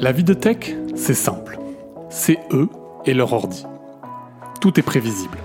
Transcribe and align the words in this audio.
La 0.00 0.12
vie 0.12 0.22
de 0.22 0.32
tech, 0.32 0.76
c'est 0.94 1.12
simple. 1.12 1.58
C'est 2.08 2.38
eux 2.52 2.68
et 3.04 3.14
leur 3.14 3.32
ordi. 3.32 3.66
Tout 4.60 4.78
est 4.78 4.82
prévisible, 4.84 5.38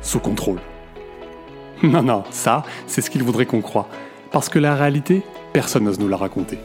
sous 0.00 0.20
contrôle. 0.20 0.60
Non, 1.82 2.04
non, 2.04 2.22
ça, 2.30 2.62
c'est 2.86 3.00
ce 3.00 3.10
qu'ils 3.10 3.24
voudraient 3.24 3.46
qu'on 3.46 3.62
croie. 3.62 3.88
Parce 4.30 4.48
que 4.48 4.60
la 4.60 4.76
réalité, 4.76 5.22
personne 5.52 5.84
n'ose 5.84 5.98
nous 5.98 6.08
la 6.08 6.16
raconter. 6.16 6.58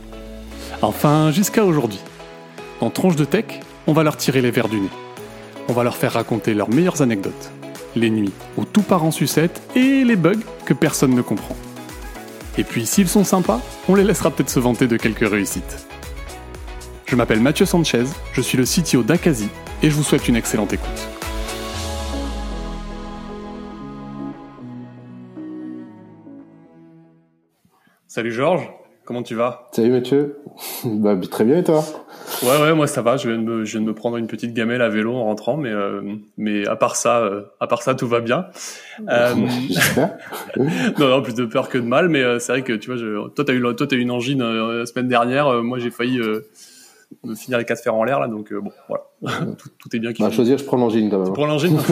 Enfin, 0.84 1.31
jusqu'à 1.31 1.66
aujourd'hui. 1.66 1.99
En 2.80 2.91
Tronche 2.91 3.16
de 3.16 3.25
Tech, 3.25 3.59
on 3.88 3.94
va 3.94 4.03
leur 4.03 4.17
tirer 4.17 4.41
les 4.41 4.52
verres 4.52 4.70
du 4.70 4.80
nez. 4.80 4.89
On 5.67 5.73
va 5.73 5.84
leur 5.84 5.98
faire 5.98 6.13
raconter 6.13 6.53
leurs 6.53 6.70
meilleures 6.70 7.02
anecdotes. 7.02 7.52
Les 7.95 8.12
nuits 8.12 8.34
où 8.55 8.66
tout 8.66 8.84
part 8.84 9.03
en 9.03 9.12
sucette 9.12 9.63
et 9.76 10.03
les 10.03 10.16
bugs 10.16 10.45
que 10.66 10.76
personne 10.76 11.16
ne 11.16 11.23
comprend. 11.23 11.55
Et 12.59 12.63
puis, 12.63 12.85
s'ils 12.85 13.09
sont 13.09 13.23
sympas, 13.23 13.62
on 13.89 13.95
les 13.95 14.03
laissera 14.03 14.30
peut-être 14.30 14.52
se 14.52 14.59
vanter 14.59 14.85
de 14.85 14.95
quelques 14.95 15.27
réussites. 15.27 15.88
Je 17.11 17.17
m'appelle 17.17 17.41
Mathieu 17.41 17.65
Sanchez, 17.65 18.05
je 18.31 18.39
suis 18.39 18.57
le 18.57 18.63
CTO 18.63 19.03
d'Akazi 19.03 19.49
et 19.83 19.89
je 19.89 19.95
vous 19.95 20.01
souhaite 20.01 20.29
une 20.29 20.38
excellente 20.38 20.71
écoute. 20.71 20.88
Salut 28.07 28.31
Georges, 28.31 28.71
comment 29.03 29.23
tu 29.23 29.35
vas? 29.35 29.67
Salut 29.73 29.91
Mathieu, 29.91 30.37
bah, 30.85 31.17
très 31.29 31.43
bien 31.43 31.57
et 31.57 31.65
toi? 31.65 31.84
Ouais 32.43 32.61
ouais 32.61 32.73
moi 32.73 32.87
ça 32.87 33.01
va, 33.01 33.17
je 33.17 33.27
viens, 33.27 33.37
de 33.37 33.43
me, 33.43 33.65
je 33.65 33.71
viens 33.73 33.81
de 33.81 33.87
me 33.87 33.93
prendre 33.93 34.15
une 34.15 34.27
petite 34.27 34.53
gamelle 34.53 34.81
à 34.81 34.87
vélo 34.87 35.13
en 35.13 35.25
rentrant, 35.25 35.57
mais 35.57 35.70
euh, 35.70 36.01
mais 36.37 36.65
à 36.65 36.77
part 36.77 36.95
ça, 36.95 37.20
euh, 37.20 37.41
à 37.59 37.67
part 37.67 37.81
ça 37.81 37.93
tout 37.93 38.07
va 38.07 38.21
bien. 38.21 38.45
Euh... 39.09 39.35
non 40.98 41.09
non 41.09 41.21
plus 41.21 41.35
de 41.35 41.43
peur 41.43 41.67
que 41.67 41.77
de 41.77 41.85
mal, 41.85 42.07
mais 42.07 42.23
euh, 42.23 42.39
c'est 42.39 42.53
vrai 42.53 42.62
que 42.62 42.71
tu 42.71 42.89
vois, 42.89 42.98
je, 42.98 43.27
toi 43.27 43.43
t'as 43.43 43.51
eu 43.51 43.62
toi 43.62 43.85
t'as 43.85 43.98
eu 43.98 43.99
une 43.99 44.12
angine 44.12 44.41
euh, 44.41 44.79
la 44.79 44.85
semaine 44.85 45.09
dernière, 45.09 45.62
moi 45.62 45.77
j'ai 45.77 45.91
failli 45.91 46.17
de 47.24 47.36
finir 47.36 47.58
les 47.58 47.66
quatre 47.66 47.84
fers 47.84 47.94
en 47.94 48.04
l'air 48.04 48.20
là 48.20 48.27
donc 48.27 48.54
bon 48.54 48.72
voilà. 48.88 49.05
Tout, 49.58 49.70
tout, 49.77 49.96
est 49.96 50.00
bien 50.00 50.14
qui 50.14 50.24
bah, 50.24 50.32
choisir 50.32 50.58
je 50.58 50.64
prends 50.64 50.77
l'angine 50.77 51.10
quand 51.10 51.20
même. 51.20 51.27
Tu 51.27 51.34
prends 51.34 51.46
l'angine 51.46 51.77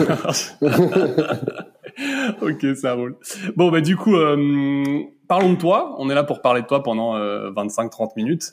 ok 2.42 2.76
ça 2.76 2.94
roule. 2.94 3.16
Bon 3.56 3.70
bah 3.70 3.80
du 3.80 3.96
coup 3.96 4.16
euh, 4.16 5.02
parlons 5.28 5.52
de 5.52 5.58
toi. 5.58 5.94
On 5.98 6.10
est 6.10 6.14
là 6.14 6.24
pour 6.24 6.42
parler 6.42 6.62
de 6.62 6.66
toi 6.66 6.82
pendant 6.82 7.16
euh, 7.16 7.50
25-30 7.52 8.12
minutes. 8.16 8.52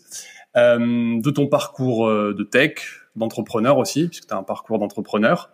Euh, 0.55 1.21
de 1.21 1.29
ton 1.29 1.47
parcours 1.47 2.07
euh, 2.07 2.33
de 2.33 2.43
tech 2.43 2.79
d'entrepreneur 3.15 3.77
aussi 3.77 4.07
puisque 4.07 4.27
tu 4.27 4.33
as 4.33 4.37
un 4.37 4.43
parcours 4.43 4.79
d'entrepreneur. 4.79 5.51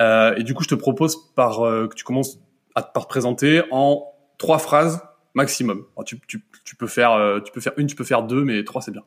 Euh, 0.00 0.34
et 0.36 0.44
du 0.44 0.54
coup 0.54 0.62
je 0.62 0.68
te 0.68 0.74
propose 0.74 1.32
par 1.34 1.58
que 1.58 1.94
tu 1.94 2.04
commences 2.04 2.38
à 2.74 2.82
par 2.82 3.04
te 3.04 3.08
présenter 3.08 3.62
en 3.70 4.06
trois 4.38 4.58
phrases 4.58 5.02
maximum. 5.34 5.84
Alors, 5.94 6.04
tu, 6.04 6.18
tu, 6.26 6.42
tu 6.64 6.76
peux 6.76 6.86
faire 6.86 7.40
tu 7.44 7.52
peux 7.52 7.60
faire 7.60 7.74
une 7.76 7.86
tu 7.86 7.96
peux 7.96 8.04
faire 8.04 8.22
deux 8.22 8.44
mais 8.44 8.64
trois 8.64 8.80
c'est 8.80 8.92
bien 8.92 9.02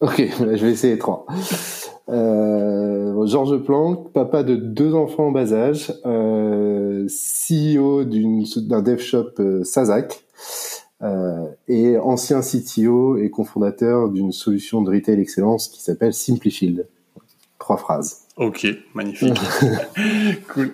Ok, 0.00 0.16
je 0.38 0.44
vais 0.44 0.72
essayer 0.72 0.98
trois. 0.98 1.26
Euh, 2.08 3.26
Georges 3.26 3.62
Planck, 3.62 4.12
papa 4.12 4.42
de 4.42 4.56
deux 4.56 4.94
enfants 4.94 5.28
en 5.28 5.30
bas 5.30 5.52
âge, 5.52 5.92
euh, 6.04 7.06
CEO 7.08 8.04
d'un 8.04 8.82
dev 8.82 8.98
shop 8.98 9.30
euh, 9.40 9.64
Sazak, 9.64 10.24
euh, 11.02 11.46
et 11.68 11.98
ancien 11.98 12.40
CTO 12.40 13.16
et 13.16 13.30
cofondateur 13.30 14.10
d'une 14.10 14.32
solution 14.32 14.82
de 14.82 14.90
retail 14.90 15.20
excellence 15.20 15.68
qui 15.68 15.82
s'appelle 15.82 16.14
SimplyShield. 16.14 16.86
Trois 17.58 17.76
phrases. 17.76 18.23
Ok, 18.36 18.66
magnifique. 18.94 19.38
cool. 20.52 20.72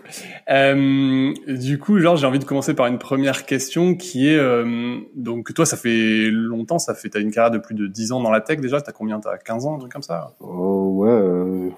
Euh, 0.50 1.34
du 1.46 1.78
coup, 1.78 1.98
genre, 1.98 2.16
j'ai 2.16 2.26
envie 2.26 2.38
de 2.38 2.44
commencer 2.44 2.72
par 2.72 2.86
une 2.86 2.98
première 2.98 3.44
question 3.44 3.94
qui 3.94 4.28
est, 4.28 4.38
euh, 4.38 4.98
donc 5.14 5.52
toi, 5.52 5.66
ça 5.66 5.76
fait 5.76 6.30
longtemps, 6.30 6.78
ça 6.78 6.94
fait, 6.94 7.10
t'as 7.10 7.20
une 7.20 7.30
carrière 7.30 7.50
de 7.50 7.58
plus 7.58 7.74
de 7.74 7.86
10 7.86 8.12
ans 8.12 8.22
dans 8.22 8.30
la 8.30 8.40
tech 8.40 8.60
déjà, 8.60 8.80
t'as 8.80 8.92
combien, 8.92 9.20
t'as 9.20 9.36
15 9.36 9.66
ans, 9.66 9.74
un 9.74 9.78
truc 9.78 9.92
comme 9.92 10.02
ça? 10.02 10.34
Oh 10.40 10.92
ouais, 10.96 11.10
euh, 11.10 11.68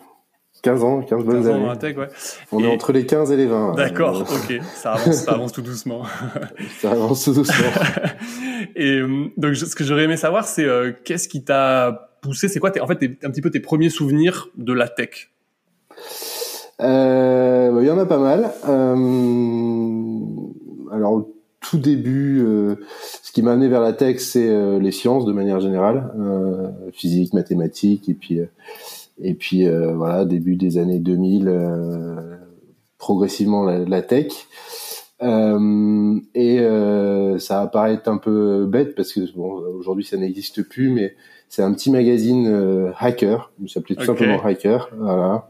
15 0.62 0.84
ans, 0.84 1.02
15 1.02 1.24
bonnes 1.24 1.42
15 1.42 1.48
ans 1.48 1.60
Dans 1.60 1.66
la 1.66 1.76
tech, 1.76 1.96
ouais. 1.96 2.08
On 2.52 2.62
est 2.62 2.72
entre 2.72 2.92
les 2.92 3.04
15 3.04 3.32
et 3.32 3.36
les 3.36 3.46
20. 3.46 3.74
D'accord, 3.74 4.20
ok, 4.20 4.60
ça 4.74 4.92
avance, 4.92 5.24
ça 5.24 5.32
avance 5.32 5.52
tout 5.52 5.62
doucement. 5.62 6.04
ça 6.80 6.92
avance 6.92 7.24
tout 7.24 7.34
doucement. 7.34 7.70
et 8.76 9.00
euh, 9.00 9.32
donc, 9.36 9.56
ce 9.56 9.74
que 9.74 9.82
j'aurais 9.82 10.04
aimé 10.04 10.16
savoir, 10.16 10.46
c'est 10.46 10.64
euh, 10.64 10.92
qu'est-ce 11.04 11.26
qui 11.26 11.42
t'a 11.42 12.12
poussé, 12.22 12.46
c'est 12.46 12.60
quoi, 12.60 12.70
en 12.80 12.86
fait, 12.86 13.02
un 13.24 13.30
petit 13.30 13.40
peu 13.40 13.50
tes 13.50 13.58
premiers 13.58 13.90
souvenirs 13.90 14.48
de 14.56 14.72
la 14.72 14.88
tech? 14.88 15.31
Euh, 16.82 17.70
bah, 17.70 17.82
il 17.82 17.86
y 17.86 17.90
en 17.90 17.98
a 17.98 18.06
pas 18.06 18.18
mal. 18.18 18.50
Euh, 18.68 18.96
alors 20.92 21.26
tout 21.62 21.78
début, 21.78 22.40
euh, 22.44 22.74
ce 23.22 23.32
qui 23.32 23.40
m'a 23.42 23.52
amené 23.52 23.68
vers 23.68 23.80
la 23.80 23.92
tech, 23.92 24.18
c'est 24.18 24.48
euh, 24.48 24.78
les 24.78 24.92
sciences 24.92 25.24
de 25.24 25.32
manière 25.32 25.60
générale, 25.60 26.12
euh, 26.18 26.68
physique, 26.92 27.32
mathématiques, 27.32 28.08
et 28.08 28.14
puis 28.14 28.40
et 29.20 29.34
puis 29.34 29.66
voilà 29.68 30.24
début 30.24 30.56
des 30.56 30.78
années 30.78 30.98
2000, 30.98 31.50
progressivement 32.98 33.62
la, 33.62 33.78
la 33.78 34.02
tech. 34.02 34.32
et 35.20 36.58
ça 37.38 37.60
va 37.60 37.66
paraître 37.68 38.08
un 38.10 38.18
peu 38.18 38.66
bête 38.66 38.94
parce 38.96 39.12
que 39.12 39.20
bon 39.36 39.62
aujourd'hui 39.78 40.04
ça 40.04 40.16
n'existe 40.16 40.62
plus, 40.62 40.90
mais 40.90 41.14
c'est 41.52 41.62
un 41.62 41.74
petit 41.74 41.90
magazine 41.90 42.92
hacker, 42.98 43.52
il 43.60 43.68
s'appelait 43.68 43.94
tout 43.94 44.06
simplement 44.06 44.42
Hacker, 44.42 44.88
voilà, 44.96 45.46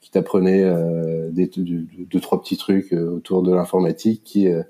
qui 0.00 0.10
t'apprenait 0.10 0.62
euh, 0.64 1.30
des 1.30 1.50
deux, 1.54 2.20
trois 2.20 2.40
petits 2.40 2.56
trucs 2.56 2.92
euh, 2.92 3.16
autour 3.16 3.42
de 3.42 3.54
l'informatique 3.54 4.22
qui 4.24 4.48
euh, 4.48 4.62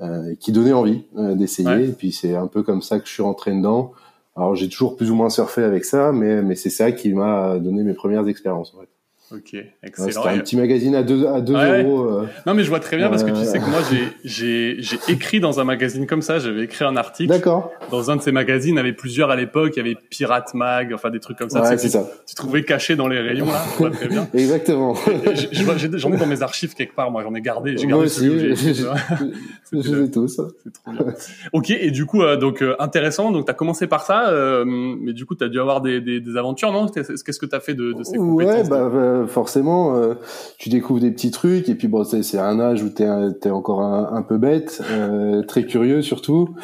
euh, 0.00 0.34
qui 0.38 0.52
donnait 0.52 0.72
envie 0.72 1.04
d'essayer. 1.12 1.88
Et 1.88 1.92
puis 1.92 2.12
c'est 2.12 2.36
un 2.36 2.46
peu 2.46 2.62
comme 2.62 2.82
ça 2.82 3.00
que 3.00 3.06
je 3.06 3.12
suis 3.12 3.22
rentré 3.22 3.52
dedans. 3.52 3.92
Alors 4.36 4.54
j'ai 4.54 4.68
toujours 4.68 4.96
plus 4.96 5.10
ou 5.10 5.16
moins 5.16 5.30
surfé 5.30 5.62
avec 5.62 5.84
ça, 5.84 6.12
mais 6.12 6.42
mais 6.42 6.54
c'est 6.54 6.70
ça 6.70 6.92
qui 6.92 7.12
m'a 7.12 7.58
donné 7.58 7.82
mes 7.82 7.94
premières 7.94 8.28
expériences. 8.28 8.72
En 8.74 8.80
fait. 8.80 8.88
Ok, 9.30 9.54
excellent. 9.82 10.08
C'était 10.10 10.28
un 10.28 10.38
petit 10.38 10.56
magazine 10.56 10.94
à 10.94 11.02
2 11.02 11.26
à 11.26 11.40
deux 11.42 11.52
euros. 11.54 12.02
Euh, 12.04 12.26
non, 12.46 12.54
mais 12.54 12.62
je 12.62 12.70
vois 12.70 12.80
très 12.80 12.96
bien 12.96 13.10
parce 13.10 13.24
que 13.24 13.30
tu 13.30 13.44
sais 13.44 13.58
que 13.58 13.68
moi 13.68 13.80
j'ai 13.90 14.08
j'ai 14.24 14.76
j'ai 14.78 14.98
écrit 15.08 15.38
dans 15.38 15.60
un 15.60 15.64
magazine 15.64 16.06
comme 16.06 16.22
ça. 16.22 16.38
J'avais 16.38 16.62
écrit 16.62 16.86
un 16.86 16.96
article. 16.96 17.28
D'accord. 17.28 17.70
Dans 17.90 18.10
un 18.10 18.16
de 18.16 18.22
ces 18.22 18.32
magazines, 18.32 18.74
il 18.76 18.78
y 18.78 18.80
avait 18.80 18.94
plusieurs 18.94 19.30
à 19.30 19.36
l'époque. 19.36 19.74
Il 19.76 19.78
y 19.78 19.80
avait 19.80 19.96
Pirate 20.08 20.54
Mag, 20.54 20.94
enfin 20.94 21.10
des 21.10 21.20
trucs 21.20 21.36
comme 21.36 21.50
ça. 21.50 21.60
Ouais, 21.60 21.76
c'est 21.76 21.90
ça. 21.90 22.08
Tu 22.26 22.34
trouvais 22.34 22.64
caché 22.64 22.96
dans 22.96 23.06
les 23.06 23.20
rayons 23.20 23.46
là. 23.46 23.62
Je 23.72 23.78
vois 23.78 23.90
très 23.90 24.08
bien. 24.08 24.26
Exactement. 24.32 24.94
J'en 24.94 26.10
ai, 26.12 26.14
ai, 26.14 26.18
dans 26.18 26.26
mes 26.26 26.42
archives 26.42 26.74
quelque 26.74 26.94
part. 26.94 27.10
Moi, 27.10 27.22
j'en 27.22 27.34
ai 27.34 27.42
gardé. 27.42 27.72
J'ai 27.76 27.86
gardé 27.86 27.94
moi 27.94 28.04
aussi. 28.04 28.54
J'ai 28.54 30.10
tous. 30.10 30.40
C'est 30.64 30.72
trop 30.72 30.92
bien. 30.92 31.14
ok, 31.52 31.70
et 31.70 31.90
du 31.90 32.06
coup, 32.06 32.22
euh, 32.22 32.36
donc 32.36 32.62
euh, 32.62 32.76
intéressant. 32.78 33.30
Donc, 33.30 33.44
tu 33.44 33.50
as 33.50 33.54
commencé 33.54 33.86
par 33.86 34.04
ça, 34.04 34.30
euh, 34.30 34.64
mais 34.66 35.12
du 35.12 35.26
coup, 35.26 35.34
tu 35.34 35.44
as 35.44 35.48
dû 35.48 35.60
avoir 35.60 35.80
des, 35.80 36.00
des, 36.00 36.20
des 36.20 36.36
aventures, 36.36 36.72
non? 36.72 36.86
Qu'est-ce 36.88 37.38
que 37.38 37.46
tu 37.46 37.54
as 37.54 37.60
fait 37.60 37.74
de, 37.74 37.92
de 37.92 38.02
ces 38.02 38.16
compétences 38.16 38.68
Ouais, 38.68 39.17
bah, 39.18 39.26
forcément 39.26 39.96
euh, 39.96 40.14
tu 40.58 40.68
découvres 40.68 41.00
des 41.00 41.10
petits 41.10 41.30
trucs 41.30 41.68
et 41.68 41.74
puis 41.74 41.88
bon 41.88 42.04
c'est 42.04 42.38
un 42.38 42.60
âge 42.60 42.82
où 42.82 42.88
t'es 42.88 43.04
es 43.04 43.50
encore 43.50 43.82
un, 43.82 44.22
peu 44.22 44.38
bête, 44.38 44.82
euh, 44.90 45.42
très 45.42 45.64
curieux 45.64 46.02
surtout. 46.02 46.54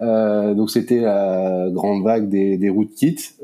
Euh, 0.00 0.54
donc 0.54 0.70
c'était 0.70 1.00
la 1.00 1.68
grande 1.70 2.02
vague 2.04 2.28
des, 2.28 2.56
des 2.56 2.68
rootkits. 2.68 3.34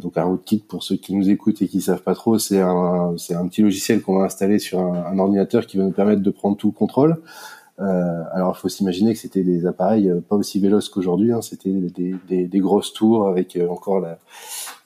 donc 0.00 0.16
un 0.16 0.24
rootkit 0.24 0.64
pour 0.68 0.82
ceux 0.82 0.96
qui 0.96 1.14
nous 1.14 1.30
écoutent 1.30 1.62
et 1.62 1.68
qui 1.68 1.80
savent 1.80 2.02
pas 2.02 2.14
trop, 2.14 2.38
c'est 2.38 2.60
un 2.60 3.14
un 3.30 3.48
petit 3.48 3.62
logiciel 3.62 4.02
qu'on 4.02 4.18
va 4.18 4.24
installer 4.24 4.58
sur 4.58 4.80
un, 4.80 5.04
un, 5.12 5.18
ordinateur 5.18 5.66
qui 5.66 5.76
va 5.76 5.84
nous 5.84 5.92
permettre 5.92 6.22
de 6.22 6.30
prendre 6.30 6.56
tout 6.56 6.68
le 6.68 6.72
contrôle. 6.72 7.22
Euh, 7.80 8.22
alors, 8.32 8.54
il 8.56 8.60
faut 8.60 8.68
s'imaginer 8.68 9.12
que 9.12 9.18
c'était 9.20 9.44
des 9.44 9.66
appareils 9.66 10.12
pas 10.28 10.36
aussi 10.36 10.58
véloces 10.58 10.88
qu'aujourd'hui. 10.88 11.32
Hein, 11.32 11.42
c'était 11.42 11.70
des, 11.70 12.14
des, 12.28 12.46
des, 12.46 12.58
grosses 12.58 12.92
tours 12.92 13.28
avec 13.28 13.58
encore 13.68 14.00
la, 14.00 14.18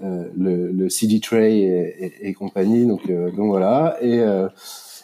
euh, 0.02 0.24
le, 0.36 0.72
le, 0.72 0.88
CD 0.88 1.20
tray 1.20 1.60
et, 1.60 2.28
et, 2.28 2.34
compagnie. 2.34 2.86
Donc, 2.86 3.08
euh, 3.08 3.30
donc 3.30 3.48
voilà. 3.48 3.96
Et, 4.00 4.18
euh, 4.20 4.48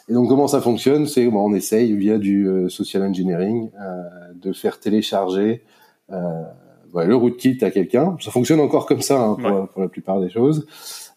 et, 0.09 0.13
donc 0.13 0.27
comment 0.27 0.47
ça 0.47 0.59
fonctionne? 0.59 1.05
C'est 1.07 1.25
bon, 1.27 1.49
on 1.49 1.53
essaye 1.53 1.93
via 1.93 2.17
du 2.17 2.47
social 2.69 3.03
engineering 3.03 3.69
de 4.35 4.51
faire 4.51 4.79
télécharger 4.79 5.63
voilà, 6.91 7.07
le 7.07 7.15
rootkit 7.15 7.63
à 7.63 7.71
quelqu'un. 7.71 8.17
Ça 8.19 8.31
fonctionne 8.31 8.59
encore 8.59 8.87
comme 8.87 9.01
ça 9.01 9.21
hein, 9.21 9.37
pour, 9.39 9.69
pour, 9.69 9.81
la 9.81 9.87
plupart 9.87 10.19
des 10.19 10.29
choses. 10.29 10.65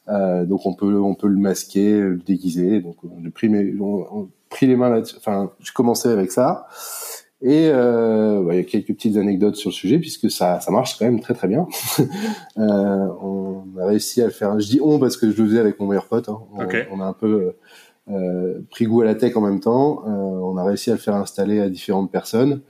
Euh, 0.08 0.44
donc 0.44 0.67
on 0.67 0.75
peut 0.75 1.00
on 1.00 1.14
peut 1.14 1.29
le 1.29 1.38
masquer, 1.38 2.00
le 2.00 2.17
déguiser. 2.19 2.81
Donc 2.81 2.97
j'ai 3.23 3.31
pris 3.31 3.49
mes 3.49 3.73
on, 3.81 4.06
on, 4.12 4.29
pris 4.52 4.66
les 4.66 4.76
mains. 4.76 5.02
Enfin, 5.16 5.50
je 5.60 5.72
commençais 5.72 6.10
avec 6.10 6.31
ça. 6.31 6.66
Et 7.44 7.70
euh, 7.72 8.40
bah, 8.44 8.54
il 8.54 8.58
y 8.58 8.60
a 8.60 8.64
quelques 8.64 8.94
petites 8.94 9.16
anecdotes 9.16 9.56
sur 9.56 9.70
le 9.70 9.75
sujet 9.75 9.99
puisque 9.99 10.31
ça, 10.31 10.60
ça 10.60 10.70
marche 10.70 10.96
quand 10.96 11.04
même 11.04 11.20
très 11.20 11.34
très 11.34 11.49
bien. 11.49 11.66
euh, 11.99 13.08
on 13.20 13.64
a 13.81 13.87
réussi 13.87 14.22
à 14.22 14.26
le 14.26 14.31
faire. 14.31 14.58
Je 14.60 14.69
dis 14.69 14.81
on 14.81 15.00
parce 15.00 15.16
que 15.16 15.28
je 15.28 15.43
le 15.43 15.49
faisais 15.49 15.58
avec 15.58 15.81
mon 15.81 15.88
meilleur 15.88 16.06
pote. 16.06 16.28
Hein. 16.28 16.38
On, 16.54 16.99
on, 16.99 17.00
a 17.00 17.04
un 17.04 17.12
peu 17.12 17.54
euh, 18.10 18.60
pris 18.70 18.87
goût 18.87 19.02
à 19.02 19.04
la 19.04 19.14
tech 19.14 19.37
en 19.37 19.40
même 19.40 19.60
temps. 19.60 20.02
Euh, 20.06 20.10
on 20.10 20.56
a 20.56 20.64
réussi 20.64 20.90
à 20.90 20.94
le 20.94 20.99
faire 20.99 21.14
installer 21.14 21.60
à 21.60 21.69
différentes 21.69 22.10
personnes. 22.10 22.62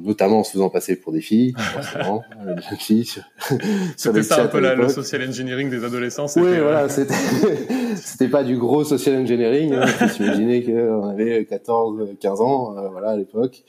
Notamment 0.00 0.40
en 0.40 0.44
se 0.44 0.52
faisant 0.52 0.70
passer 0.70 0.96
pour 0.96 1.12
des 1.12 1.20
filles, 1.20 1.54
forcément, 1.58 2.22
des 2.70 2.76
filles. 2.76 3.08
C'était 3.96 4.22
ça 4.22 4.44
un 4.44 4.46
peu 4.46 4.60
le 4.60 4.88
social 4.88 5.28
engineering 5.28 5.70
des 5.70 5.84
adolescents. 5.84 6.26
Oui, 6.36 6.58
voilà, 6.60 6.88
c'était 6.88 7.14
c'était 7.96 8.28
pas 8.28 8.44
du 8.44 8.56
gros 8.56 8.84
social 8.84 9.16
engineering. 9.16 9.72
Hein, 9.74 9.86
J'imaginais 10.16 10.62
qu'on 10.62 11.08
avait 11.08 11.44
14, 11.46 12.10
15 12.20 12.40
ans, 12.40 12.74
voilà, 12.92 13.10
à 13.10 13.16
l'époque. 13.16 13.64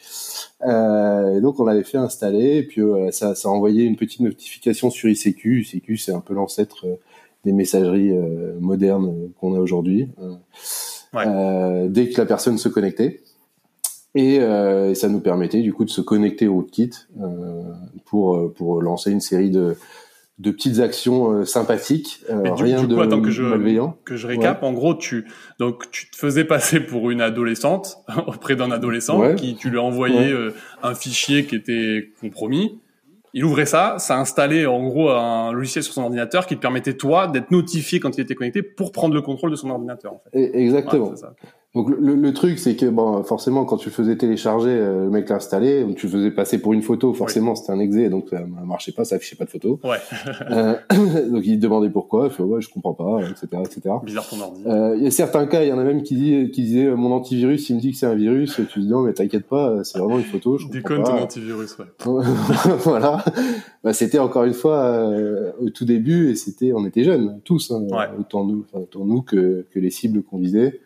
Euh, 0.66 1.38
et 1.38 1.42
donc 1.42 1.60
on 1.60 1.66
l'avait 1.66 1.84
fait 1.84 1.98
installer, 1.98 2.58
et 2.58 2.64
puis 2.64 2.82
euh, 2.82 3.12
ça, 3.12 3.36
ça 3.36 3.50
a 3.50 3.52
envoyé 3.52 3.84
une 3.84 3.96
petite 3.96 4.22
notification 4.22 4.90
sur 4.90 5.10
ICQ. 5.10 5.62
ICQ, 5.62 5.98
c'est 5.98 6.14
un 6.14 6.22
peu 6.22 6.34
l'ancêtre 6.34 6.86
euh, 6.86 6.96
des 7.44 7.52
messageries 7.52 8.12
euh, 8.12 8.54
modernes 8.60 9.32
qu'on 9.40 9.56
a 9.56 9.60
aujourd'hui. 9.60 10.10
Ouais. 11.14 11.90
dès 11.90 12.10
que 12.10 12.20
la 12.20 12.26
personne 12.26 12.58
se 12.58 12.70
connectait. 12.70 13.22
Et, 14.16 14.36
et, 14.36 14.96
ça 14.96 15.10
nous 15.10 15.20
permettait 15.20 15.62
du 15.62 15.74
coup 15.74 15.86
de 15.86 15.90
se 15.90 16.02
connecter 16.02 16.48
au 16.48 16.56
rootkit 16.56 16.92
pour 18.06 18.54
pour 18.54 18.82
lancer 18.82 19.12
une 19.12 19.22
série 19.22 19.50
de 19.50 19.76
de 20.40 20.52
petites 20.52 20.80
actions 20.80 21.32
euh, 21.32 21.46
sympathiques, 21.46 22.22
euh, 22.30 22.54
rien 22.54 22.84
de 22.84 22.98
attends, 22.98 23.22
que 23.22 23.30
je, 23.30 23.44
malveillant. 23.44 23.98
Que 24.04 24.16
je 24.16 24.26
récap, 24.28 24.64
en 24.64 24.74
gros, 24.74 24.96
tu 24.96 25.26
donc 25.60 25.90
tu 25.92 26.10
te 26.10 26.16
faisais 26.16 26.44
passer 26.44 26.80
pour 26.80 27.12
une 27.12 27.22
adolescente 27.22 28.00
auprès 28.28 28.56
d'un 28.56 28.72
adolescent 28.72 29.36
qui 29.36 29.56
tu 29.56 29.70
lui 29.70 29.78
envoyais 29.78 30.32
euh, 30.32 30.54
un 30.82 30.96
fichier 30.96 31.46
qui 31.46 31.56
était 31.56 32.10
compromis. 32.20 32.80
Il 33.36 33.46
ouvrait 33.46 33.66
ça, 33.66 33.96
ça 33.98 34.20
installait 34.20 34.68
en 34.68 34.84
gros 34.84 35.10
un 35.10 35.52
logiciel 35.54 35.84
sur 35.84 35.94
son 35.94 36.04
ordinateur 36.04 36.46
qui 36.46 36.56
te 36.56 36.62
permettait 36.62 36.94
toi 36.94 37.28
d'être 37.28 37.50
notifié 37.50 38.00
quand 38.00 38.16
il 38.18 38.22
était 38.22 38.36
connecté 38.36 38.62
pour 38.62 38.92
prendre 38.92 39.16
le 39.16 39.24
contrôle 39.24 39.50
de 39.50 39.56
son 39.56 39.72
ordinateur. 39.72 40.14
En 40.14 40.22
fait. 40.32 40.52
Exactement. 40.56 41.16
ça. 41.16 41.34
Donc 41.76 41.90
le, 41.90 42.14
le 42.14 42.34
truc 42.34 42.60
c'est 42.60 42.76
que 42.76 42.86
bon 42.86 43.24
forcément 43.24 43.66
quand 43.66 43.78
tu 43.78 43.90
faisais 43.90 44.16
télécharger 44.16 44.70
euh, 44.70 45.06
le 45.06 45.10
mec 45.10 45.28
l'installait 45.28 45.84
tu 45.96 46.08
faisais 46.08 46.30
passer 46.30 46.60
pour 46.60 46.74
une 46.74 46.84
photo 46.84 47.16
forcément 47.16 47.56
c'était 47.56 47.72
un 47.72 47.80
exe 47.80 47.96
donc 48.12 48.28
ça 48.30 48.42
marchait 48.64 48.92
pas 48.92 49.06
ça 49.06 49.16
affichait 49.16 49.36
pas 49.36 49.46
de 49.46 49.50
photo. 49.50 49.80
Ouais. 49.84 49.98
euh, 50.52 50.76
donc 51.32 51.42
il 51.46 51.58
demandait 51.60 51.90
pourquoi 51.90 52.26
il 52.28 52.32
fait 52.32 52.44
ouais 52.44 52.62
je 52.62 52.70
comprends 52.70 52.94
pas 52.94 53.22
etc 53.28 53.48
etc 53.66 53.96
bizarre 54.04 54.30
ton 54.30 54.40
ordi. 54.40 54.62
Euh, 54.68 54.96
il 54.98 55.04
y 55.04 55.08
a 55.08 55.12
certains 55.12 55.48
cas 55.48 55.64
il 55.64 55.70
y 55.70 55.74
en 55.74 55.80
a 55.80 55.84
même 55.84 56.04
qui 56.04 56.16
dit 56.16 56.52
qui 56.52 56.62
disaient 56.62 56.92
mon 56.92 57.12
antivirus 57.12 57.68
il 57.72 57.78
me 57.78 57.82
dit 57.82 57.92
que 57.92 57.98
c'est 57.98 58.06
un 58.06 58.14
virus 58.14 58.62
tu 58.70 58.80
dis 58.80 58.88
non 58.88 59.02
mais 59.02 59.14
t'inquiète 59.14 59.48
pas 59.48 59.84
c'est 59.84 59.98
vraiment 59.98 60.20
une 60.20 60.26
photo 60.26 60.60
je 60.60 60.68
déconne 60.68 61.02
ton 61.02 61.14
antivirus 61.18 61.76
ouais. 61.80 61.86
Voilà. 62.84 63.24
Bah, 63.84 63.94
c'était 63.94 64.20
encore 64.20 64.44
une 64.44 64.54
fois 64.54 64.78
euh, 64.84 65.52
au 65.60 65.72
tout 65.72 65.86
début 65.86 66.30
et 66.30 66.36
c'était 66.36 66.72
on 66.72 66.86
était 66.86 67.04
jeunes 67.04 67.40
tous 67.44 67.72
hein, 67.72 67.82
autant 68.20 68.46
nous 68.46 68.64
enfin, 68.70 68.84
autant 68.84 69.06
nous 69.06 69.24
que 69.24 69.66
que 69.72 69.80
les 69.80 69.90
cibles 69.90 70.22
qu'on 70.22 70.38
visait 70.38 70.80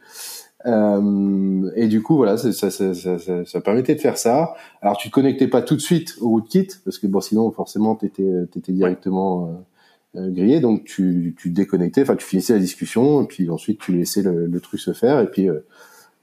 euh, 0.67 1.71
et 1.75 1.87
du 1.87 2.01
coup, 2.01 2.17
voilà, 2.17 2.37
ça, 2.37 2.51
ça, 2.51 2.69
ça, 2.69 3.45
ça, 3.45 3.61
permettait 3.61 3.95
de 3.95 4.01
faire 4.01 4.17
ça. 4.17 4.53
Alors, 4.81 4.97
tu 4.97 5.09
te 5.09 5.13
connectais 5.13 5.47
pas 5.47 5.61
tout 5.61 5.75
de 5.75 5.81
suite 5.81 6.15
au 6.19 6.29
rootkit, 6.29 6.67
parce 6.83 6.97
que 6.97 7.07
bon, 7.07 7.21
sinon, 7.21 7.51
forcément, 7.51 7.95
t'étais, 7.95 8.27
étais 8.55 8.73
directement 8.73 9.63
euh, 10.15 10.21
euh, 10.21 10.29
grillé. 10.29 10.59
Donc, 10.59 10.83
tu, 10.83 11.35
tu 11.39 11.51
déconnectais, 11.51 12.01
enfin, 12.01 12.15
tu 12.15 12.25
finissais 12.25 12.53
la 12.53 12.59
discussion, 12.59 13.23
et 13.23 13.27
puis 13.27 13.49
ensuite, 13.49 13.79
tu 13.79 13.93
laissais 13.93 14.21
le, 14.21 14.45
le 14.45 14.59
truc 14.59 14.79
se 14.81 14.91
faire. 14.91 15.21
Et 15.21 15.27
puis, 15.27 15.49
euh, 15.49 15.59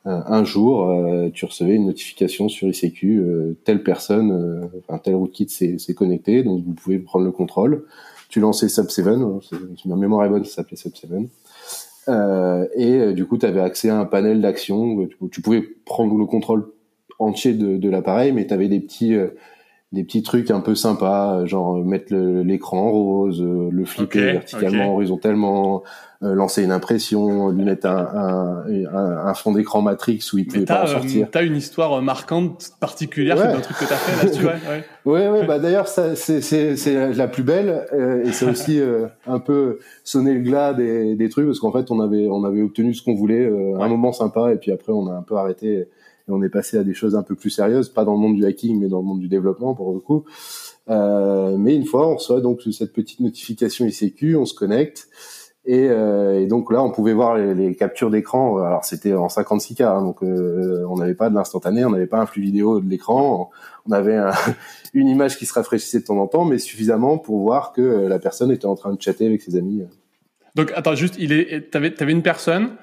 un 0.05 0.45
jour, 0.45 0.87
tu 1.33 1.47
recevais 1.47 1.77
une 1.77 1.87
notification 1.87 2.51
sur 2.51 2.69
ICQ, 2.69 3.57
telle 3.65 3.83
personne, 3.83 4.69
enfin, 4.87 4.99
tel 4.99 5.15
rootkit 5.15 5.49
s'est 5.49 5.95
connecté, 5.95 6.43
donc 6.43 6.63
vous 6.63 6.75
pouvez 6.75 6.99
prendre 6.99 7.25
le 7.25 7.33
contrôle. 7.33 7.87
Tu 8.29 8.39
lançais 8.39 8.67
Sub7, 8.67 9.41
si 9.81 9.89
ma 9.89 9.97
mémoire 9.97 10.27
est 10.27 10.29
bonne, 10.29 10.45
ça 10.45 10.57
s'appelait 10.57 10.77
Sub7. 10.77 11.29
Euh, 12.09 12.67
et 12.75 12.93
euh, 12.99 13.13
du 13.13 13.27
coup, 13.27 13.39
tu 13.39 13.47
avais 13.47 13.61
accès 13.61 13.89
à 13.89 13.99
un 13.99 14.05
panel 14.05 14.41
d'actions. 14.41 15.09
Tu, 15.31 15.41
pouvais 15.41 15.63
prendre 15.85 16.17
le 16.17 16.27
contrôle 16.27 16.73
entier 17.19 17.55
de, 17.55 17.77
de 17.77 17.89
l'appareil, 17.89 18.33
mais 18.33 18.47
tu 18.47 18.55
avais 18.55 18.69
des 18.69 18.81
petits 18.81 19.15
euh, 19.15 19.29
des 19.95 20.05
petits 20.05 20.23
trucs 20.23 20.51
un 20.51 20.61
peu 20.61 20.75
sympas, 20.75 21.47
genre 21.47 21.83
mettre 21.85 22.15
l'écran 22.15 22.91
rose, 22.91 23.43
le 23.43 23.85
flipper 23.85 24.33
verticalement, 24.33 24.95
horizontalement, 24.95 25.83
euh, 26.25 26.35
lancer 26.35 26.63
une 26.63 26.73
impression, 26.73 27.51
lui 27.51 27.65
mettre 27.65 27.87
un, 27.87 28.65
un, 28.67 29.27
un 29.27 29.35
fond 29.35 29.53
d'écran 29.53 29.83
Matrix 29.83 30.21
où 30.33 30.39
il 30.39 30.47
pouvait 30.47 30.65
pas 30.65 30.85
en 30.85 30.87
sortir. 30.87 31.27
Euh, 31.27 31.29
t'as 31.31 31.45
une 31.45 31.57
histoire 31.57 32.01
marquante, 32.01 32.71
particulière, 32.81 33.37
ouais. 33.37 33.43
un 33.43 33.61
truc 33.61 33.77
que 33.77 33.85
t'as 33.85 33.97
fait 33.97 34.25
là-dessus, 34.25 34.47
ouais. 34.47 34.85
Ouais, 35.05 35.29
ouais, 35.29 35.47
bah 35.47 35.59
d'ailleurs, 35.59 35.87
c'est 35.87 37.15
la 37.15 37.29
plus 37.29 37.43
belle 37.43 37.87
euh, 37.93 38.25
et 38.25 38.33
c'est 38.33 38.47
aussi 38.47 38.81
un 39.27 39.39
peu 39.39 39.81
sonner 40.03 40.33
le 40.33 40.41
glas 40.41 40.73
des, 40.73 41.15
des 41.15 41.29
trucs 41.29 41.47
parce 41.47 41.59
qu'en 41.59 41.73
fait, 41.73 41.91
on 41.91 42.01
avait 42.01 42.27
on 42.31 42.45
avait 42.45 42.63
obtenu 42.63 42.95
ce 42.95 43.03
qu'on 43.03 43.15
voulait, 43.15 43.47
un 43.47 43.89
moment 43.89 44.13
sympa 44.13 44.53
et 44.53 44.57
puis 44.57 44.73
après, 44.73 44.93
on 44.93 45.09
a 45.09 45.13
un 45.13 45.23
peu 45.23 45.37
arrêté 45.37 45.89
et 46.29 46.33
on 46.33 46.43
est 46.43 46.49
passé 46.49 46.79
à 46.79 46.85
des 46.85 46.95
choses 46.95 47.15
un 47.15 47.23
peu 47.23 47.35
plus 47.35 47.51
sérieuses, 47.51 47.89
pas 47.89 48.05
dans 48.05 48.15
le 48.15 48.19
monde 48.19 48.37
du 48.37 48.45
hacking, 48.47 48.81
mais 48.81 48.89
dans 48.89 48.99
le 48.99 49.05
monde 49.05 49.21
du 49.21 49.29
développement 49.29 49.75
pour 49.75 49.93
le 49.93 50.01
coup. 50.01 50.25
Euh, 50.89 51.57
mais 51.57 51.75
une 51.75 51.85
fois, 51.85 52.09
on 52.09 52.17
reçoit 52.17 52.41
donc 52.41 52.63
cette 52.73 52.93
petite 52.93 53.21
notification 53.21 53.87
ICQ, 53.87 54.37
on 54.37 54.47
se 54.47 54.55
connecte. 54.55 55.09
Et, 55.67 55.89
euh, 55.89 56.43
et, 56.43 56.47
donc 56.47 56.71
là, 56.71 56.83
on 56.83 56.91
pouvait 56.91 57.15
voir 57.15 57.37
les, 57.37 57.75
captures 57.75 58.11
d'écran. 58.11 58.59
Alors 58.59 58.85
c'était 58.85 59.15
en 59.15 59.29
56K, 59.29 59.83
hein, 59.83 60.03
donc 60.03 60.23
euh, 60.23 60.85
on 60.89 60.97
n'avait 60.97 61.15
pas 61.15 61.31
de 61.31 61.35
l'instantané, 61.35 61.85
on 61.87 61.91
n'avait 61.91 62.07
pas 62.07 62.21
un 62.21 62.27
flux 62.27 62.43
vidéo 62.43 62.81
de 62.81 62.89
l'écran. 62.89 63.51
On 63.87 63.93
avait 63.93 64.17
un, 64.17 64.33
une 64.95 65.09
image 65.09 65.39
qui 65.39 65.47
se 65.47 65.55
rafraîchissait 65.55 66.01
de 66.01 66.05
temps 66.05 66.19
en 66.19 66.27
temps, 66.27 66.45
mais 66.45 66.59
suffisamment 66.59 67.17
pour 67.19 67.41
voir 67.41 67.73
que 67.73 67.83
la 67.83 68.19
personne 68.19 68.51
était 68.51 68.67
en 68.67 68.75
train 68.75 68.93
de 68.93 69.01
chatter 69.01 69.27
avec 69.27 69.41
ses 69.41 69.57
amis. 69.57 69.85
Donc 70.55 70.71
attends, 70.75 70.95
juste, 70.95 71.17
il 71.19 71.33
est, 71.33 71.71
t'avais, 71.71 72.01
avais 72.01 72.13
une 72.13 72.23
personne, 72.23 72.77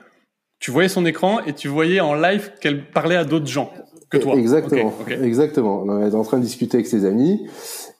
tu 0.62 0.72
voyais 0.72 0.88
son 0.88 1.06
écran 1.06 1.42
et 1.46 1.54
tu 1.54 1.68
voyais 1.68 2.00
en 2.00 2.14
live 2.14 2.52
qu'elle 2.62 2.86
parlait 2.86 3.18
à 3.18 3.26
d'autres 3.26 3.48
gens 3.48 3.70
que 4.10 4.18
toi. 4.18 4.36
Exactement, 4.36 4.94
exactement. 5.10 5.84
On 5.86 6.06
était 6.06 6.16
en 6.16 6.24
train 6.24 6.38
de 6.38 6.44
discuter 6.44 6.78
avec 6.78 6.88
ses 6.88 7.04
amis. 7.06 7.46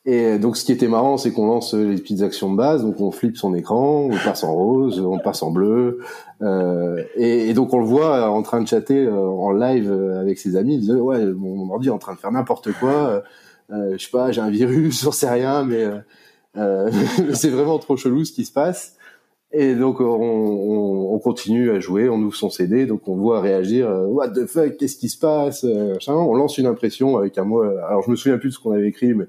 Et 0.06 0.40
donc, 0.40 0.58
ce 0.58 0.66
qui 0.66 0.72
était 0.72 0.88
marrant, 0.88 1.18
c'est 1.18 1.32
qu'on 1.32 1.48
lance 1.48 1.74
les 1.74 1.96
petites 1.98 2.22
actions 2.22 2.52
de 2.52 2.58
base. 2.58 2.84
Donc, 2.84 3.00
on 3.02 3.12
flippe 3.12 3.38
son 3.38 3.54
écran, 3.54 4.10
on 4.12 4.18
passe 4.26 4.44
en 4.44 4.54
rose, 4.54 5.00
on 5.00 5.20
passe 5.20 5.44
en 5.44 5.52
bleu. 5.52 6.00
Euh, 6.42 7.04
et, 7.16 7.50
et, 7.50 7.54
donc, 7.54 7.74
on 7.74 7.80
le 7.80 7.86
voit 7.86 8.30
en 8.30 8.42
train 8.42 8.62
de 8.62 8.68
chatter 8.68 9.06
euh, 9.06 9.16
en 9.16 9.52
live 9.52 9.92
avec 10.20 10.40
ses 10.40 10.56
amis. 10.56 10.76
Il 10.76 10.80
disait, 10.82 10.94
ouais, 10.94 11.24
mon 11.26 11.70
ordi 11.72 11.88
est 11.88 11.92
en 11.92 12.00
train 12.00 12.14
de 12.14 12.20
faire 12.20 12.32
n'importe 12.32 12.72
quoi. 12.74 13.24
Euh, 13.72 13.94
je 13.98 14.04
sais 14.04 14.12
pas, 14.12 14.32
j'ai 14.32 14.42
un 14.42 14.50
virus, 14.50 15.02
j'en 15.04 15.12
sais 15.12 15.30
rien, 15.30 15.64
mais 15.64 15.88
euh, 16.58 16.92
c'est 17.34 17.50
vraiment 17.50 17.80
trop 17.80 17.98
chelou 17.98 18.26
ce 18.26 18.32
qui 18.32 18.46
se 18.46 18.52
passe. 18.52 18.96
Et 19.54 19.76
donc 19.76 20.00
on, 20.00 20.06
on, 20.06 21.14
on, 21.14 21.20
continue 21.20 21.72
à 21.72 21.80
jouer, 21.80 22.08
on 22.08 22.20
ouvre 22.20 22.36
son 22.36 22.50
CD, 22.50 22.86
donc 22.86 23.08
on 23.08 23.16
voit 23.16 23.42
réagir. 23.42 23.90
What 24.08 24.30
the 24.30 24.46
fuck, 24.46 24.78
qu'est-ce 24.78 24.96
qui 24.96 25.10
se 25.10 25.20
passe 25.20 25.66
On 26.08 26.36
lance 26.36 26.58
une 26.58 26.68
impression 26.68 27.18
avec 27.18 27.38
un 27.38 27.44
mot. 27.44 27.62
Alors 27.62 28.02
je 28.06 28.12
me 28.12 28.16
souviens 28.16 28.38
plus 28.38 28.50
de 28.50 28.54
ce 28.54 28.60
qu'on 28.60 28.72
avait 28.72 28.88
écrit, 28.88 29.14
mais 29.14 29.26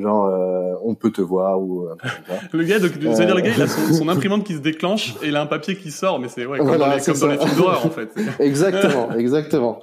genre 0.00 0.26
euh, 0.26 0.74
on 0.82 0.94
peut 0.94 1.10
te 1.10 1.20
voir 1.20 1.60
ou 1.60 1.84
euh, 1.84 1.94
le 2.52 2.64
gars 2.64 2.78
donc 2.80 2.92
euh... 2.96 3.14
dire 3.14 3.34
le 3.34 3.40
gars 3.40 3.52
il 3.56 3.62
a 3.62 3.68
son, 3.68 4.08
imprimante 4.08 4.44
qui 4.44 4.54
se 4.54 4.58
déclenche 4.58 5.14
et 5.22 5.28
il 5.28 5.36
a 5.36 5.42
un 5.42 5.46
papier 5.46 5.76
qui 5.76 5.90
sort 5.90 6.18
mais 6.18 6.28
c'est 6.28 6.46
ouais, 6.46 6.58
comme, 6.58 6.76
dans 6.76 6.92
les, 6.92 7.00
comme 7.00 7.18
dans 7.18 7.28
les 7.28 7.38
films 7.38 7.56
d'horreur 7.56 7.86
en 7.86 7.90
fait 7.90 8.10
exactement 8.40 9.12
exactement 9.12 9.80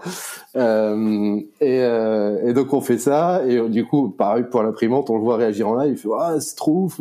euh, 0.58 1.40
et, 1.62 1.80
euh, 1.82 2.50
et 2.50 2.54
donc 2.54 2.74
on 2.74 2.82
fait 2.82 2.98
ça 2.98 3.44
et 3.48 3.62
du 3.70 3.86
coup 3.86 4.10
pareil 4.10 4.44
pour 4.52 4.64
l'imprimante 4.64 5.10
on 5.10 5.16
le 5.16 5.24
voit 5.24 5.38
réagir 5.38 5.70
en 5.70 5.76
live 5.76 5.94
il 5.94 5.98
fait 5.98 6.10
ah 6.20 6.36
c'est 6.40 6.56
trop 6.56 6.84
ouf 6.84 7.00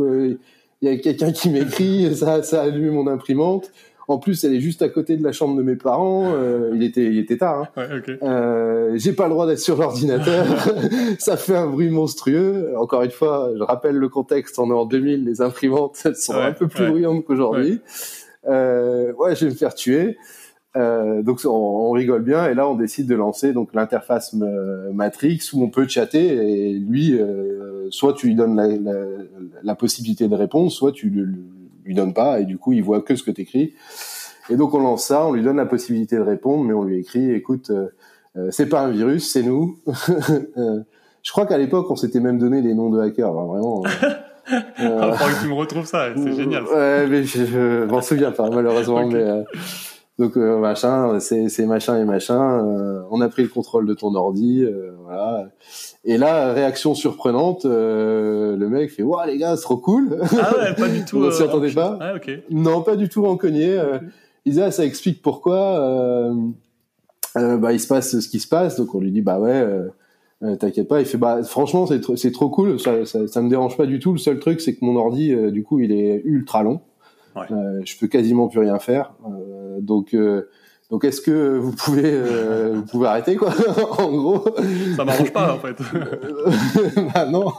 il 0.82 0.90
y 0.90 0.92
a 0.92 0.96
quelqu'un 0.98 1.32
qui 1.32 1.50
m'écrit 1.50 2.14
ça 2.16 2.42
ça 2.42 2.62
allume 2.62 2.94
mon 2.94 3.06
imprimante 3.06 3.70
en 4.10 4.18
plus, 4.18 4.42
elle 4.42 4.54
est 4.54 4.60
juste 4.60 4.82
à 4.82 4.88
côté 4.88 5.16
de 5.16 5.22
la 5.22 5.30
chambre 5.30 5.56
de 5.56 5.62
mes 5.62 5.76
parents. 5.76 6.32
Euh, 6.34 6.72
il 6.74 6.82
était, 6.82 7.04
il 7.04 7.18
était 7.18 7.36
tard. 7.36 7.68
Hein. 7.76 7.82
Ouais, 7.88 7.98
okay. 7.98 8.18
euh, 8.24 8.92
J'ai 8.96 9.12
pas 9.12 9.24
le 9.24 9.30
droit 9.30 9.46
d'être 9.46 9.60
sur 9.60 9.76
l'ordinateur. 9.76 10.46
ça 11.20 11.36
fait 11.36 11.54
un 11.54 11.68
bruit 11.68 11.90
monstrueux. 11.90 12.72
Encore 12.76 13.02
une 13.02 13.12
fois, 13.12 13.52
je 13.56 13.62
rappelle 13.62 13.94
le 13.94 14.08
contexte. 14.08 14.58
On 14.58 14.68
est 14.70 14.74
en 14.74 14.84
2000. 14.84 15.24
Les 15.24 15.40
imprimantes 15.42 16.00
elles 16.04 16.16
sont 16.16 16.34
ouais, 16.34 16.42
un 16.42 16.52
peu 16.52 16.66
plus 16.66 16.88
bruyantes 16.88 17.24
qu'aujourd'hui. 17.24 17.80
Euh, 18.48 19.12
ouais, 19.12 19.36
je 19.36 19.44
vais 19.44 19.52
me 19.52 19.56
faire 19.56 19.74
tuer. 19.74 20.18
Euh, 20.76 21.22
donc 21.22 21.40
on, 21.44 21.50
on, 21.50 21.90
rigole 21.90 22.22
bien 22.22 22.48
et 22.48 22.54
là 22.54 22.68
on 22.68 22.76
décide 22.76 23.08
de 23.08 23.16
lancer 23.16 23.52
donc 23.52 23.74
l'interface 23.74 24.34
Matrix 24.92 25.40
où 25.52 25.64
on 25.64 25.68
peut 25.68 25.88
chatter 25.88 26.28
et 26.28 26.72
lui 26.74 27.20
euh, 27.20 27.88
soit 27.90 28.12
tu 28.12 28.28
lui 28.28 28.36
donnes 28.36 28.54
la, 28.54 28.68
la, 28.68 29.06
la, 29.64 29.74
possibilité 29.74 30.28
de 30.28 30.34
répondre 30.36 30.70
soit 30.70 30.92
tu 30.92 31.10
le, 31.10 31.26
lui 31.84 31.94
donne 31.94 32.14
pas 32.14 32.40
et 32.40 32.44
du 32.44 32.56
coup 32.56 32.72
il 32.72 32.82
voit 32.82 33.02
que 33.02 33.16
ce 33.16 33.22
que 33.22 33.30
tu 33.30 33.42
écris. 33.42 33.74
Et 34.48 34.56
donc 34.56 34.74
on 34.74 34.80
lance 34.80 35.06
ça, 35.06 35.26
on 35.26 35.32
lui 35.32 35.42
donne 35.42 35.56
la 35.56 35.66
possibilité 35.66 36.16
de 36.16 36.22
répondre, 36.22 36.64
mais 36.64 36.72
on 36.72 36.82
lui 36.82 36.98
écrit 36.98 37.30
écoute, 37.32 37.70
euh, 37.70 37.88
euh 38.36 38.48
c'est 38.50 38.68
pas 38.68 38.80
un 38.80 38.90
virus, 38.90 39.30
c'est 39.32 39.42
nous. 39.42 39.78
Euh, 40.56 40.80
je 41.22 41.32
crois 41.32 41.46
qu'à 41.46 41.58
l'époque 41.58 41.90
on 41.90 41.96
s'était 41.96 42.20
même 42.20 42.38
donné 42.38 42.62
des 42.62 42.74
noms 42.74 42.90
de 42.90 43.00
hackers, 43.00 43.32
vraiment. 43.32 43.82
Euh, 44.52 44.58
euh 44.80 45.12
que 45.12 45.42
tu 45.42 45.48
me 45.48 45.54
retrouves 45.54 45.84
ça, 45.84 46.08
c'est 46.16 46.32
génial. 46.32 46.64
Ouais, 46.64 47.06
mais 47.06 47.22
je, 47.22 47.44
je 47.44 47.84
m'en 47.84 48.00
souviens 48.00 48.32
pas 48.32 48.50
malheureusement, 48.50 49.04
okay. 49.04 49.14
mais 49.14 49.44
donc 50.20 50.36
machin, 50.36 51.18
c'est 51.18 51.66
machin 51.66 52.00
et 52.00 52.04
machin. 52.04 53.04
on 53.10 53.20
a 53.20 53.28
pris 53.28 53.42
le 53.42 53.48
contrôle 53.48 53.86
de 53.86 53.94
ton 53.94 54.14
ordi, 54.14 54.64
voilà. 55.04 55.48
Et 56.04 56.16
là, 56.16 56.52
réaction 56.52 56.94
surprenante, 56.94 57.66
euh, 57.66 58.56
le 58.56 58.68
mec 58.68 58.90
fait 58.90 59.02
"Waouh 59.02 59.26
les 59.26 59.36
gars, 59.36 59.56
c'est 59.56 59.62
trop 59.62 59.76
cool." 59.76 60.18
Ah 60.32 60.54
ouais, 60.56 60.74
pas 60.74 60.88
du 60.88 61.04
tout. 61.08 61.18
On 61.18 61.30
s'y 61.30 61.42
euh, 61.42 61.46
attendait 61.46 61.72
pas. 61.72 61.98
Ah, 62.00 62.14
ok. 62.16 62.30
Non, 62.50 62.80
pas 62.82 62.96
du 62.96 63.08
tout 63.08 63.26
en 63.26 63.36
cogné. 63.36 63.78
Euh, 63.78 63.96
okay. 63.96 64.06
Il 64.46 64.52
dit 64.54 64.62
ah, 64.62 64.70
ça 64.70 64.84
explique 64.84 65.20
pourquoi. 65.20 65.58
Euh, 65.80 66.34
euh, 67.36 67.58
bah 67.58 67.72
il 67.72 67.80
se 67.80 67.86
passe 67.86 68.18
ce 68.18 68.28
qui 68.28 68.40
se 68.40 68.48
passe. 68.48 68.76
Donc 68.76 68.94
on 68.94 69.00
lui 69.00 69.10
dit 69.12 69.20
bah 69.20 69.38
ouais. 69.38 69.52
Euh, 69.52 70.56
T'inquiète 70.56 70.88
pas. 70.88 71.00
Il 71.00 71.06
fait 71.06 71.18
bah 71.18 71.42
franchement 71.42 71.86
c'est 71.86 71.98
tr- 71.98 72.16
c'est 72.16 72.32
trop 72.32 72.48
cool. 72.48 72.80
Ça, 72.80 73.04
ça, 73.04 73.26
ça 73.28 73.42
me 73.42 73.50
dérange 73.50 73.76
pas 73.76 73.84
du 73.84 73.98
tout. 73.98 74.12
Le 74.12 74.18
seul 74.18 74.38
truc 74.38 74.62
c'est 74.62 74.74
que 74.74 74.82
mon 74.82 74.96
ordi 74.96 75.34
euh, 75.34 75.50
du 75.50 75.62
coup 75.64 75.80
il 75.80 75.92
est 75.92 76.22
ultra 76.24 76.62
long. 76.62 76.80
Ouais. 77.36 77.46
Euh, 77.52 77.80
je 77.84 77.96
peux 77.98 78.06
quasiment 78.08 78.48
plus 78.48 78.60
rien 78.60 78.78
faire. 78.78 79.12
Euh, 79.26 79.80
donc 79.80 80.14
euh, 80.14 80.48
donc 80.90 81.04
est-ce 81.04 81.20
que 81.20 81.56
vous 81.58 81.72
pouvez 81.72 82.02
euh, 82.12 82.72
vous 82.76 82.82
pouvez 82.82 83.06
arrêter 83.06 83.36
quoi 83.36 83.52
en 83.98 84.10
gros? 84.10 84.44
Ça 84.96 85.04
m'arrange 85.04 85.32
pas 85.32 85.54
en 85.54 85.58
fait. 85.58 85.76
bah 87.14 87.26
non. 87.26 87.52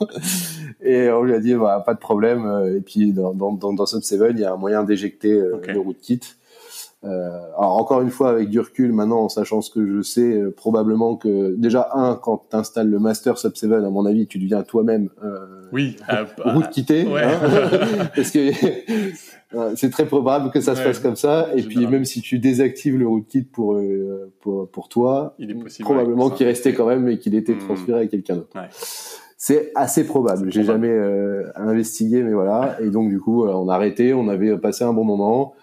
Et 0.82 1.10
on 1.10 1.24
lui 1.24 1.34
a 1.34 1.40
dit 1.40 1.54
bah, 1.56 1.82
pas 1.86 1.94
de 1.94 2.00
problème. 2.00 2.46
euh, 2.46 2.78
Et 2.78 2.82
puis 2.82 3.13
dans 3.13 3.34
dans 3.34 3.54
dans, 3.54 3.74
dans 3.74 3.86
Sub 3.86 4.01
7 4.01 4.22
il 4.32 4.40
y 4.40 4.44
a 4.44 4.54
un 4.54 4.58
moyen 4.58 4.84
d'éjecter 4.84 5.32
euh, 5.34 5.56
Ok. 5.56 5.68
le 5.68 5.80
rootkit. 5.80 6.20
Euh, 7.03 7.29
alors 7.58 7.77
encore 7.77 8.01
une 8.01 8.12
fois 8.12 8.29
avec 8.29 8.50
du 8.50 8.60
recul 8.60 8.93
maintenant 8.93 9.22
en 9.22 9.29
sachant 9.29 9.62
ce 9.62 9.72
que 9.72 9.84
je 9.88 10.03
sais 10.03 10.34
euh, 10.39 10.51
probablement 10.55 11.15
que 11.15 11.55
déjà 11.55 11.89
un 11.96 12.13
quand 12.13 12.43
tu 12.51 12.55
installes 12.55 12.91
le 12.91 13.00
master 13.00 13.39
Sub 13.39 13.55
7 13.55 13.72
à 13.74 13.89
mon 13.89 14.05
avis 14.05 14.27
tu 14.27 14.38
deviens 14.38 14.62
toi-même 14.62 15.10
euh, 15.24 15.39
Oui. 15.74 15.96
euh, 16.13 16.25
rootkité 16.46 17.08
ouais. 17.08 17.24
hein, 17.24 17.39
parce 18.15 18.29
que 18.29 18.51
c'est 19.75 19.89
très 19.89 20.05
probable 20.05 20.51
que 20.51 20.62
ça 20.62 20.75
se 20.75 20.84
passe 20.84 21.00
comme 21.00 21.15
ça 21.15 21.48
et 21.55 21.63
puis 21.63 21.88
même 21.88 22.05
si 22.05 22.22
tu 22.22 22.38
désactives 22.38 22.98
le 23.00 23.08
rootkit 23.08 23.41
pour 23.43 23.74
euh, 23.77 24.31
pour 24.41 24.70
pour 24.70 24.88
toi 24.88 25.34
Il 25.39 25.50
est 25.50 25.55
possible, 25.55 25.86
probablement 25.86 26.27
ouais, 26.27 26.34
qu'il 26.36 26.46
restait 26.46 26.74
quand 26.74 26.86
même 26.86 27.08
et 27.10 27.17
qu'il 27.17 27.34
était 27.34 27.53
Hmm. 27.55 27.60
transféré 27.65 28.01
à 28.01 28.05
quelqu'un 28.08 28.36
d'autre 28.36 28.50
Ouais. 28.55 28.67
c'est 29.38 29.72
assez 29.74 30.05
probable. 30.05 30.51
J'ai 30.51 30.63
jamais 30.63 30.88
euh, 30.91 31.46
investigué, 31.55 32.22
mais 32.22 32.34
voilà. 32.34 32.77
Et 32.79 32.89
donc 32.91 33.10
du 33.10 33.20
coup, 33.20 33.43
on 33.46 33.67
a 33.70 33.74
arrêté. 33.75 34.13
On 34.13 34.27
avait 34.29 34.55
passé 34.58 34.84
un 34.84 34.93
bon 34.93 35.03
moment. 35.03 35.53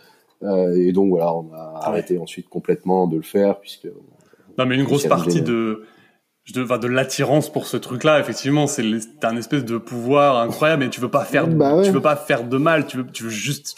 Euh, 0.42 0.74
et 0.76 0.92
donc 0.92 1.10
voilà, 1.10 1.34
on 1.34 1.52
a 1.52 1.80
arrêté 1.82 2.18
ensuite 2.18 2.48
complètement 2.48 3.06
de 3.08 3.16
le 3.16 3.22
faire 3.22 3.58
puisque 3.60 3.88
Non, 4.56 4.66
mais 4.66 4.76
une 4.76 4.84
grosse 4.84 5.06
partie 5.06 5.42
de, 5.42 5.82
de, 6.54 6.62
enfin, 6.62 6.78
de 6.78 6.86
l'attirance 6.86 7.50
pour 7.52 7.66
ce 7.66 7.76
truc-là, 7.76 8.20
effectivement, 8.20 8.66
c'est 8.68 8.84
t'as 9.20 9.30
un 9.30 9.36
espèce 9.36 9.64
de 9.64 9.78
pouvoir 9.78 10.38
incroyable 10.40 10.84
et 10.84 10.90
tu 10.90 11.00
veux 11.00 11.10
pas 11.10 11.24
faire, 11.24 11.48
Bah 11.48 11.76
ouais. 11.76 11.82
tu 11.82 11.90
veux 11.90 12.00
pas 12.00 12.14
faire 12.16 12.44
de 12.48 12.56
mal, 12.56 12.86
tu 12.86 12.98
veux, 12.98 13.06
tu 13.06 13.24
veux 13.24 13.30
juste, 13.30 13.76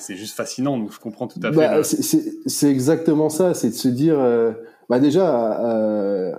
c'est, 0.00 0.16
juste 0.16 0.36
fascinant, 0.36 0.76
donc 0.78 0.92
je 0.92 0.98
comprends 1.00 1.26
tout 1.26 1.40
à 1.42 1.50
fait. 1.50 1.56
bah, 1.56 1.76
le- 1.78 1.82
c'est- 1.82 2.70
exactement 2.70 3.28
ça. 3.30 3.54
C'est 3.54 3.70
de 3.70 3.74
se 3.74 3.88
dire, 3.88 4.18
euh, 4.18 4.52
bah 4.90 5.00
déjà, 5.00 5.60
euh, 5.66 6.32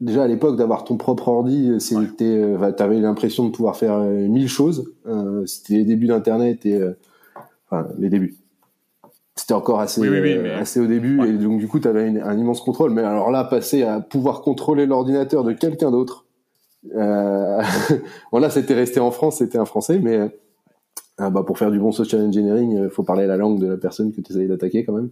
déjà 0.00 0.24
à 0.24 0.26
l'époque 0.26 0.56
d'avoir 0.56 0.84
ton 0.84 0.96
propre 0.96 1.28
ordi, 1.28 1.74
c'était, 1.80 2.24
euh, 2.24 2.56
bah, 2.58 2.72
t'avais 2.72 2.98
l'impression 2.98 3.44
de 3.46 3.50
pouvoir 3.52 3.76
faire 3.76 3.92
euh, 3.94 4.26
mille 4.26 4.48
choses. 4.48 4.90
Euh, 5.06 5.44
c'était 5.46 5.74
les 5.74 5.84
débuts 5.84 6.06
d'Internet 6.06 6.64
et, 6.66 6.74
euh, 6.74 6.96
enfin 7.70 7.88
les 7.98 8.08
débuts. 8.08 8.36
C'était 9.46 9.54
encore 9.54 9.78
assez, 9.78 10.00
Oui, 10.00 10.08
oui, 10.08 10.18
oui, 10.22 10.32
euh, 10.32 10.42
mais- 10.42 10.50
assez 10.54 10.80
au 10.80 10.88
début 10.88 11.20
Ouais. 11.20 11.28
et 11.28 11.32
donc 11.34 11.60
du 11.60 11.68
coup 11.68 11.78
tu 11.78 11.86
avais 11.86 12.20
un 12.20 12.36
immense 12.36 12.60
contrôle. 12.60 12.90
Mais 12.90 13.02
alors 13.02 13.30
là, 13.30 13.44
passer 13.44 13.84
à 13.84 14.00
pouvoir 14.00 14.40
contrôler 14.40 14.86
l'ordinateur 14.86 15.44
de 15.44 15.52
quelqu'un 15.52 15.92
d'autre. 15.92 16.24
Euh... 16.96 17.62
bon 18.32 18.40
là, 18.40 18.50
c'était 18.50 18.74
resté 18.74 18.98
en 18.98 19.12
France, 19.12 19.36
c'était 19.38 19.58
un 19.58 19.64
Français, 19.64 20.00
mais 20.02 20.16
euh, 21.20 21.30
bah, 21.30 21.44
pour 21.46 21.58
faire 21.58 21.70
du 21.70 21.78
bon 21.78 21.92
social 21.92 22.22
engineering, 22.22 22.76
il 22.86 22.90
faut 22.90 23.04
parler 23.04 23.28
la 23.28 23.36
langue 23.36 23.60
de 23.60 23.68
la 23.68 23.76
personne 23.76 24.10
que 24.12 24.20
tu 24.20 24.32
essayes 24.32 24.48
d'attaquer 24.48 24.84
quand 24.84 24.94
même. 24.94 25.10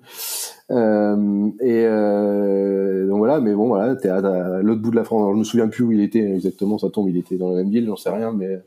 Euh, 0.73 1.49
et 1.61 1.85
euh, 1.87 3.07
donc 3.07 3.19
voilà, 3.19 3.39
mais 3.39 3.55
bon 3.55 3.69
voilà, 3.69 3.95
t'es 3.95 4.09
à, 4.09 4.17
à 4.17 4.63
l'autre 4.63 4.81
bout 4.83 4.91
de 4.91 4.97
la 4.97 5.05
France. 5.05 5.21
Alors, 5.21 5.35
je 5.35 5.39
me 5.39 5.45
souviens 5.45 5.69
plus 5.69 5.85
où 5.85 5.93
il 5.93 6.01
était 6.01 6.19
exactement, 6.35 6.77
ça 6.77 6.91
tombe, 6.91 7.09
il 7.09 7.17
était 7.17 7.37
dans 7.37 7.51
la 7.51 7.55
même 7.59 7.71
ville, 7.71 7.87
j'en 7.87 7.95
sais 7.95 8.11
rien, 8.11 8.33
mais 8.33 8.59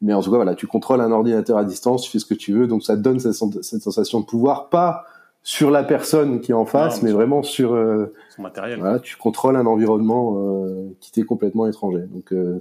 mais 0.00 0.12
en 0.14 0.22
tout 0.22 0.30
cas 0.30 0.36
voilà, 0.36 0.54
tu 0.54 0.66
contrôles 0.66 1.00
un 1.00 1.10
ordinateur 1.12 1.58
à 1.58 1.64
distance, 1.64 2.02
tu 2.02 2.10
fais 2.10 2.18
ce 2.18 2.26
que 2.26 2.34
tu 2.34 2.52
veux, 2.52 2.66
donc 2.66 2.82
ça 2.84 2.96
te 2.96 3.00
donne 3.02 3.18
cette, 3.20 3.34
sen- 3.34 3.62
cette 3.62 3.82
sensation 3.82 4.20
de 4.20 4.24
pouvoir, 4.26 4.68
pas 4.68 5.04
sur 5.42 5.70
la 5.70 5.82
personne 5.82 6.40
qui 6.40 6.50
est 6.52 6.54
en 6.54 6.66
face, 6.66 6.96
Non, 6.96 7.02
mais 7.04 7.08
mais- 7.10 7.14
vraiment 7.16 7.42
sur 7.42 7.72
euh, 7.74 8.12
son 8.36 8.42
matériel. 8.42 8.78
voilà, 8.80 8.98
tu 8.98 9.16
contrôles 9.16 9.56
un 9.56 9.66
environnement 9.66 10.36
euh, 10.66 10.88
qui 11.00 11.10
t'est 11.12 11.22
complètement 11.22 11.66
étranger. 11.66 12.02
Donc, 12.12 12.32
euh, 12.32 12.58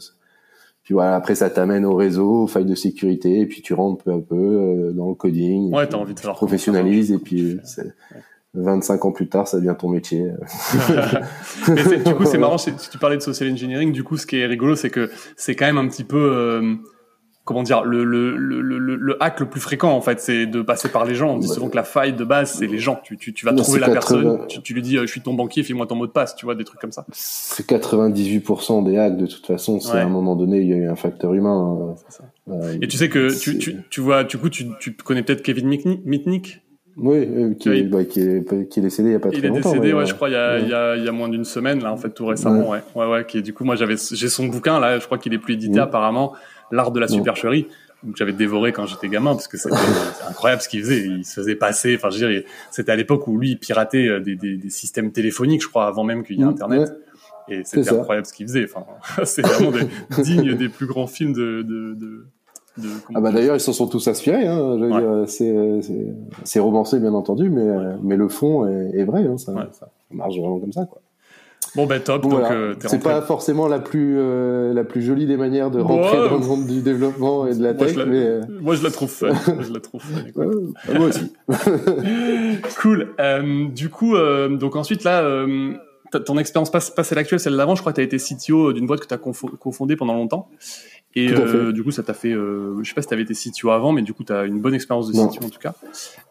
puis 0.83 0.93
voilà, 0.93 1.15
après 1.15 1.35
ça 1.35 1.49
t'amène 1.49 1.83
au 1.85 1.95
réseau, 1.95 2.43
aux 2.43 2.47
failles 2.47 2.65
de 2.65 2.75
sécurité, 2.75 3.41
et 3.41 3.45
puis 3.45 3.61
tu 3.61 3.73
rentres 3.73 4.03
peu 4.03 4.11
à 4.13 4.19
peu 4.19 4.35
euh, 4.35 4.91
dans 4.93 5.09
le 5.09 5.15
coding. 5.15 5.73
Ouais, 5.73 5.85
t'as 5.87 5.97
envie 5.97 6.13
de 6.13 6.17
tu 6.19 6.21
savoir 6.23 6.37
professionnalises, 6.37 7.11
et 7.11 7.17
puis 7.17 7.41
comment 7.41 7.61
tu 7.61 7.67
c'est- 7.67 7.83
fais. 7.83 8.21
25 8.53 9.05
ans 9.05 9.11
plus 9.11 9.27
tard, 9.27 9.47
ça 9.47 9.57
devient 9.57 9.75
ton 9.77 9.89
métier. 9.89 10.31
Mais 11.67 11.97
du 11.97 12.15
coup, 12.15 12.25
c'est 12.25 12.37
marrant, 12.39 12.57
si 12.57 12.71
tu 12.89 12.97
parlais 12.97 13.17
de 13.17 13.21
social 13.21 13.51
engineering, 13.51 13.91
du 13.91 14.03
coup, 14.03 14.17
ce 14.17 14.25
qui 14.25 14.37
est 14.39 14.45
rigolo, 14.45 14.75
c'est 14.75 14.89
que 14.89 15.09
c'est 15.35 15.55
quand 15.55 15.65
même 15.65 15.77
un 15.77 15.87
petit 15.87 16.03
peu, 16.03 16.17
euh, 16.17 16.75
comment 17.47 17.63
dire, 17.63 17.83
le, 17.85 18.03
le, 18.03 18.35
le, 18.35 18.61
le, 18.61 18.95
le 18.95 19.23
hack 19.23 19.39
le 19.39 19.49
plus 19.49 19.61
fréquent, 19.61 19.91
en 19.93 20.01
fait, 20.01 20.19
c'est 20.19 20.45
de 20.45 20.61
passer 20.61 20.89
par 20.89 21.05
les 21.05 21.15
gens. 21.15 21.35
On 21.35 21.37
dit 21.37 21.47
souvent 21.47 21.69
que 21.69 21.77
la 21.77 21.85
faille 21.85 22.11
de 22.13 22.25
base, 22.25 22.51
c'est 22.51 22.67
les 22.67 22.77
gens. 22.77 22.99
Tu, 23.03 23.17
tu, 23.17 23.33
tu 23.33 23.45
vas 23.45 23.53
trouver 23.53 23.79
la 23.79 23.87
80. 23.87 23.93
personne, 23.93 24.47
tu, 24.47 24.61
tu 24.61 24.73
lui 24.73 24.81
dis, 24.81 24.97
euh, 24.97 25.05
je 25.05 25.11
suis 25.11 25.21
ton 25.21 25.33
banquier, 25.33 25.63
fais-moi 25.63 25.87
ton 25.87 25.95
mot 25.95 26.05
de 26.05 26.11
passe, 26.11 26.35
tu 26.35 26.45
vois, 26.45 26.55
des 26.55 26.65
trucs 26.65 26.81
comme 26.81 26.91
ça. 26.91 27.05
C'est 27.13 27.65
98% 27.65 28.83
des 28.85 28.97
hacks, 28.97 29.17
de 29.17 29.25
toute 29.25 29.45
façon, 29.45 29.79
c'est 29.79 29.97
à 29.97 30.03
un 30.05 30.09
moment 30.09 30.35
donné, 30.35 30.59
il 30.59 30.67
y 30.67 30.73
a 30.73 30.77
eu 30.77 30.89
un 30.89 30.97
facteur 30.97 31.33
humain. 31.33 31.95
Euh, 32.49 32.53
euh, 32.53 32.77
Et 32.81 32.87
tu 32.87 32.97
sais 32.97 33.07
que 33.07 33.33
tu, 33.39 33.57
tu, 33.57 33.77
tu 33.89 34.01
vois, 34.01 34.25
du 34.25 34.37
coup, 34.37 34.49
tu, 34.49 34.67
tu 34.79 34.91
connais 34.93 35.23
peut-être 35.23 35.41
Kevin 35.41 35.69
Mitnick? 35.69 36.61
Oui, 36.97 37.17
euh, 37.17 37.53
qui, 37.53 37.69
est, 37.69 37.83
bah, 37.83 38.03
qui, 38.05 38.21
est, 38.21 38.69
qui 38.69 38.79
est 38.79 38.81
décédé 38.83 39.09
il 39.09 39.11
y 39.13 39.15
a 39.15 39.19
pas 39.19 39.29
Il 39.29 39.37
très 39.39 39.47
est 39.47 39.49
longtemps. 39.49 39.69
décédé, 39.71 39.87
mais, 39.89 39.93
ouais, 39.93 40.01
euh, 40.01 40.05
je 40.05 40.13
crois, 40.15 40.29
il 40.29 40.33
y 40.33 40.35
a, 40.35 40.55
ouais. 40.55 40.63
il 40.63 40.67
y 40.69 40.73
a, 40.73 40.95
il 40.97 41.03
y 41.03 41.07
a 41.07 41.11
moins 41.11 41.29
d'une 41.29 41.45
semaine, 41.45 41.81
là, 41.83 41.91
en 41.93 41.97
fait, 41.97 42.09
tout 42.09 42.25
récemment, 42.25 42.69
ouais. 42.69 42.79
Ouais, 42.95 43.05
ouais, 43.05 43.25
qui 43.25 43.37
est, 43.37 43.41
du 43.41 43.53
coup, 43.53 43.63
moi, 43.65 43.75
j'avais, 43.75 43.95
j'ai 44.11 44.29
son 44.29 44.47
bouquin, 44.47 44.79
là, 44.79 44.97
je 44.99 45.05
crois 45.05 45.17
qu'il 45.19 45.33
est 45.33 45.37
plus 45.37 45.53
édité, 45.53 45.75
Mhm. 45.75 45.83
apparemment, 45.85 46.33
L'art 46.69 46.91
de 46.91 46.99
la 46.99 47.05
Mhm. 47.05 47.13
supercherie. 47.13 47.67
Donc, 48.03 48.17
j'avais 48.17 48.33
dévoré 48.33 48.73
quand 48.73 48.85
j'étais 48.85 49.07
gamin, 49.07 49.31
parce 49.35 49.47
que 49.47 49.55
c'était 49.57 49.73
incroyable 50.29 50.61
ce 50.61 50.67
qu'il 50.67 50.81
faisait. 50.81 51.05
Il 51.07 51.23
se 51.23 51.33
faisait 51.35 51.55
passer, 51.55 51.95
enfin, 51.95 52.09
je 52.09 52.15
veux 52.19 52.27
dire, 52.29 52.39
il- 52.41 52.45
c'était 52.71 52.91
à 52.91 52.95
l'époque 52.97 53.25
où 53.27 53.37
lui, 53.37 53.51
il 53.51 53.57
piratait 53.57 54.05
euh, 54.07 54.19
des, 54.19 54.35
des, 54.35 54.57
des 54.57 54.69
systèmes 54.69 55.11
téléphoniques, 55.13 55.63
je 55.63 55.69
crois, 55.69 55.87
avant 55.87 56.03
même 56.03 56.23
qu'il 56.25 56.35
y 56.37 56.41
ait 56.41 56.43
Mhm, 56.43 56.49
Internet. 56.49 56.91
Et 57.47 57.61
c'était 57.63 57.89
incroyable 57.99 58.27
ce 58.27 58.33
qu'il 58.33 58.45
faisait. 58.47 58.65
Enfin, 58.65 58.85
c'est 59.23 59.43
vraiment 59.43 59.71
des, 59.71 59.87
digne 60.23 60.55
des 60.55 60.67
plus 60.67 60.87
grands 60.87 61.07
films 61.07 61.31
de, 61.31 61.61
de, 61.61 61.93
de, 61.93 62.25
de 62.77 62.87
Ah 63.15 63.21
bah 63.21 63.31
d'ailleurs 63.31 63.55
ils 63.55 63.59
s'en 63.59 63.73
sont 63.73 63.87
tous 63.87 64.07
inspirés. 64.07 64.45
Hein, 64.47 64.77
Ouais. 64.79 65.25
c'est, 65.27 66.59
romancé 66.59 66.99
bien 66.99 67.13
entendu, 67.13 67.49
mais 67.49 67.61
euh, 67.61 67.93
mais 68.03 68.15
le 68.17 68.27
fond 68.27 68.67
est, 68.67 68.91
est 68.99 69.03
vrai. 69.05 69.25
Hein, 69.25 69.37
ça, 69.37 69.51
Ouais. 69.53 69.61
ça 69.71 69.89
marche 70.11 70.37
vraiment 70.37 70.59
comme 70.59 70.71
ça. 70.73 70.85
Quoi. 70.85 71.01
Bon, 71.75 71.85
ben, 71.85 72.01
top. 72.01 72.23
Bon, 72.23 72.29
voilà. 72.29 72.51
euh, 72.53 72.75
c'est 72.79 73.03
pas 73.03 73.21
forcément 73.21 73.67
la 73.67 73.79
plus 73.79 74.15
euh, 74.17 74.73
la 74.73 74.83
plus 74.83 75.01
jolie 75.01 75.25
des 75.27 75.37
manières 75.37 75.69
de 75.69 75.79
rentrer 75.79 76.17
Ouais. 76.17 76.29
dans 76.29 76.37
le 76.37 76.45
monde 76.45 76.65
du 76.65 76.81
développement 76.81 77.45
et 77.45 77.53
de 77.55 77.61
la 77.61 77.73
Moi, 77.73 77.85
tech, 77.85 77.93
je 77.93 77.99
la- 77.99 78.05
mais 78.05 78.25
euh, 78.25 78.41
Moi, 78.61 78.75
je 78.75 78.83
la 78.83 78.89
trouve 78.89 79.09
fun. 79.09 79.27
Moi, 79.27 79.63
je 79.67 79.73
la 79.73 79.79
trouve 79.79 80.01
fun. 80.01 80.41
ouais, 80.41 80.47
moi 80.97 81.07
aussi. 81.07 81.33
cool. 82.81 83.09
Euh, 83.19 83.67
du 83.69 83.89
coup, 83.89 84.15
euh, 84.15 84.49
donc 84.55 84.75
ensuite 84.75 85.03
là, 85.03 85.21
euh, 85.23 85.73
ton 86.19 86.37
expérience 86.37 86.71
pas, 86.71 86.79
pas 86.95 87.03
celle 87.03 87.57
d'avant, 87.57 87.75
je 87.75 87.81
crois 87.81 87.91
que 87.93 87.97
tu 87.97 88.01
as 88.01 88.03
été 88.03 88.17
CTO 88.17 88.73
d'une 88.73 88.87
boîte 88.87 89.01
que 89.01 89.07
tu 89.07 89.13
as 89.13 89.17
cofondée 89.17 89.95
pendant 89.95 90.13
longtemps. 90.13 90.49
Et 91.15 91.29
euh, 91.31 91.71
du 91.71 91.83
coup, 91.83 91.91
ça 91.91 92.03
t'a 92.03 92.13
fait, 92.13 92.31
euh, 92.31 92.77
je 92.83 92.89
sais 92.89 92.93
pas 92.93 93.01
si 93.01 93.07
tu 93.07 93.13
avais 93.13 93.23
été 93.23 93.33
CTO 93.33 93.71
avant, 93.71 93.91
mais 93.91 94.03
du 94.03 94.13
coup, 94.13 94.23
tu 94.23 94.33
as 94.33 94.43
une 94.45 94.59
bonne 94.59 94.75
expérience 94.75 95.11
de 95.11 95.17
Non. 95.17 95.27
CTO 95.27 95.45
en 95.45 95.49
tout 95.49 95.59
cas. 95.59 95.73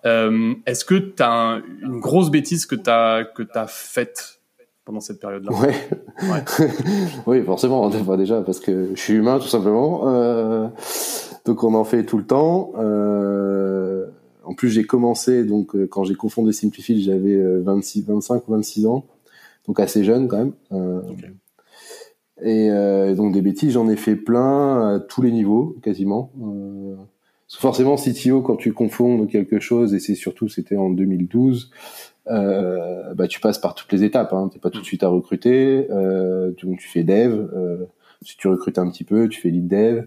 Euh, 0.04 0.54
Est-ce 0.64 0.84
que 0.84 0.94
tu 0.94 1.22
as 1.22 1.60
une 1.82 1.98
grosse 1.98 2.30
bêtise 2.30 2.66
que 2.66 2.76
tu 2.76 2.88
as, 2.88 3.24
que 3.34 3.42
as 3.54 3.66
faite 3.66 4.40
pendant 4.84 5.00
cette 5.00 5.18
période-là? 5.18 5.50
Ouais. 5.52 5.74
oui, 7.26 7.42
forcément, 7.42 7.88
déjà 8.16 8.42
parce 8.42 8.60
que 8.60 8.90
je 8.94 9.00
suis 9.00 9.14
humain 9.14 9.38
tout 9.40 9.48
simplement. 9.48 10.02
Euh, 10.06 10.68
donc 11.44 11.64
on 11.64 11.74
en 11.74 11.84
fait 11.84 12.04
tout 12.04 12.18
le 12.18 12.24
temps. 12.24 12.72
En 14.46 14.54
plus, 14.54 14.70
j'ai 14.70 14.84
commencé 14.84 15.44
donc 15.44 15.74
quand 15.88 16.04
j'ai 16.04 16.14
cofondé 16.14 16.52
Simplified, 16.52 16.98
j'avais 17.00 17.34
euh, 17.34 17.60
26, 17.64 18.04
25 18.06 18.48
ou 18.48 18.52
26 18.52 18.86
ans, 18.86 19.04
donc 19.66 19.80
assez 19.80 20.04
jeune 20.04 20.28
quand 20.28 20.38
même. 20.38 20.52
Euh. 20.72 21.02
Et 22.42 22.70
euh, 22.70 23.14
donc 23.14 23.32
des 23.32 23.42
bêtises, 23.42 23.72
j'en 23.72 23.88
ai 23.88 23.96
fait 23.96 24.16
plein 24.16 24.96
à 24.96 25.00
tous 25.00 25.22
les 25.22 25.32
niveaux 25.32 25.76
quasiment. 25.82 26.30
Euh, 26.42 26.94
parce 27.46 27.56
que 27.56 27.60
forcément, 27.60 27.96
CTO 27.96 28.42
quand 28.42 28.56
tu 28.56 28.72
confonds 28.72 29.26
quelque 29.26 29.60
chose 29.60 29.94
et 29.94 30.00
c'est 30.00 30.14
surtout 30.14 30.48
c'était 30.48 30.76
en 30.76 30.90
2012 30.90 31.70
euh, 32.28 33.14
bah, 33.14 33.28
tu 33.28 33.40
passes 33.40 33.58
par 33.58 33.74
toutes 33.74 33.92
les 33.92 34.04
étapes. 34.04 34.32
Hein. 34.32 34.50
T'es 34.52 34.58
pas 34.58 34.70
tout 34.70 34.80
de 34.80 34.86
suite 34.86 35.02
à 35.02 35.08
recruter. 35.08 35.86
Euh, 35.90 36.52
donc 36.62 36.78
tu 36.78 36.88
fais 36.88 37.04
dev. 37.04 37.32
Euh, 37.32 37.84
si 38.22 38.36
tu 38.36 38.48
recrutes 38.48 38.78
un 38.78 38.90
petit 38.90 39.04
peu, 39.04 39.28
tu 39.28 39.40
fais 39.40 39.50
lead 39.50 39.68
dev. 39.68 40.04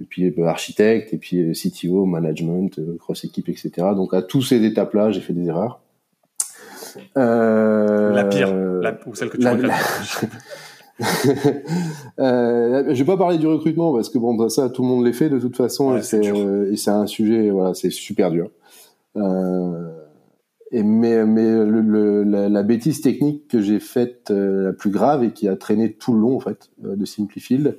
Et 0.00 0.04
puis 0.04 0.24
euh, 0.24 0.46
architecte. 0.46 1.12
Et 1.12 1.18
puis 1.18 1.38
euh, 1.40 1.52
CTO, 1.52 2.06
management, 2.06 2.80
cross 2.98 3.24
équipe, 3.24 3.48
etc. 3.48 3.70
Donc 3.94 4.14
à 4.14 4.22
toutes 4.22 4.44
ces 4.44 4.64
étapes-là, 4.64 5.10
j'ai 5.10 5.20
fait 5.20 5.32
des 5.32 5.46
erreurs. 5.46 5.80
Euh, 7.16 8.12
La 8.12 8.24
pire, 8.24 8.54
la, 8.54 8.96
ou 9.06 9.14
celle 9.14 9.30
que 9.30 9.36
tu 9.36 9.42
la- 9.42 9.54
euh, 12.18 12.84
je 12.92 12.98
vais 12.98 13.04
pas 13.04 13.16
parler 13.16 13.38
du 13.38 13.46
recrutement 13.46 13.92
parce 13.94 14.08
que 14.08 14.18
bon, 14.18 14.34
bah, 14.34 14.48
ça 14.48 14.68
tout 14.68 14.82
le 14.82 14.88
monde 14.88 15.04
les 15.04 15.12
fait 15.12 15.28
de 15.28 15.38
toute 15.38 15.56
façon 15.56 15.92
Ouais, 15.92 15.98
et 16.00 16.02
c'est 16.02 16.22
c'est 16.22 16.32
dur. 16.32 16.36
euh, 16.38 16.70
et 16.72 16.76
c'est 16.76 16.90
un 16.90 17.06
sujet 17.06 17.50
voilà 17.50 17.74
c'est 17.74 17.90
super 17.90 18.30
dur. 18.30 18.50
Euh, 19.16 19.90
et 20.70 20.82
mais 20.82 21.24
mais 21.24 21.50
le, 21.64 21.80
le- 21.80 22.24
la, 22.24 22.48
la 22.48 22.62
bêtise 22.62 23.00
technique 23.00 23.48
que 23.48 23.60
j'ai 23.60 23.80
faite 23.80 24.30
la 24.30 24.72
plus 24.72 24.90
grave 24.90 25.24
et 25.24 25.30
qui 25.30 25.48
a 25.48 25.56
traîné 25.56 25.92
tout 25.92 26.12
le 26.12 26.20
long 26.20 26.36
en 26.36 26.40
fait 26.40 26.68
de 26.82 27.04
Simplifield, 27.04 27.78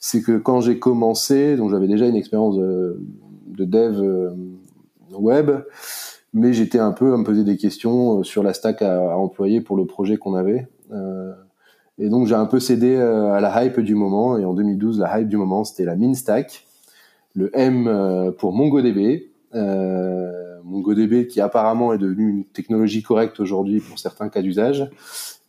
c'est 0.00 0.20
que 0.22 0.36
quand 0.38 0.60
j'ai 0.60 0.78
commencé, 0.78 1.56
donc 1.56 1.70
j'avais 1.70 1.86
déjà 1.88 2.06
une 2.06 2.16
expérience 2.16 2.56
de, 2.58 3.00
de 3.46 3.64
dev 3.64 4.32
web, 5.12 5.50
mais 6.32 6.52
j'étais 6.52 6.78
un 6.78 6.92
peu 6.92 7.12
à 7.12 7.16
me 7.16 7.24
poser 7.24 7.44
des 7.44 7.56
questions 7.56 8.20
euh, 8.20 8.22
sur 8.22 8.42
la 8.42 8.52
stack 8.52 8.82
à, 8.82 9.16
employer 9.16 9.60
pour 9.60 9.76
le 9.76 9.86
projet 9.86 10.16
qu'on 10.16 10.34
avait. 10.34 10.68
Euh, 10.92 11.32
Et 11.98 12.08
donc 12.08 12.26
j'ai 12.26 12.34
un 12.34 12.46
peu 12.46 12.60
cédé 12.60 12.96
à 12.96 13.40
la 13.40 13.64
hype 13.64 13.80
du 13.80 13.94
moment. 13.94 14.38
Et 14.38 14.44
en 14.44 14.54
2012, 14.54 15.00
la 15.00 15.20
hype 15.20 15.28
du 15.28 15.36
moment, 15.36 15.64
c'était 15.64 15.84
la 15.84 15.96
MinStack, 15.96 16.66
le 17.34 17.50
M 17.56 18.32
pour 18.38 18.52
MongoDB. 18.54 19.30
MongoDB 20.64 21.26
qui 21.26 21.40
apparemment 21.40 21.92
est 21.92 21.98
devenu 21.98 22.28
une 22.28 22.44
technologie 22.44 23.02
correcte 23.02 23.40
aujourd'hui 23.40 23.80
pour 23.80 23.98
certains 23.98 24.28
cas 24.28 24.40
d'usage 24.40 24.88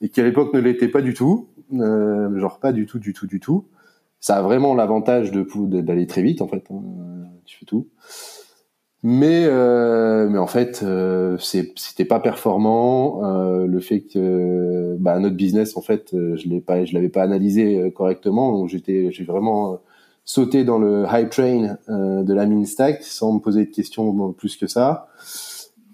et 0.02 0.10
qui 0.10 0.20
à 0.20 0.24
l'époque 0.24 0.54
ne 0.54 0.60
l'était 0.60 0.88
pas 0.88 1.02
du 1.02 1.14
tout, 1.14 1.48
genre 1.72 2.60
pas 2.60 2.74
du 2.74 2.86
tout, 2.86 3.00
du 3.00 3.14
tout, 3.14 3.28
du 3.28 3.40
tout 3.40 3.66
ça 4.22 4.38
a 4.38 4.42
vraiment 4.42 4.76
l'avantage 4.76 5.32
de 5.32 5.46
d'aller 5.82 6.08
très 6.08 6.22
vite 6.22 6.42
en 6.42 6.48
fait. 6.48 6.64
Hein. 6.70 6.82
Tu 7.46 7.58
fais 7.58 7.66
tout. 7.66 7.88
Mais 9.04 9.46
euh, 9.46 10.30
mais 10.30 10.38
en 10.38 10.48
fait, 10.48 10.82
euh, 10.84 11.36
c'était 11.40 12.06
pas 12.06 12.20
performant. 12.20 13.26
Euh, 13.26 13.66
le 13.66 13.80
fait 13.80 14.02
que 14.02 14.96
bah, 15.00 15.18
notre 15.18 15.36
business 15.36 15.76
en 15.76 15.82
fait, 15.82 16.14
euh, 16.14 16.36
je 16.36 16.48
l'ai 16.48 16.62
pas, 16.62 16.86
je 16.86 16.94
l'avais 16.94 17.10
pas 17.10 17.24
analysé 17.24 17.80
euh, 17.80 17.90
correctement. 17.90 18.52
Donc 18.52 18.70
j'étais, 18.70 19.10
j'ai 19.12 19.24
vraiment 19.24 19.80
sauté 20.24 20.64
dans 20.64 20.78
le 20.78 21.06
hype 21.12 21.32
train 21.32 21.78
de 21.88 22.34
la 22.34 22.46
mine 22.46 22.66
stack 22.66 23.02
sans 23.02 23.34
me 23.34 23.40
poser 23.40 23.66
de 23.66 23.72
questions 23.72 24.34
plus 24.34 24.56
que 24.56 24.68
ça. 24.68 25.08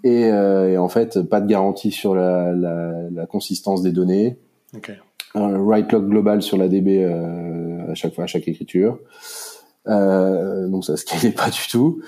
Et, 0.04 0.24
et 0.28 0.78
en 0.78 0.90
fait, 0.90 1.22
pas 1.22 1.40
de 1.40 1.48
garantie 1.48 1.92
sur 1.92 2.14
la, 2.14 2.52
la, 2.52 3.10
la 3.10 3.26
consistance 3.26 3.82
des 3.82 3.92
données. 3.92 4.38
Okay. 4.76 4.94
Un 5.34 5.58
write 5.58 5.92
log 5.94 6.10
global 6.10 6.42
sur 6.42 6.58
la 6.58 6.68
DB 6.68 7.06
à 7.06 7.96
chaque 7.96 8.14
fois, 8.14 8.26
à 8.26 8.28
chaque 8.28 8.48
écriture. 8.50 9.00
Euh, 9.88 10.68
donc 10.68 10.84
ça 10.84 10.98
se 10.98 11.06
pas 11.30 11.50
du 11.50 11.68
tout. 11.70 12.02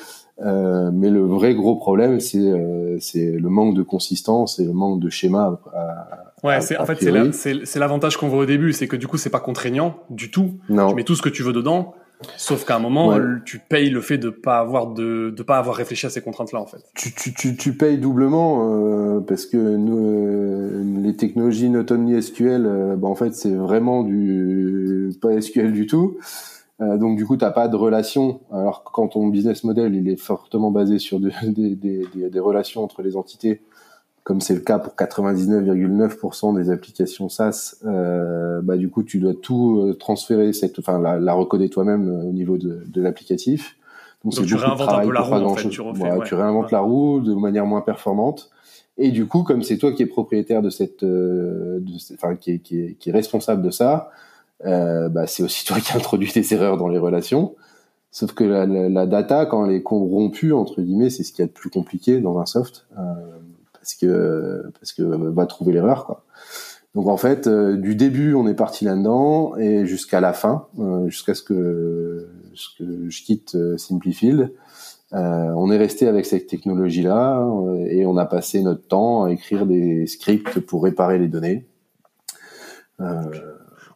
Euh, 0.46 0.90
mais 0.94 1.10
le 1.10 1.22
vrai 1.22 1.54
gros 1.54 1.76
problème, 1.76 2.20
c'est 2.20 2.38
euh, 2.40 2.98
c'est 3.00 3.32
le 3.32 3.50
manque 3.50 3.76
de 3.76 3.84
consistance 3.84 4.60
et 4.60 4.66
le 4.66 4.74
manque 4.74 5.00
de 5.02 5.10
schéma. 5.10 5.60
À, 5.74 6.48
ouais, 6.48 6.62
c'est 6.62 6.78
en 6.78 6.86
fait 6.86 6.98
c'est 7.34 7.80
l'avantage 7.80 8.18
qu'on 8.18 8.30
voit 8.30 8.40
au 8.40 8.46
début, 8.46 8.74
c'est 8.74 8.88
que 8.88 8.96
du 8.96 9.08
coup 9.08 9.18
c'est 9.18 9.30
pas 9.30 9.42
contraignant 9.42 9.98
du 10.10 10.32
tout. 10.32 10.60
Non. 10.70 10.90
Tu 10.90 10.96
mets 10.96 11.04
tout 11.04 11.16
ce 11.16 11.22
que 11.22 11.30
tu 11.30 11.44
veux 11.44 11.54
dedans. 11.54 11.94
Sauf 12.36 12.66
qu'à 12.66 12.76
un 12.76 12.80
moment, 12.80 13.18
tu 13.46 13.60
payes 13.60 13.90
le 13.90 14.02
fait 14.02 14.18
de 14.18 14.30
pas 14.30 14.60
avoir 14.60 14.88
de 14.88 15.34
de 15.36 15.44
pas 15.44 15.58
avoir 15.58 15.76
réfléchi 15.76 16.06
à 16.06 16.10
ces 16.10 16.22
contraintes-là 16.22 16.60
en 16.60 16.66
fait. 16.66 16.80
Tu 16.94 17.14
tu 17.14 17.34
tu, 17.34 17.56
tu 17.56 17.78
payes 17.78 17.98
doublement 17.98 18.68
euh, 18.74 19.20
parce 19.22 19.46
que 19.46 19.58
nous, 19.58 19.98
euh, 19.98 20.84
les 21.02 21.16
technologies 21.16 21.70
not 21.70 21.92
only 21.92 22.22
SQL, 22.22 22.66
euh, 22.66 22.96
bah, 22.98 23.08
en 23.08 23.16
fait 23.16 23.34
c'est 23.34 23.54
vraiment 23.54 24.04
du 24.04 25.12
pas 25.22 25.40
SQL 25.40 25.72
du 25.72 25.88
tout. 25.88 26.18
Donc 26.80 27.18
du 27.18 27.26
coup 27.26 27.36
t'as 27.38 27.52
pas 27.52 27.68
de 27.68 27.76
relation. 27.76 28.42
Alors 28.52 28.84
que 28.84 28.92
quand 28.92 29.10
ton 29.10 29.28
business 29.28 29.64
model 29.64 29.96
il 29.96 30.08
est 30.08 30.16
fortement 30.16 30.72
basé 30.72 31.00
sur 31.00 31.20
des, 31.22 31.32
des, 31.44 31.76
des, 31.76 32.30
des 32.30 32.40
relations 32.40 32.84
entre 32.84 33.02
les 33.02 33.16
entités, 33.18 33.62
comme 34.24 34.42
c'est 34.42 34.54
le 34.54 34.60
cas 34.60 34.80
pour 34.80 34.94
99,9% 34.94 36.56
des 36.56 36.70
applications 36.70 37.30
SaaS, 37.30 37.78
euh, 37.86 38.62
bah 38.62 38.78
du 38.78 38.90
coup 38.90 39.04
tu 39.04 39.20
dois 39.20 39.34
tout 39.34 39.82
euh, 39.82 39.94
transférer, 39.94 40.54
cette, 40.54 40.78
enfin 40.80 41.00
la, 41.00 41.20
la 41.20 41.34
recoder 41.34 41.70
toi-même 41.70 42.10
euh, 42.10 42.30
au 42.30 42.32
niveau 42.32 42.58
de, 42.58 42.84
de 42.86 43.02
l'applicatif. 43.02 43.76
Donc, 44.24 44.36
Donc 44.36 44.46
tu 44.46 44.56
réinventes 44.56 44.90
un 44.90 45.02
peu 45.02 45.12
la 45.12 45.22
roue, 45.22 45.34
en 45.34 45.56
fait, 45.56 45.70
tu, 45.70 45.82
refais, 45.82 46.04
tu 46.26 46.36
réinventes 46.36 46.72
la 46.72 46.82
roue 46.82 47.22
de 47.22 47.34
manière 47.34 47.66
moins 47.66 47.82
performante. 47.82 48.52
Et 48.98 49.12
du 49.12 49.26
coup, 49.28 49.44
comme 49.44 49.64
c'est 49.64 49.78
toi 49.78 49.94
qui 49.94 50.04
es 50.04 50.06
propriétaire 50.06 50.62
de 50.62 50.70
cette, 50.70 51.04
euh, 51.04 51.80
de, 51.80 51.94
enfin 52.14 52.36
qui 52.36 52.52
est, 52.52 52.60
qui, 52.60 52.82
est, 52.82 52.94
qui 53.00 53.10
est 53.10 53.14
responsable 53.14 53.62
de 53.62 53.72
ça, 53.72 54.10
euh, 54.66 55.10
bah, 55.10 55.28
c'est 55.28 55.44
aussi 55.44 55.66
toi 55.68 55.80
qui 55.80 55.96
introduis 55.96 56.32
tes 56.32 56.54
erreurs 56.54 56.78
dans 56.78 56.88
les 56.88 57.00
relations. 57.00 57.56
Sauf 58.12 58.34
que 58.34 58.44
la, 58.44 58.66
la, 58.66 58.90
la 58.90 59.06
data, 59.06 59.46
quand 59.46 59.66
elle 59.66 59.76
est 59.76 59.84
corrompue 59.84 60.52
entre 60.52 60.82
guillemets, 60.82 61.10
c'est 61.10 61.24
ce 61.24 61.32
qui 61.32 61.42
est 61.42 61.46
le 61.46 61.52
plus 61.52 61.70
compliqué 61.70 62.20
dans 62.20 62.40
un 62.40 62.46
soft. 62.46 62.88
Euh, 62.98 63.04
parce 63.74 63.96
que 63.96 64.72
parce 64.80 64.94
que 64.94 65.04
va 65.04 65.46
trouver 65.46 65.74
l'erreur 65.74 66.06
quoi. 66.06 66.26
Donc 66.96 67.08
en 67.08 67.18
fait, 67.18 67.48
euh, 67.48 67.78
du 67.78 67.96
début, 67.96 68.34
on 68.34 68.48
est 68.48 68.56
parti 68.56 68.84
là-dedans 68.86 69.56
et 69.58 69.86
jusqu'à 69.86 70.20
la 70.22 70.34
fin, 70.34 70.68
euh, 70.80 71.08
jusqu'à 71.08 71.36
ce 71.36 71.44
que, 71.44 72.28
je 72.54 73.24
quitte 73.24 73.56
euh, 73.56 73.78
Simplifield, 73.78 74.52
on 75.12 75.72
est 75.72 75.78
resté 75.78 76.08
avec 76.08 76.26
cette 76.26 76.48
technologie-là 76.48 77.48
et 77.88 78.06
on 78.06 78.18
a 78.18 78.26
passé 78.26 78.62
notre 78.62 78.86
temps 78.88 79.24
à 79.24 79.32
écrire 79.32 79.66
des 79.66 80.06
scripts 80.06 80.60
pour 80.60 80.84
réparer 80.84 81.18
les 81.18 81.28
données. 81.28 81.68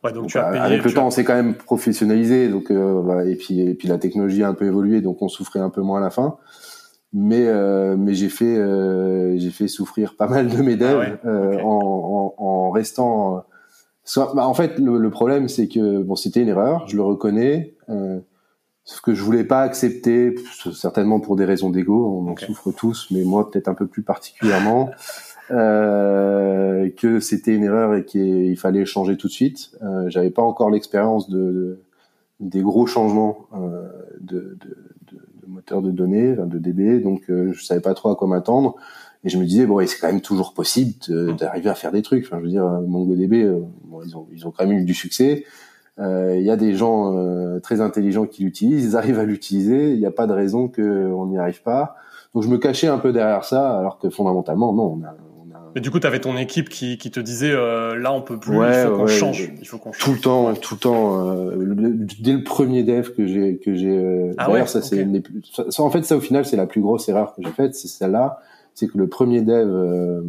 Ouais, 0.04 0.12
donc, 0.12 0.28
tu 0.28 0.38
as 0.38 0.44
payé, 0.44 0.62
avec 0.62 0.84
le 0.84 0.94
temps, 0.94 1.08
on 1.08 1.12
s'est 1.12 1.24
quand 1.24 1.36
même 1.36 1.56
professionnalisé, 1.56 2.50
donc 2.50 2.72
bah, 2.72 3.26
et 3.26 3.36
puis 3.36 3.62
et 3.62 3.74
puis 3.74 3.88
la 3.88 3.98
technologie 3.98 4.44
a 4.44 4.50
un 4.50 4.54
peu 4.54 4.66
évolué, 4.66 5.02
donc 5.02 5.22
on 5.22 5.30
souffrait 5.30 5.60
un 5.60 5.70
peu 5.70 5.82
moins 5.82 6.00
à 6.00 6.04
la 6.04 6.10
fin. 6.10 6.38
Mais 7.14 7.46
euh, 7.48 7.96
mais 7.96 8.16
j'ai 8.16 8.30
fait 8.30 8.58
euh, 8.58 9.38
j'ai 9.38 9.52
fait 9.52 9.68
souffrir 9.68 10.16
pas 10.18 10.28
mal 10.28 10.48
de 10.48 10.58
mes 10.64 10.76
devs 10.76 11.20
ah 11.24 11.28
euh, 11.28 11.62
en, 11.62 12.34
en, 12.40 12.44
en, 12.44 12.72
restant 12.72 13.46
soit 14.04 14.34
bah, 14.36 14.48
en 14.48 14.56
fait 14.56 14.80
le, 14.80 14.98
le 14.98 15.10
problème 15.12 15.48
c'est 15.48 15.68
que 15.68 16.00
bon 16.02 16.16
c'était 16.16 16.42
une 16.42 16.50
erreur 16.50 16.88
je 16.88 16.96
le 16.96 17.04
reconnais 17.04 17.76
ce 18.86 19.00
que 19.00 19.14
je 19.14 19.22
voulais 19.22 19.44
pas 19.44 19.62
accepter 19.62 20.34
certainement 20.74 21.20
pour 21.20 21.36
des 21.36 21.46
raisons 21.46 21.70
d'ego 21.70 22.20
on 22.20 22.32
en 22.32 22.36
souffre 22.36 22.72
tous 22.72 23.08
mais 23.12 23.24
moi 23.24 23.50
peut-être 23.52 23.68
un 23.68 23.76
peu 23.76 23.86
plus 23.86 24.02
particulièrement 24.02 24.90
que 25.50 27.20
c'était 27.20 27.56
une 27.56 27.64
erreur 27.64 27.96
et 27.96 28.06
qu'il 28.06 28.58
fallait 28.58 28.86
changer 28.86 29.18
tout 29.18 29.28
de 29.28 29.34
suite 29.34 29.72
j'avais 30.08 30.32
pas 30.32 30.42
encore 30.42 30.70
l'expérience 30.70 31.30
de, 31.30 31.40
de, 31.40 31.80
des 32.40 32.62
gros 32.62 32.88
changements 32.88 33.48
de, 34.22 34.58
de 34.62 34.78
moteur 35.54 35.82
de 35.82 35.92
données, 35.92 36.36
de 36.36 36.58
DB, 36.58 37.00
donc 37.00 37.30
euh, 37.30 37.54
je 37.54 37.64
savais 37.64 37.82
pas 37.82 37.94
trop 37.94 38.10
à 38.10 38.16
quoi 38.16 38.28
m'attendre. 38.28 38.76
Et 39.24 39.30
je 39.30 39.38
me 39.38 39.46
disais 39.46 39.66
bon, 39.66 39.86
c'est 39.88 40.00
quand 40.00 40.08
même 40.08 40.22
toujours 40.22 40.54
possible 40.54 40.94
d'arriver 41.38 41.70
à 41.70 41.76
faire 41.76 41.92
des 41.92 42.02
trucs. 42.02 42.26
Enfin, 42.26 42.40
je 42.40 42.44
veux 42.44 42.50
dire, 42.50 42.66
euh, 42.66 42.82
MongoDB, 42.82 43.44
euh, 43.44 43.62
ils 44.06 44.18
ont 44.18 44.28
ils 44.34 44.46
ont 44.46 44.52
quand 44.52 44.68
même 44.68 44.80
eu 44.80 44.84
du 44.84 44.94
succès. 44.94 45.46
Il 46.00 46.42
y 46.42 46.50
a 46.50 46.56
des 46.56 46.74
gens 46.74 47.16
très 47.62 47.80
intelligents 47.80 48.26
qui 48.26 48.44
l'utilisent, 48.44 48.84
ils 48.84 48.98
arrivent 48.98 49.20
à 49.20 49.26
l'utiliser. 49.26 49.92
Il 49.92 50.00
n'y 50.00 50.08
a 50.08 50.12
pas 50.12 50.26
de 50.26 50.34
raison 50.34 50.68
qu'on 50.68 51.28
n'y 51.28 51.38
arrive 51.38 51.62
pas. 51.62 51.96
Donc 52.34 52.42
je 52.42 52.50
me 52.50 52.58
cachais 52.58 52.88
un 52.88 52.98
peu 52.98 53.14
derrière 53.14 53.46
ça, 53.46 53.78
alors 53.78 54.00
que 54.00 54.10
fondamentalement, 54.10 54.74
non, 54.74 55.00
on 55.00 55.04
a, 55.06 55.16
mais 55.76 55.82
du 55.82 55.92
coup, 55.92 56.00
tu 56.00 56.08
avais 56.08 56.20
ton 56.20 56.38
équipe 56.38 56.70
qui, 56.70 56.98
qui 56.98 57.12
te 57.12 57.20
disait 57.20 57.52
euh, 57.52 57.96
là, 57.96 58.14
on 58.14 58.22
peut 58.22 58.40
plus, 58.40 58.56
il 58.56 58.74
faut 58.74 58.96
qu'on 58.96 59.08
change. 59.08 59.52
Il 59.60 59.68
faut 59.68 59.78
qu'on 59.78 59.92
Tout 59.92 60.14
le 60.14 60.20
temps, 60.20 60.54
tout 60.56 60.76
le 60.76 60.80
temps. 60.80 61.30
Euh, 61.30 61.56
dès 62.20 62.34
le 62.34 62.44
premier 62.44 62.84
dev 62.84 63.10
que 63.10 63.26
j'ai, 63.26 63.58
que 63.58 63.74
j'ai. 63.76 63.98
Euh, 63.98 64.34
ah 64.38 64.52
ouais, 64.52 64.66
ça 64.68 64.82
c'est 64.82 65.08
en 65.80 65.90
fait, 65.90 66.04
ça 66.04 66.18
au 66.18 66.22
final, 66.22 66.46
c'est 66.46 66.58
la 66.58 66.68
plus 66.68 66.82
grosse 66.82 67.10
erreur 67.10 67.34
que 67.36 67.42
j'ai 67.44 67.52
faite, 67.52 67.76
c'est 67.76 67.88
celle-là, 67.88 68.40
c'est 68.76 68.88
que 68.88 68.98
le 68.98 69.08
premier 69.08 69.42
dev 69.42 69.68
euh, 69.68 70.22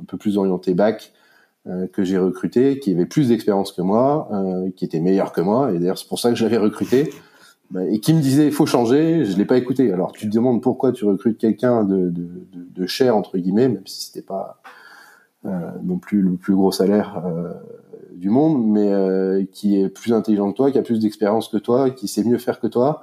un 0.00 0.04
peu 0.06 0.16
plus 0.16 0.36
orienté 0.36 0.74
back 0.74 1.12
que 1.92 2.04
j'ai 2.04 2.16
recruté, 2.16 2.78
qui 2.78 2.90
avait 2.92 3.04
plus 3.04 3.28
d'expérience 3.28 3.70
que 3.72 3.82
moi, 3.82 4.30
qui 4.76 4.86
était 4.86 4.98
meilleur 4.98 5.30
que 5.30 5.42
moi, 5.42 5.70
et 5.72 5.78
d'ailleurs 5.78 5.98
c'est 5.98 6.08
pour 6.08 6.18
ça 6.18 6.30
que 6.30 6.34
j'avais 6.34 6.56
recruté. 6.56 7.12
Bah, 7.70 7.84
et 7.84 8.00
qui 8.00 8.12
me 8.14 8.20
disait 8.20 8.46
il 8.46 8.52
faut 8.52 8.66
changer, 8.66 9.24
je 9.24 9.36
l'ai 9.36 9.44
pas 9.44 9.56
écouté. 9.56 9.92
Alors 9.92 10.10
tu 10.10 10.28
te 10.28 10.34
demandes 10.34 10.60
pourquoi 10.60 10.90
tu 10.90 11.04
recrutes 11.04 11.38
quelqu'un 11.38 11.84
de, 11.84 11.96
de, 11.96 12.10
de, 12.10 12.66
de 12.74 12.86
cher 12.86 13.14
entre 13.14 13.38
guillemets, 13.38 13.68
même 13.68 13.86
si 13.86 14.06
c'était 14.06 14.26
pas 14.26 14.60
euh, 14.64 14.68
non 15.44 15.98
plus 15.98 16.22
le 16.22 16.36
plus 16.36 16.54
gros 16.54 16.72
salaire 16.72 17.22
euh, 17.24 17.52
du 18.14 18.30
monde, 18.30 18.66
mais 18.66 18.92
euh, 18.92 19.44
qui 19.52 19.80
est 19.80 19.88
plus 19.88 20.12
intelligent 20.12 20.50
que 20.52 20.56
toi, 20.56 20.70
qui 20.70 20.78
a 20.78 20.82
plus 20.82 21.00
d'expérience 21.00 21.48
que 21.48 21.56
toi, 21.56 21.90
qui 21.90 22.08
sait 22.08 22.24
mieux 22.24 22.38
faire 22.38 22.60
que 22.60 22.66
toi, 22.66 23.00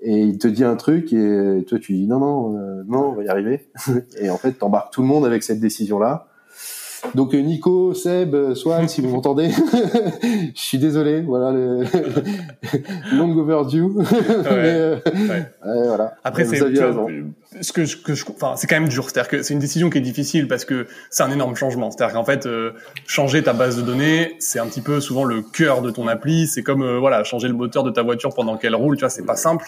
et 0.00 0.22
il 0.22 0.38
te 0.38 0.48
dit 0.48 0.64
un 0.64 0.76
truc 0.76 1.12
et 1.12 1.62
toi 1.68 1.78
tu 1.78 1.92
dis 1.92 2.06
non 2.06 2.18
non 2.18 2.84
non 2.86 3.10
on 3.10 3.12
va 3.12 3.24
y 3.24 3.28
arriver, 3.28 3.68
et 4.18 4.30
en 4.30 4.38
fait 4.38 4.52
t'embarques 4.52 4.94
tout 4.94 5.02
le 5.02 5.08
monde 5.08 5.26
avec 5.26 5.42
cette 5.42 5.60
décision 5.60 5.98
là 5.98 6.29
donc 7.14 7.34
euh, 7.34 7.40
Nico, 7.40 7.94
Seb, 7.94 8.34
euh, 8.34 8.54
Swan, 8.54 8.88
si 8.88 9.00
vous 9.00 9.08
m'entendez, 9.08 9.50
je 10.22 10.60
suis 10.60 10.78
désolé, 10.78 11.22
voilà 11.22 11.50
le 11.50 11.84
long 13.16 13.36
overdue. 13.36 13.86
Euh, 14.50 14.98
voilà. 15.62 16.14
Après 16.24 16.44
c'est 16.44 16.56
ce 16.56 17.72
que, 17.72 18.02
que 18.02 18.14
je, 18.14 18.24
enfin 18.30 18.54
c'est 18.56 18.66
quand 18.66 18.78
même 18.80 18.88
dur, 18.88 19.04
c'est-à-dire 19.04 19.28
que 19.28 19.42
c'est 19.42 19.54
une 19.54 19.60
décision 19.60 19.90
qui 19.90 19.98
est 19.98 20.02
difficile 20.02 20.48
parce 20.48 20.64
que 20.64 20.86
c'est 21.10 21.22
un 21.22 21.30
énorme 21.30 21.54
changement. 21.54 21.90
C'est-à-dire 21.90 22.14
qu'en 22.14 22.24
fait 22.24 22.48
changer 23.06 23.42
ta 23.42 23.52
base 23.52 23.76
de 23.76 23.82
données, 23.82 24.36
c'est 24.38 24.58
un 24.58 24.66
petit 24.66 24.80
peu 24.80 25.00
souvent 25.00 25.24
le 25.24 25.42
cœur 25.42 25.82
de 25.82 25.90
ton 25.90 26.08
appli. 26.08 26.46
C'est 26.46 26.62
comme 26.62 26.98
voilà 26.98 27.22
changer 27.24 27.48
le 27.48 27.54
moteur 27.54 27.82
de 27.82 27.90
ta 27.90 28.02
voiture 28.02 28.34
pendant 28.34 28.56
qu'elle 28.56 28.74
roule, 28.74 28.96
tu 28.96 29.00
vois, 29.00 29.10
c'est 29.10 29.26
pas 29.26 29.36
simple. 29.36 29.66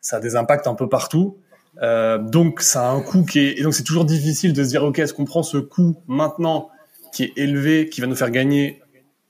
Ça 0.00 0.16
a 0.16 0.20
des 0.20 0.36
impacts 0.36 0.66
un 0.66 0.74
peu 0.74 0.88
partout. 0.88 1.36
Euh, 1.82 2.18
donc 2.18 2.60
ça 2.60 2.90
a 2.90 2.92
un 2.92 3.00
coût 3.00 3.24
qui 3.24 3.38
est 3.38 3.58
et 3.58 3.62
donc 3.62 3.74
c'est 3.74 3.84
toujours 3.84 4.04
difficile 4.04 4.52
de 4.52 4.64
se 4.64 4.68
dire 4.68 4.84
ok 4.84 4.98
est-ce 4.98 5.14
qu'on 5.14 5.24
prend 5.24 5.42
ce 5.42 5.56
coût 5.56 5.96
maintenant 6.08 6.68
qui 7.12 7.24
est 7.24 7.32
élevé 7.36 7.88
qui 7.88 8.00
va 8.00 8.06
nous 8.06 8.16
faire 8.16 8.30
gagner 8.30 8.82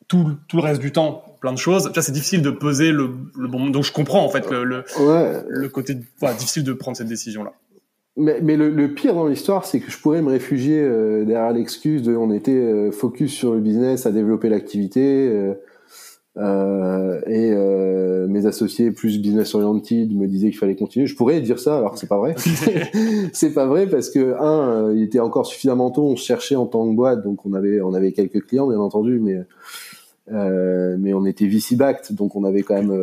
tout, 0.08 0.36
tout 0.48 0.56
le 0.56 0.62
reste 0.62 0.80
du 0.80 0.90
temps 0.90 1.36
plein 1.40 1.52
de 1.52 1.58
choses? 1.58 1.90
C'est 1.94 2.12
difficile 2.12 2.42
de 2.42 2.50
peser 2.50 2.92
le, 2.92 3.10
le, 3.38 3.46
bon 3.46 3.68
donc 3.68 3.84
je 3.84 3.92
comprends 3.92 4.24
en 4.24 4.30
fait 4.30 4.50
le 4.50 4.64
le, 4.64 4.84
le 5.48 5.68
côté 5.68 5.96
difficile 6.38 6.64
de 6.64 6.72
prendre 6.72 6.96
cette 6.96 7.08
décision 7.08 7.44
là 7.44 7.52
mais, 8.16 8.40
mais 8.42 8.56
le, 8.56 8.70
le, 8.70 8.92
pire 8.92 9.14
dans 9.14 9.26
l'histoire, 9.26 9.64
c'est 9.64 9.80
que 9.80 9.90
je 9.90 9.98
pourrais 9.98 10.20
me 10.20 10.30
réfugier 10.30 10.80
euh, 10.80 11.24
derrière 11.24 11.52
l'excuse 11.52 12.02
de 12.02 12.14
on 12.16 12.32
était 12.32 12.52
euh, 12.52 12.90
focus 12.90 13.32
sur 13.32 13.54
le 13.54 13.60
business, 13.60 14.04
à 14.04 14.10
développer 14.10 14.48
l'activité, 14.48 15.28
euh, 15.28 15.54
et 16.36 16.40
euh, 17.52 18.26
mes 18.28 18.46
associés 18.46 18.90
plus 18.92 19.20
business 19.20 19.54
oriented 19.54 20.16
me 20.16 20.26
disaient 20.26 20.50
qu'il 20.50 20.58
fallait 20.58 20.76
continuer. 20.76 21.06
Je 21.06 21.16
pourrais 21.16 21.40
dire 21.40 21.58
ça, 21.58 21.78
alors 21.78 21.98
c'est 21.98 22.06
pas 22.06 22.18
vrai. 22.18 22.34
c'est 23.32 23.52
pas 23.52 23.66
vrai 23.66 23.86
parce 23.88 24.10
que 24.10 24.34
un, 24.40 24.88
euh, 24.88 24.94
il 24.94 25.02
était 25.02 25.20
encore 25.20 25.46
suffisamment 25.46 25.90
tôt. 25.90 26.04
On 26.04 26.16
cherchait 26.16 26.56
en 26.56 26.66
tant 26.66 26.88
que 26.88 26.94
boîte, 26.94 27.22
donc 27.22 27.44
on 27.46 27.52
avait 27.52 27.80
on 27.80 27.94
avait 27.94 28.12
quelques 28.12 28.46
clients 28.46 28.68
bien 28.68 28.78
entendu, 28.78 29.18
mais 29.18 29.40
mais 30.98 31.12
on 31.12 31.26
était 31.26 31.48
VC 31.48 31.74
backed, 31.74 32.14
donc 32.14 32.36
on 32.36 32.44
avait 32.44 32.62
quand 32.62 32.74
même 32.74 32.96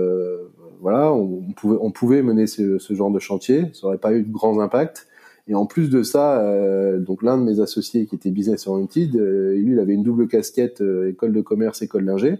voilà, 0.79 1.11
on, 1.11 1.41
pouvait 1.55 1.77
on 1.81 1.91
pouvait 1.91 2.21
mener 2.21 2.47
ce, 2.47 2.77
ce, 2.77 2.93
genre 2.93 3.11
de 3.11 3.19
chantier, 3.19 3.65
ça 3.73 3.87
aurait 3.87 3.97
pas 3.97 4.13
eu 4.13 4.23
de 4.23 4.31
grands 4.31 4.59
impacts. 4.59 5.07
Et 5.49 5.55
en 5.55 5.65
plus 5.65 5.89
de 5.89 6.03
ça, 6.03 6.41
euh, 6.41 6.99
donc 6.99 7.23
l'un 7.23 7.37
de 7.37 7.43
mes 7.43 7.61
associés 7.61 8.05
qui 8.05 8.15
était 8.15 8.31
business 8.31 8.67
oriented, 8.67 9.15
euh, 9.15 9.55
lui, 9.55 9.73
il 9.73 9.79
avait 9.79 9.93
une 9.93 10.03
double 10.03 10.27
casquette 10.27 10.81
euh, 10.81 11.09
école 11.09 11.31
de 11.31 11.41
commerce, 11.41 11.81
école 11.81 12.05
d'ingé. 12.05 12.39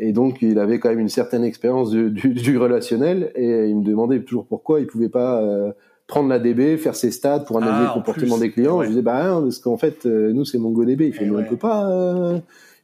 Et 0.00 0.12
donc, 0.12 0.42
il 0.42 0.58
avait 0.58 0.78
quand 0.78 0.88
même 0.88 0.98
une 0.98 1.08
certaine 1.08 1.44
expérience 1.44 1.90
du, 1.90 2.10
du, 2.10 2.28
du, 2.34 2.58
relationnel. 2.58 3.30
Et 3.36 3.68
il 3.68 3.76
me 3.76 3.84
demandait 3.84 4.20
toujours 4.20 4.46
pourquoi 4.46 4.80
il 4.80 4.86
pouvait 4.86 5.08
pas 5.08 5.40
euh, 5.42 5.72
prendre 6.06 6.28
la 6.28 6.38
DB, 6.38 6.76
faire 6.76 6.96
ses 6.96 7.10
stats 7.10 7.40
pour 7.40 7.58
analyser 7.58 7.84
ah, 7.84 7.92
le 7.94 8.00
comportement 8.00 8.38
des 8.38 8.50
clients. 8.50 8.82
Je 8.82 8.88
disais, 8.88 9.02
bah, 9.02 9.28
non, 9.28 9.42
parce 9.42 9.58
qu'en 9.58 9.76
fait, 9.76 10.04
nous, 10.06 10.44
c'est 10.44 10.58
MongoDB. 10.58 11.02
Il 11.02 11.12
fait, 11.12 11.26
mais 11.26 11.44
on 11.44 11.48
peut 11.48 11.56
pas 11.56 12.40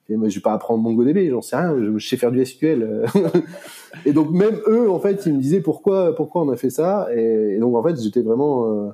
et 0.09 0.17
moi, 0.17 0.29
je 0.29 0.37
vais 0.37 0.41
pas 0.41 0.53
apprendre 0.53 0.85
MongoDB, 0.85 1.31
j'en 1.31 1.43
sais 1.43 1.57
rien, 1.57 1.75
je, 1.81 1.99
sais 1.99 2.17
faire 2.17 2.31
du 2.31 2.45
SQL. 2.45 3.07
et 4.07 4.13
donc 4.13 4.31
même 4.31 4.61
eux, 4.69 4.89
en 4.89 5.01
fait, 5.01 5.27
ils 5.27 5.35
me 5.35 5.41
disaient 5.41 5.61
pourquoi, 5.61 6.15
pourquoi 6.15 6.43
on 6.43 6.49
a 6.51 6.57
fait 6.57 6.71
ça. 6.71 7.09
Et, 7.13 7.59
donc 7.59 7.75
en 7.75 7.83
fait, 7.83 8.01
j'étais 8.01 8.23
vraiment 8.23 8.93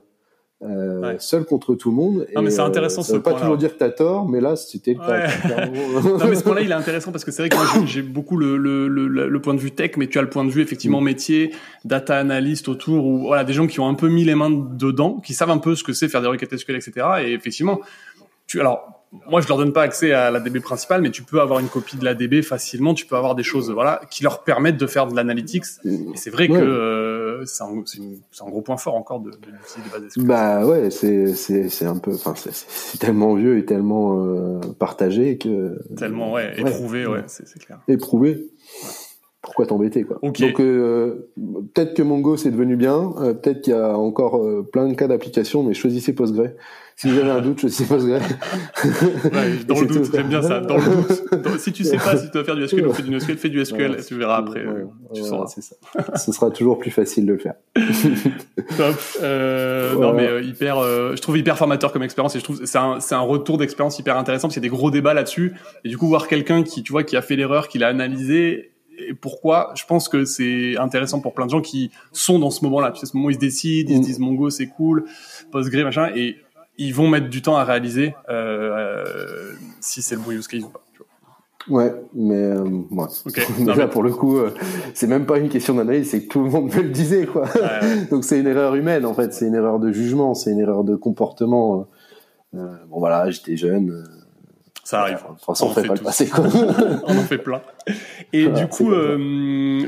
euh, 0.64 1.16
seul 1.18 1.44
contre 1.44 1.74
tout 1.74 1.90
le 1.90 1.96
monde. 1.96 2.26
Non, 2.34 2.42
mais 2.42 2.50
c'est 2.50 2.60
intéressant. 2.60 3.00
Euh, 3.00 3.04
ça 3.04 3.14
veut 3.14 3.22
pas 3.22 3.32
toujours 3.32 3.56
dire 3.56 3.72
que 3.74 3.78
t'as 3.78 3.90
tort, 3.90 4.28
mais 4.28 4.40
là, 4.40 4.54
c'était 4.54 4.94
le 4.94 5.00
cas. 5.00 5.28
non, 5.68 6.28
mais 6.28 6.36
ce 6.36 6.44
point-là, 6.44 6.60
il 6.60 6.70
est 6.70 6.74
intéressant 6.74 7.10
parce 7.10 7.24
que 7.24 7.32
c'est 7.32 7.42
vrai 7.42 7.48
que 7.48 7.56
moi, 7.56 7.84
j'ai 7.86 8.02
beaucoup 8.02 8.36
le, 8.36 8.56
le, 8.56 8.86
le, 8.86 9.08
le, 9.08 9.42
point 9.42 9.54
de 9.54 9.60
vue 9.60 9.72
tech, 9.72 9.92
mais 9.96 10.06
tu 10.06 10.18
as 10.18 10.22
le 10.22 10.30
point 10.30 10.44
de 10.44 10.50
vue 10.50 10.62
effectivement 10.62 11.00
mm. 11.00 11.04
métier, 11.04 11.50
data 11.84 12.16
analyst 12.16 12.68
autour, 12.68 13.04
ou 13.04 13.26
voilà, 13.26 13.42
des 13.42 13.52
gens 13.52 13.66
qui 13.66 13.80
ont 13.80 13.88
un 13.88 13.94
peu 13.94 14.08
mis 14.08 14.24
les 14.24 14.36
mains 14.36 14.50
dedans, 14.50 15.20
qui 15.24 15.34
savent 15.34 15.50
un 15.50 15.58
peu 15.58 15.74
ce 15.74 15.82
que 15.82 15.92
c'est 15.92 16.08
faire 16.08 16.22
des 16.22 16.28
requêtes 16.28 16.56
SQL, 16.56 16.76
etc. 16.76 17.06
Et 17.24 17.32
effectivement, 17.32 17.80
tu 18.46 18.60
alors 18.60 19.01
moi 19.28 19.40
je 19.40 19.48
leur 19.48 19.58
donne 19.58 19.72
pas 19.72 19.82
accès 19.82 20.12
à 20.12 20.30
la 20.30 20.40
DB 20.40 20.60
principale, 20.60 21.02
mais 21.02 21.10
tu 21.10 21.22
peux 21.22 21.40
avoir 21.40 21.58
une 21.60 21.68
copie 21.68 21.96
de 21.96 22.04
la 22.04 22.14
DB 22.14 22.42
facilement. 22.42 22.94
Tu 22.94 23.06
peux 23.06 23.16
avoir 23.16 23.34
des 23.34 23.42
choses, 23.42 23.70
voilà, 23.70 24.00
qui 24.10 24.22
leur 24.22 24.42
permettent 24.42 24.78
de 24.78 24.86
faire 24.86 25.06
de 25.06 25.14
l'analytics. 25.14 25.64
Et 25.84 26.16
c'est 26.16 26.30
vrai 26.30 26.48
que 26.48 26.54
euh, 26.54 27.44
c'est 27.44 27.62
un, 27.62 28.48
gros 28.48 28.62
point 28.62 28.76
fort 28.76 28.94
encore 28.94 29.20
de, 29.20 29.30
de, 29.30 29.36
de 29.36 29.92
base 29.92 30.08
SQL. 30.10 30.24
Bah 30.24 30.66
ouais, 30.66 30.90
c'est 30.90 31.34
c'est 31.34 31.86
un 31.86 31.98
peu, 31.98 32.12
enfin 32.14 32.34
c'est 32.36 32.98
tellement 32.98 33.34
vieux 33.34 33.58
et 33.58 33.66
tellement 33.66 34.24
euh, 34.24 34.60
partagé 34.78 35.36
que 35.36 35.78
tellement 35.96 36.32
ouais, 36.32 36.58
éprouvé, 36.58 37.06
ouais, 37.06 37.24
c'est 37.26 37.58
clair. 37.58 37.80
Éprouvé. 37.88 38.46
Pourquoi 39.42 39.66
t'embêter 39.66 40.04
quoi? 40.04 40.20
Donc 40.22 40.40
euh, 40.60 41.28
peut-être 41.74 41.94
que 41.94 42.02
Mongo 42.02 42.36
c'est 42.36 42.52
devenu 42.52 42.76
bien, 42.76 43.12
peut-être 43.42 43.60
qu'il 43.62 43.72
y 43.74 43.76
a 43.76 43.98
encore 43.98 44.40
plein 44.70 44.86
de 44.86 44.94
cas 44.94 45.08
d'application, 45.08 45.64
mais 45.64 45.74
choisissez 45.74 46.14
Postgre 46.14 46.50
si 46.96 47.08
avez 47.08 47.30
un 47.30 47.40
doute, 47.40 47.60
je 47.60 47.68
sais 47.68 47.84
pas 47.84 47.98
ce 47.98 48.04
ouais, 48.04 48.20
Dans 49.66 49.80
le 49.80 49.86
doute, 49.86 50.10
j'aime 50.12 50.28
bien 50.28 50.42
ça. 50.42 50.60
Dans 50.60 50.76
le 50.76 50.82
doute. 50.82 51.58
si 51.58 51.72
tu 51.72 51.84
sais 51.84 51.96
pas 51.96 52.16
si 52.16 52.26
tu 52.26 52.32
dois 52.32 52.44
faire 52.44 52.56
du 52.56 52.66
SQL 52.66 52.86
ou 52.86 52.92
fais 52.92 53.02
du 53.02 53.18
SQL, 53.18 53.36
fais 53.36 53.48
du 53.48 53.64
SQL. 53.64 54.04
tu 54.06 54.16
verras 54.16 54.36
après. 54.36 54.64
tu 55.14 55.22
sauras. 55.22 55.46
C'est 55.46 55.62
ça. 55.62 55.76
Ce 56.16 56.32
sera 56.32 56.50
toujours 56.50 56.78
plus 56.78 56.90
facile 56.90 57.26
de 57.26 57.32
le 57.32 57.38
faire. 57.38 57.54
Top. 58.76 58.96
Euh, 59.22 59.94
Non 59.94 60.12
mais 60.12 60.26
euh, 60.26 60.42
hyper. 60.42 60.78
Euh, 60.78 61.16
je 61.16 61.22
trouve 61.22 61.38
hyper 61.38 61.58
formateur 61.58 61.92
comme 61.92 62.02
expérience 62.02 62.36
et 62.36 62.38
je 62.38 62.44
trouve 62.44 62.64
c'est 62.64 62.78
un 62.78 63.00
c'est 63.00 63.14
un 63.14 63.20
retour 63.20 63.58
d'expérience 63.58 63.98
hyper 63.98 64.16
intéressant. 64.16 64.48
parce 64.48 64.54
qu'il 64.54 64.62
y 64.62 64.66
a 64.66 64.68
des 64.70 64.76
gros 64.76 64.90
débats 64.90 65.14
là-dessus 65.14 65.54
et 65.84 65.88
du 65.88 65.98
coup 65.98 66.08
voir 66.08 66.28
quelqu'un 66.28 66.62
qui 66.62 66.82
tu 66.82 66.92
vois 66.92 67.04
qui 67.04 67.16
a 67.16 67.22
fait 67.22 67.36
l'erreur, 67.36 67.68
qui 67.68 67.78
l'a 67.78 67.88
analysé 67.88 68.72
et 68.98 69.14
pourquoi 69.14 69.72
je 69.74 69.84
pense 69.84 70.08
que 70.08 70.24
c'est 70.24 70.76
intéressant 70.76 71.20
pour 71.20 71.34
plein 71.34 71.46
de 71.46 71.50
gens 71.50 71.60
qui 71.60 71.90
sont 72.12 72.38
dans 72.38 72.50
ce 72.50 72.64
moment-là. 72.64 72.90
Tu 72.92 73.00
sais, 73.00 73.06
ce 73.06 73.16
moment 73.16 73.28
où 73.28 73.30
ils 73.30 73.34
se 73.34 73.40
décident, 73.40 73.90
ils 73.90 73.96
se 73.96 74.00
mm. 74.00 74.04
disent 74.04 74.18
Mongo 74.18 74.50
c'est 74.50 74.66
cool, 74.66 75.04
Postgre 75.50 75.84
machin 75.84 76.10
et 76.14 76.36
ils 76.78 76.94
vont 76.94 77.08
mettre 77.08 77.28
du 77.28 77.42
temps 77.42 77.56
à 77.56 77.64
réaliser 77.64 78.14
euh, 78.28 79.04
euh, 79.06 79.54
si 79.80 80.02
c'est 80.02 80.14
le 80.14 80.20
bon 80.20 80.32
use 80.32 80.48
case 80.48 80.64
ou 80.64 80.68
pas. 80.68 80.82
Ouais, 81.68 81.94
mais 82.14 82.34
euh, 82.34 82.64
ouais. 82.90 83.06
Déjà 83.64 83.86
pour 83.86 84.02
le 84.02 84.10
coup, 84.10 84.38
euh, 84.38 84.52
c'est 84.94 85.06
même 85.06 85.26
pas 85.26 85.38
une 85.38 85.48
question 85.48 85.74
d'analyse, 85.74 86.10
c'est 86.10 86.24
que 86.24 86.28
tout 86.28 86.42
le 86.42 86.50
monde 86.50 86.74
me 86.74 86.82
le 86.82 86.88
disait 86.88 87.26
quoi. 87.26 87.46
Donc 88.10 88.24
c'est 88.24 88.40
une 88.40 88.46
erreur 88.46 88.74
humaine 88.74 89.06
en 89.06 89.14
fait, 89.14 89.32
c'est 89.32 89.46
une 89.46 89.54
erreur 89.54 89.78
de 89.78 89.92
jugement, 89.92 90.34
c'est 90.34 90.50
une 90.50 90.60
erreur 90.60 90.82
de 90.84 90.96
comportement. 90.96 91.86
Euh, 92.54 92.74
bon 92.88 92.98
voilà, 92.98 93.30
j'étais 93.30 93.56
jeune. 93.56 94.04
ça 94.82 95.02
arrive. 95.02 95.20
Enfin, 95.46 95.64
on, 95.64 95.70
fait, 95.70 95.86
pas 95.86 95.94
le 95.94 96.00
passé 96.00 96.28
quoi. 96.28 96.44
on 97.06 97.16
en 97.16 97.22
fait 97.22 97.38
plein. 97.38 97.62
Et 98.32 98.48
du 98.48 98.66
coup, 98.66 98.90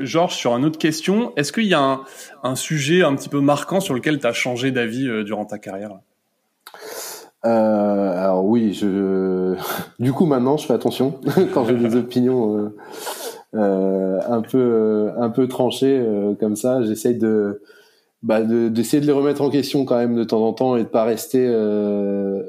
Georges, 0.02 0.34
sur 0.34 0.56
une 0.56 0.64
autre 0.64 0.78
question, 0.78 1.32
est-ce 1.36 1.52
qu'il 1.52 1.64
y 1.64 1.74
a 1.74 1.80
un, 1.80 2.02
un, 2.44 2.54
sujet 2.54 3.02
un 3.02 3.16
petit 3.16 3.28
peu 3.28 3.40
marquant 3.40 3.80
sur 3.80 3.94
lequel 3.94 4.20
tu 4.20 4.26
as 4.26 4.32
changé 4.32 4.70
d'avis 4.70 5.24
durant 5.24 5.44
ta 5.44 5.58
carrière 5.58 5.98
euh, 7.44 8.18
alors 8.18 8.44
oui, 8.44 8.72
je. 8.72 9.54
Du 9.98 10.12
coup, 10.12 10.26
maintenant, 10.26 10.56
je 10.56 10.66
fais 10.66 10.74
attention 10.74 11.20
quand 11.54 11.64
j'ai 11.64 11.76
des 11.76 11.96
opinions 11.96 12.58
euh, 12.58 12.76
euh, 13.54 14.18
un 14.28 14.42
peu 14.42 15.10
un 15.16 15.30
peu 15.30 15.46
tranchées 15.46 15.96
euh, 15.96 16.34
comme 16.34 16.56
ça. 16.56 16.82
J'essaye 16.82 17.16
de 17.16 17.62
bah, 18.22 18.42
d'essayer 18.42 19.00
de, 19.00 19.06
les 19.06 19.12
remettre 19.12 19.42
en 19.42 19.50
question 19.50 19.84
quand 19.84 19.96
même 19.96 20.16
de 20.16 20.24
temps 20.24 20.44
en 20.44 20.52
temps 20.52 20.76
et 20.76 20.82
de 20.82 20.88
pas 20.88 21.04
rester. 21.04 21.46
Euh, 21.46 22.42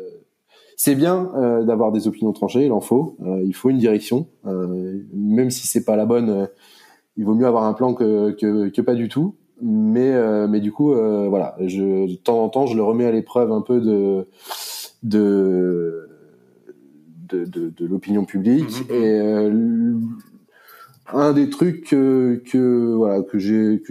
c'est 0.77 0.95
bien 0.95 1.31
d'avoir 1.65 1.93
des 1.93 2.05
opinions 2.05 2.33
tranchées, 2.33 2.65
il 2.65 2.71
en 2.73 2.81
faut. 2.81 3.15
il 3.45 3.53
faut 3.53 3.69
une 3.69 3.77
direction, 3.77 4.27
même 4.43 5.49
si 5.49 5.67
c'est 5.67 5.85
pas 5.85 5.95
la 5.95 6.05
bonne. 6.05 6.49
il 7.15 7.23
vaut 7.23 7.33
mieux 7.33 7.47
avoir 7.47 7.63
un 7.63 7.71
plan 7.73 7.93
que 7.93 8.31
que, 8.31 8.67
que 8.67 8.81
pas 8.81 8.93
du 8.93 9.07
tout. 9.07 9.35
Mais 9.61 10.13
mais 10.49 10.59
du 10.59 10.73
coup, 10.73 10.93
voilà, 10.93 11.55
je 11.61 12.11
de 12.11 12.15
temps 12.15 12.43
en 12.43 12.49
temps, 12.49 12.65
je 12.65 12.75
le 12.75 12.83
remets 12.83 13.05
à 13.05 13.11
l'épreuve 13.11 13.53
un 13.53 13.61
peu 13.61 13.79
de 13.79 14.27
de 15.05 16.09
de, 17.29 17.45
de, 17.45 17.69
de 17.69 17.85
l'opinion 17.85 18.25
publique 18.25 18.69
mm-hmm. 18.69 18.93
et 18.93 19.19
euh, 19.19 19.93
un 21.13 21.33
des 21.33 21.49
trucs 21.49 21.87
que, 21.87 22.41
que 22.51 22.93
voilà 22.93 23.21
que 23.21 23.37
j'ai 23.37 23.81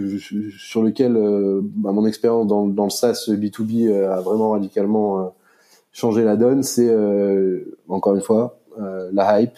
sur 0.57 0.83
lequel 0.83 1.15
euh, 1.15 1.61
bah, 1.63 1.91
mon 1.91 2.05
expérience 2.05 2.47
dans, 2.47 2.67
dans 2.67 2.85
le 2.85 2.89
SaaS 2.89 3.29
B2B 3.29 3.87
euh, 3.87 4.11
a 4.11 4.21
vraiment 4.21 4.51
radicalement 4.51 5.33
changé 5.91 6.23
la 6.23 6.35
donne 6.35 6.63
c'est 6.63 6.93
encore 7.87 8.15
une 8.15 8.21
fois 8.21 8.59
la 9.13 9.41
hype 9.41 9.57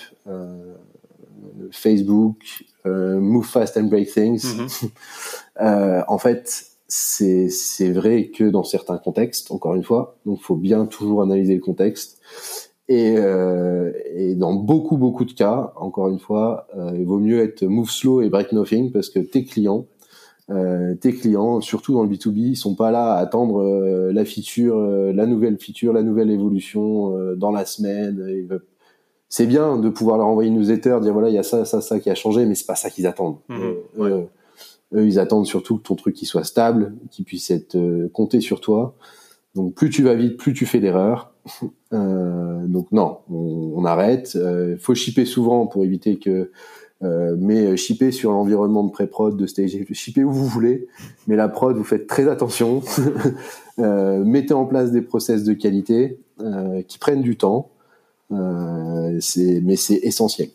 Facebook 1.71 2.37
move 2.85 3.45
fast 3.45 3.77
and 3.77 3.85
break 3.85 4.11
things 4.11 4.45
mm-hmm. 4.45 6.03
en 6.07 6.17
fait 6.19 6.76
c'est 6.87 7.49
c'est 7.49 7.91
vrai 7.91 8.29
que 8.29 8.43
dans 8.45 8.63
certains 8.63 8.97
contextes, 8.97 9.51
encore 9.51 9.75
une 9.75 9.83
fois, 9.83 10.17
donc 10.25 10.41
faut 10.41 10.55
bien 10.55 10.85
toujours 10.85 11.21
analyser 11.21 11.55
le 11.55 11.61
contexte. 11.61 12.19
Et, 12.89 13.15
euh, 13.17 13.91
et 14.15 14.35
dans 14.35 14.53
beaucoup 14.53 14.97
beaucoup 14.97 15.25
de 15.25 15.33
cas, 15.33 15.73
encore 15.75 16.07
une 16.07 16.19
fois, 16.19 16.67
euh, 16.77 16.91
il 16.97 17.05
vaut 17.05 17.19
mieux 17.19 17.41
être 17.41 17.63
move 17.63 17.89
slow 17.89 18.21
et 18.21 18.29
break 18.29 18.53
nothing 18.53 18.91
parce 18.93 19.09
que 19.09 19.19
tes 19.19 19.43
clients, 19.43 19.87
euh, 20.49 20.95
tes 20.95 21.13
clients, 21.13 21.59
surtout 21.59 21.93
dans 21.93 22.03
le 22.03 22.09
B2B, 22.09 22.37
ils 22.37 22.55
sont 22.55 22.75
pas 22.75 22.91
là 22.91 23.15
à 23.15 23.19
attendre 23.19 23.61
euh, 23.61 24.13
la 24.13 24.23
feature, 24.23 24.77
euh, 24.77 25.11
la 25.11 25.25
nouvelle 25.25 25.57
feature, 25.57 25.91
la 25.91 26.03
nouvelle 26.03 26.31
évolution 26.31 27.35
dans 27.35 27.51
la 27.51 27.65
semaine. 27.65 28.57
C'est 29.29 29.45
bien 29.45 29.77
de 29.77 29.89
pouvoir 29.89 30.17
leur 30.17 30.27
envoyer 30.27 30.49
une 30.49 30.57
newsletter, 30.57 30.99
dire 31.01 31.11
voilà 31.11 31.27
il 31.27 31.35
y 31.35 31.37
a 31.37 31.43
ça 31.43 31.65
ça 31.65 31.81
ça 31.81 31.99
qui 31.99 32.09
a 32.09 32.15
changé, 32.15 32.45
mais 32.45 32.55
c'est 32.55 32.65
pas 32.65 32.75
ça 32.75 32.89
qu'ils 32.89 33.07
attendent. 33.07 33.37
Mmh, 33.49 33.73
eux, 34.93 35.05
ils 35.05 35.19
attendent 35.19 35.45
surtout 35.45 35.77
que 35.77 35.83
ton 35.83 35.95
truc 35.95 36.21
il 36.21 36.25
soit 36.25 36.43
stable, 36.43 36.95
qu'il 37.11 37.25
puisse 37.25 37.51
être 37.51 37.75
euh, 37.75 38.09
compté 38.13 38.41
sur 38.41 38.61
toi. 38.61 38.95
Donc 39.55 39.73
plus 39.73 39.89
tu 39.89 40.03
vas 40.03 40.15
vite, 40.15 40.37
plus 40.37 40.53
tu 40.53 40.65
fais 40.65 40.79
d'erreurs. 40.79 41.33
Euh, 41.93 42.67
donc 42.67 42.91
non, 42.91 43.19
on, 43.29 43.71
on 43.77 43.85
arrête. 43.85 44.33
Euh, 44.35 44.75
faut 44.77 44.93
shipper 44.93 45.23
souvent 45.23 45.67
pour 45.67 45.85
éviter 45.85 46.19
que. 46.19 46.51
Euh, 47.03 47.35
mais 47.37 47.77
shipper 47.77 48.11
sur 48.11 48.31
l'environnement 48.31 48.83
de 48.83 48.91
pré-prod, 48.91 49.37
de 49.37 49.45
stage, 49.45 49.77
shipper 49.91 50.23
où 50.23 50.31
vous 50.31 50.47
voulez. 50.47 50.87
Mais 51.27 51.35
la 51.35 51.47
prod, 51.47 51.75
vous 51.75 51.83
faites 51.83 52.07
très 52.07 52.27
attention. 52.27 52.81
euh, 53.79 54.23
mettez 54.23 54.53
en 54.53 54.65
place 54.65 54.91
des 54.91 55.01
process 55.01 55.43
de 55.43 55.53
qualité 55.53 56.19
euh, 56.41 56.81
qui 56.81 56.97
prennent 56.97 57.21
du 57.21 57.37
temps. 57.37 57.69
Mais 58.29 59.19
c'est 59.21 59.99
essentiel. 60.03 60.49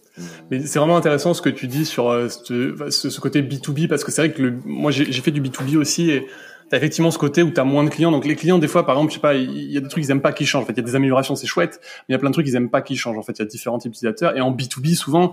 Mais 0.50 0.66
c'est 0.66 0.78
vraiment 0.78 0.96
intéressant 0.96 1.34
ce 1.34 1.42
que 1.42 1.48
tu 1.48 1.66
dis 1.66 1.84
sur 1.84 2.10
euh, 2.10 2.28
ce, 2.28 2.90
ce, 2.90 3.20
côté 3.20 3.42
B2B 3.42 3.88
parce 3.88 4.04
que 4.04 4.12
c'est 4.12 4.22
vrai 4.22 4.32
que 4.32 4.42
le, 4.42 4.58
moi 4.64 4.90
j'ai, 4.90 5.10
fait 5.12 5.30
du 5.30 5.40
B2B 5.40 5.76
aussi 5.76 6.10
et 6.10 6.26
t'as 6.68 6.76
effectivement 6.76 7.10
ce 7.10 7.18
côté 7.18 7.42
où 7.42 7.50
t'as 7.50 7.64
moins 7.64 7.84
de 7.84 7.88
clients. 7.88 8.10
Donc 8.10 8.26
les 8.26 8.36
clients 8.36 8.58
des 8.58 8.68
fois 8.68 8.84
par 8.84 8.96
exemple 8.96 9.10
je 9.10 9.16
sais 9.16 9.22
pas 9.22 9.34
il 9.34 9.72
y 9.72 9.76
a 9.76 9.80
des 9.80 9.88
trucs 9.88 10.04
ils 10.04 10.10
aiment 10.10 10.20
pas 10.20 10.32
qui 10.32 10.44
changent. 10.44 10.64
En 10.64 10.66
fait 10.66 10.74
il 10.74 10.78
y 10.78 10.82
a 10.82 10.86
des 10.86 10.96
améliorations 10.96 11.34
c'est 11.34 11.46
chouette 11.46 11.80
mais 11.82 12.04
il 12.10 12.12
y 12.12 12.14
a 12.14 12.18
plein 12.18 12.30
de 12.30 12.34
trucs 12.34 12.46
ils 12.46 12.56
aiment 12.56 12.70
pas 12.70 12.82
qui 12.82 12.96
changent. 12.96 13.18
En 13.18 13.22
fait 13.22 13.38
il 13.38 13.40
y 13.40 13.42
a 13.42 13.46
différents 13.46 13.78
types 13.78 13.92
d'utilisateurs 13.92 14.36
et 14.36 14.40
en 14.40 14.52
B2B 14.52 14.94
souvent 14.94 15.32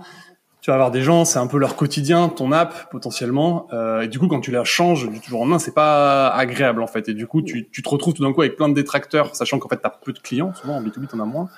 tu 0.60 0.70
vas 0.70 0.74
avoir 0.74 0.90
des 0.90 1.02
gens, 1.02 1.24
c'est 1.24 1.38
un 1.38 1.46
peu 1.46 1.58
leur 1.58 1.74
quotidien, 1.74 2.28
ton 2.28 2.52
app 2.52 2.90
potentiellement, 2.90 3.66
euh, 3.72 4.02
et 4.02 4.08
du 4.08 4.18
coup 4.18 4.28
quand 4.28 4.40
tu 4.40 4.50
la 4.50 4.64
changes 4.64 5.08
du 5.08 5.20
jour 5.26 5.40
au 5.40 5.42
lendemain, 5.44 5.58
c'est 5.58 5.74
pas 5.74 6.28
agréable 6.28 6.82
en 6.82 6.86
fait, 6.86 7.08
et 7.08 7.14
du 7.14 7.26
coup 7.26 7.40
tu, 7.40 7.70
tu 7.70 7.82
te 7.82 7.88
retrouves 7.88 8.12
tout 8.12 8.22
d'un 8.22 8.32
coup 8.32 8.42
avec 8.42 8.56
plein 8.56 8.68
de 8.68 8.74
détracteurs, 8.74 9.34
sachant 9.34 9.58
qu'en 9.58 9.68
fait 9.68 9.78
t'as 9.78 9.88
peu 9.88 10.12
de 10.12 10.18
clients, 10.18 10.52
souvent 10.54 10.76
en 10.76 10.82
B2B 10.82 11.06
t'en 11.06 11.20
as 11.20 11.24
moins, 11.24 11.48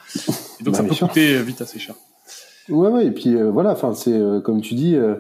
et 0.61 0.65
donc 0.65 0.75
bah, 0.75 0.79
ça 0.79 0.85
peut 0.85 0.95
coûter 0.95 1.43
vite 1.43 1.61
assez 1.61 1.81
cher. 1.81 1.97
Ouais 2.69 2.89
ouais, 2.89 3.07
et 3.07 3.11
puis 3.11 3.35
euh, 3.37 3.51
voilà, 3.51 3.73
enfin 3.73 3.93
c'est 3.95 4.17
euh, 4.17 4.41
comme 4.41 4.61
tu 4.61 4.75
dis, 4.75 4.95
euh, 4.95 5.17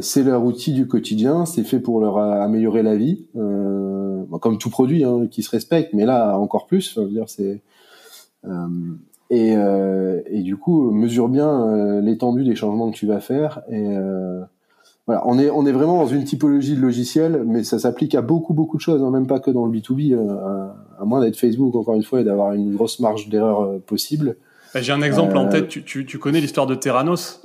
c'est 0.00 0.22
leur 0.22 0.44
outil 0.44 0.72
du 0.72 0.86
quotidien, 0.86 1.46
c'est 1.46 1.64
fait 1.64 1.80
pour 1.80 2.00
leur 2.00 2.18
améliorer 2.18 2.82
la 2.82 2.96
vie, 2.96 3.26
comme 3.34 4.58
tout 4.58 4.70
produit 4.70 5.04
hein, 5.04 5.26
qui 5.30 5.42
se 5.42 5.50
respecte, 5.50 5.94
mais 5.94 6.04
là 6.04 6.36
encore 6.38 6.66
plus, 6.66 6.94
je 6.94 7.00
dire 7.02 7.28
c'est 7.28 7.62
et, 9.30 9.52
et 9.52 10.42
du 10.42 10.56
coup 10.56 10.90
mesure 10.90 11.28
bien 11.28 12.00
l'étendue 12.00 12.42
des 12.42 12.56
changements 12.56 12.90
que 12.90 12.96
tu 12.96 13.06
vas 13.06 13.20
faire 13.20 13.62
et 13.70 13.94
voilà 15.06 15.22
on 15.26 15.38
est 15.38 15.72
vraiment 15.72 15.98
dans 15.98 16.06
une 16.06 16.24
typologie 16.24 16.74
de 16.74 16.80
logiciel 16.80 17.44
mais 17.46 17.62
ça 17.62 17.78
s'applique 17.78 18.16
à 18.16 18.22
beaucoup 18.22 18.54
beaucoup 18.54 18.76
de 18.76 18.82
choses 18.82 19.04
hein, 19.04 19.10
même 19.10 19.28
pas 19.28 19.38
que 19.38 19.52
dans 19.52 19.66
le 19.66 19.78
B2B 19.78 20.18
à, 20.98 21.04
moins 21.04 21.20
d'être 21.20 21.36
Facebook 21.36 21.76
encore 21.76 21.94
une 21.94 22.02
fois 22.02 22.22
et 22.22 22.24
d'avoir 22.24 22.54
une 22.54 22.74
grosse 22.74 22.98
marge 22.98 23.28
d'erreur 23.28 23.78
possible 23.82 24.36
j'ai 24.74 24.92
un 24.92 25.02
exemple 25.02 25.36
en 25.36 25.48
tête 25.48 25.68
tu, 25.68 25.82
tu, 25.82 26.06
tu 26.06 26.18
connais 26.18 26.40
l'histoire 26.40 26.66
de 26.66 26.74
Terranos 26.74 27.42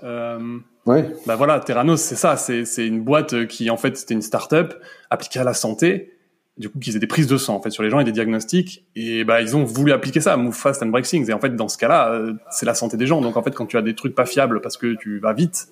ouais 0.86 1.12
bah 1.26 1.36
voilà 1.36 1.60
Terranos 1.60 2.02
c'est 2.02 2.16
ça 2.16 2.38
c'est 2.38 2.88
une 2.88 3.02
boîte 3.02 3.48
qui 3.48 3.70
en 3.70 3.78
fait 3.78 3.98
c'était 3.98 4.14
une 4.14 4.22
start-up 4.22 4.74
appliquée 5.10 5.40
à 5.40 5.44
la 5.44 5.54
santé 5.54 6.12
du 6.58 6.70
coup, 6.70 6.80
qu'ils 6.80 6.96
aient 6.96 7.00
des 7.00 7.08
prises 7.08 7.28
de 7.28 7.38
sang 7.38 7.56
en 7.56 7.62
fait 7.62 7.70
sur 7.70 7.84
les 7.84 7.90
gens 7.90 8.00
et 8.00 8.06
des 8.06 8.14
diagnostics. 8.14 8.86
Et 8.96 9.26
bah 9.26 9.42
ils 9.42 9.58
ont 9.58 9.66
voulu 9.66 9.92
appliquer 9.92 10.22
ça, 10.22 10.38
move 10.38 10.54
fast 10.54 10.82
and 10.84 10.88
break 10.88 11.06
things. 11.06 11.30
Et 11.30 11.34
en 11.34 11.40
fait, 11.40 11.56
dans 11.56 11.68
ce 11.68 11.78
cas-là, 11.78 12.12
euh, 12.12 12.34
c'est 12.50 12.66
la 12.66 12.74
santé 12.74 12.96
des 12.98 13.08
gens. 13.08 13.20
Donc 13.22 13.36
en 13.36 13.44
fait, 13.44 13.52
quand 13.52 13.66
tu 13.66 13.78
as 13.78 13.82
des 13.82 13.94
trucs 13.94 14.16
pas 14.16 14.26
fiables 14.26 14.62
parce 14.62 14.78
que 14.78 14.96
tu 14.96 15.20
vas 15.20 15.34
vite, 15.34 15.68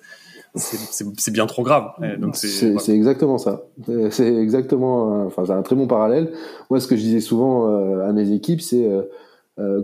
c'est 0.56 1.32
bien 1.32 1.46
trop 1.46 1.62
grave. 1.62 1.92
c'est 2.34 2.94
exactement 2.94 3.38
ça. 3.38 3.62
C'est 4.10 4.34
exactement. 4.34 5.22
Euh, 5.22 5.26
enfin, 5.26 5.44
c'est 5.46 5.52
un 5.52 5.62
très 5.62 5.74
bon 5.74 5.86
parallèle. 5.86 6.32
Moi, 6.70 6.80
ce 6.80 6.86
que 6.86 6.96
je 6.96 7.00
disais 7.00 7.20
souvent 7.20 7.68
euh, 7.68 8.08
à 8.08 8.12
mes 8.12 8.30
équipes, 8.30 8.60
c'est 8.60 8.86
euh, 8.86 9.02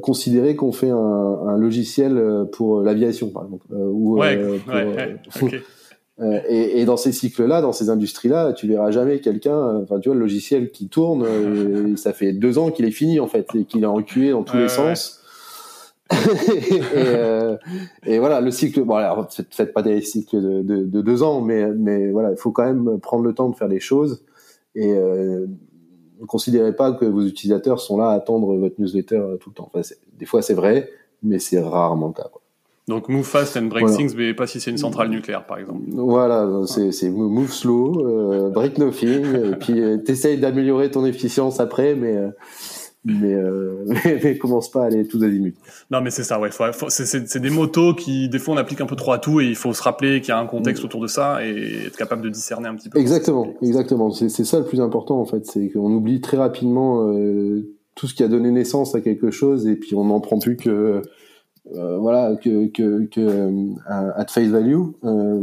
considérer 0.03 0.57
qu'on 0.57 0.73
fait 0.73 0.91
un, 0.91 0.97
un, 0.97 1.57
logiciel 1.57 2.47
pour 2.53 2.81
l'aviation, 2.81 3.31
par 3.31 3.45
exemple, 3.45 3.67
ou 3.71 4.19
ouais, 4.19 4.37
ouais, 4.37 5.19
okay. 5.41 5.61
Euh, 6.21 6.41
et, 6.49 6.81
et, 6.81 6.85
dans 6.85 6.99
ces 6.99 7.13
cycles-là, 7.13 7.63
dans 7.63 7.73
ces 7.73 7.89
industries-là, 7.89 8.53
tu 8.53 8.67
verras 8.67 8.91
jamais 8.91 9.21
quelqu'un, 9.21 9.57
euh, 9.57 9.83
enfin 9.83 10.01
tu 10.01 10.11
vois, 10.11 10.17
le 10.17 10.21
logiciel 10.21 10.71
qui 10.71 10.89
tourne, 10.89 11.25
euh, 11.25 11.97
ça 11.97 12.13
fait 12.13 12.33
deux 12.33 12.59
ans 12.59 12.71
qu'il 12.71 12.85
est 12.85 12.91
fini 12.91 13.21
en 13.21 13.27
fait, 13.27 13.47
et 13.55 13.65
qu'il 13.65 13.83
est 13.83 13.87
reculé 13.87 14.31
dans 14.31 14.43
tous 14.43 14.59
les 14.59 14.69
sens. 14.69 15.23
et, 16.13 16.81
euh, 16.97 17.57
et, 18.05 18.19
voilà, 18.19 18.41
le 18.41 18.51
cycle. 18.51 18.83
Bon, 18.83 18.97
alors, 18.97 19.29
faites 19.51 19.73
pas 19.73 19.83
des 19.83 20.03
cycles 20.03 20.43
de, 20.43 20.63
de, 20.63 20.85
de, 20.85 21.01
deux 21.01 21.23
ans, 21.23 21.41
mais 21.41 21.69
mais 21.69 22.11
voilà, 22.11 22.33
il 22.33 22.37
faut 22.37 22.51
quand 22.51 22.65
même 22.65 22.99
prendre 23.01 23.23
le 23.23 23.33
temps 23.33 23.49
de 23.49 23.55
faire 23.55 23.69
des 23.69 23.81
choses 23.81 24.25
et 24.75 24.93
euh, 24.93 25.47
ne 26.21 26.27
considérez 26.27 26.75
pas 26.75 26.93
que 26.93 27.05
vos 27.05 27.23
utilisateurs 27.23 27.81
sont 27.81 27.97
là 27.97 28.11
à 28.11 28.15
attendre 28.15 28.55
votre 28.57 28.81
newsletter 28.81 29.23
tout 29.41 29.51
le 29.51 29.55
temps. 29.55 29.71
Enfin, 29.73 29.89
des 30.19 30.27
fois, 30.27 30.43
c'est 30.43 30.55
vrai, 30.55 30.91
mais 31.23 31.39
c'est 31.39 31.61
rarement 31.61 32.09
le 32.09 32.15
cas. 32.15 32.29
Quoi. 32.31 32.41
Donc 32.91 33.09
move 33.09 33.25
fast 33.25 33.57
and 33.57 33.67
break 33.67 33.87
things, 33.97 34.15
mais 34.17 34.35
pas 34.35 34.49
si 34.49 34.61
c'est 34.61 34.73
une 34.73 34.79
centrale 34.79 35.11
nucléaire, 35.11 35.47
par 35.47 35.59
exemple. 35.59 35.81
Voilà, 35.93 36.49
c'est 36.67 37.09
move 37.09 37.53
slow, 37.53 38.05
euh, 38.05 38.51
break 38.51 38.79
nothing, 38.79 39.53
et 39.53 39.57
puis 39.57 39.81
euh, 39.81 39.99
t'essayes 39.99 40.39
d'améliorer 40.39 40.91
ton 40.91 41.07
efficience 41.07 41.61
après, 41.61 41.95
mais 41.95 42.17
euh, 42.17 42.31
mais, 43.05 43.35
euh, 43.35 43.85
mais, 44.23 44.37
commence 44.37 44.71
pas 44.71 44.83
à 44.83 44.87
aller 44.87 45.07
tout 45.07 45.23
azimuts. 45.23 45.55
Non, 45.91 46.01
mais 46.01 46.11
c'est 46.11 46.25
ça, 46.25 46.39
ouais. 46.39 46.51
c'est 46.89 47.41
des 47.41 47.51
motos 47.51 47.95
qui, 47.95 48.29
des 48.29 48.39
fois, 48.39 48.55
on 48.55 48.57
applique 48.57 48.81
un 48.81 48.87
peu 48.87 48.97
trop 48.97 49.13
à 49.13 49.19
tout 49.19 49.41
et 49.41 49.47
il 49.47 49.57
faut 49.57 49.73
se 49.73 49.83
rappeler 49.83 50.21
qu'il 50.21 50.29
y 50.29 50.33
a 50.33 50.39
un 50.39 50.47
contexte 50.47 50.85
autour 50.85 51.01
de 51.01 51.07
ça 51.07 51.45
et 51.45 51.87
être 51.87 51.97
capable 51.97 52.23
de 52.23 52.29
discerner 52.29 52.69
un 52.69 52.75
petit 52.75 52.91
peu. 52.91 52.99
Exactement, 52.99 53.55
exactement. 53.63 54.11
C'est 54.11 54.29
ça 54.45 54.59
le 54.59 54.65
plus 54.65 54.81
important 54.81 55.21
en 55.21 55.25
fait, 55.25 55.47
c'est 55.47 55.71
qu'on 55.71 55.93
oublie 55.93 56.21
très 56.21 56.37
rapidement 56.37 57.09
euh, 57.09 57.75
tout 57.95 58.07
ce 58.07 58.15
qui 58.15 58.23
a 58.23 58.29
donné 58.29 58.51
naissance 58.51 58.95
à 58.95 59.01
quelque 59.01 59.31
chose 59.31 59.67
et 59.67 59.77
puis 59.77 59.95
on 59.95 60.05
n'en 60.05 60.21
prend 60.21 60.39
plus 60.39 60.57
que 60.57 61.03
euh, 61.77 61.99
voilà 61.99 62.37
que 62.37 62.69
que, 62.69 63.05
que 63.05 63.21
euh, 63.21 63.75
at 64.17 64.27
face 64.29 64.49
value 64.49 64.81
euh, 65.05 65.39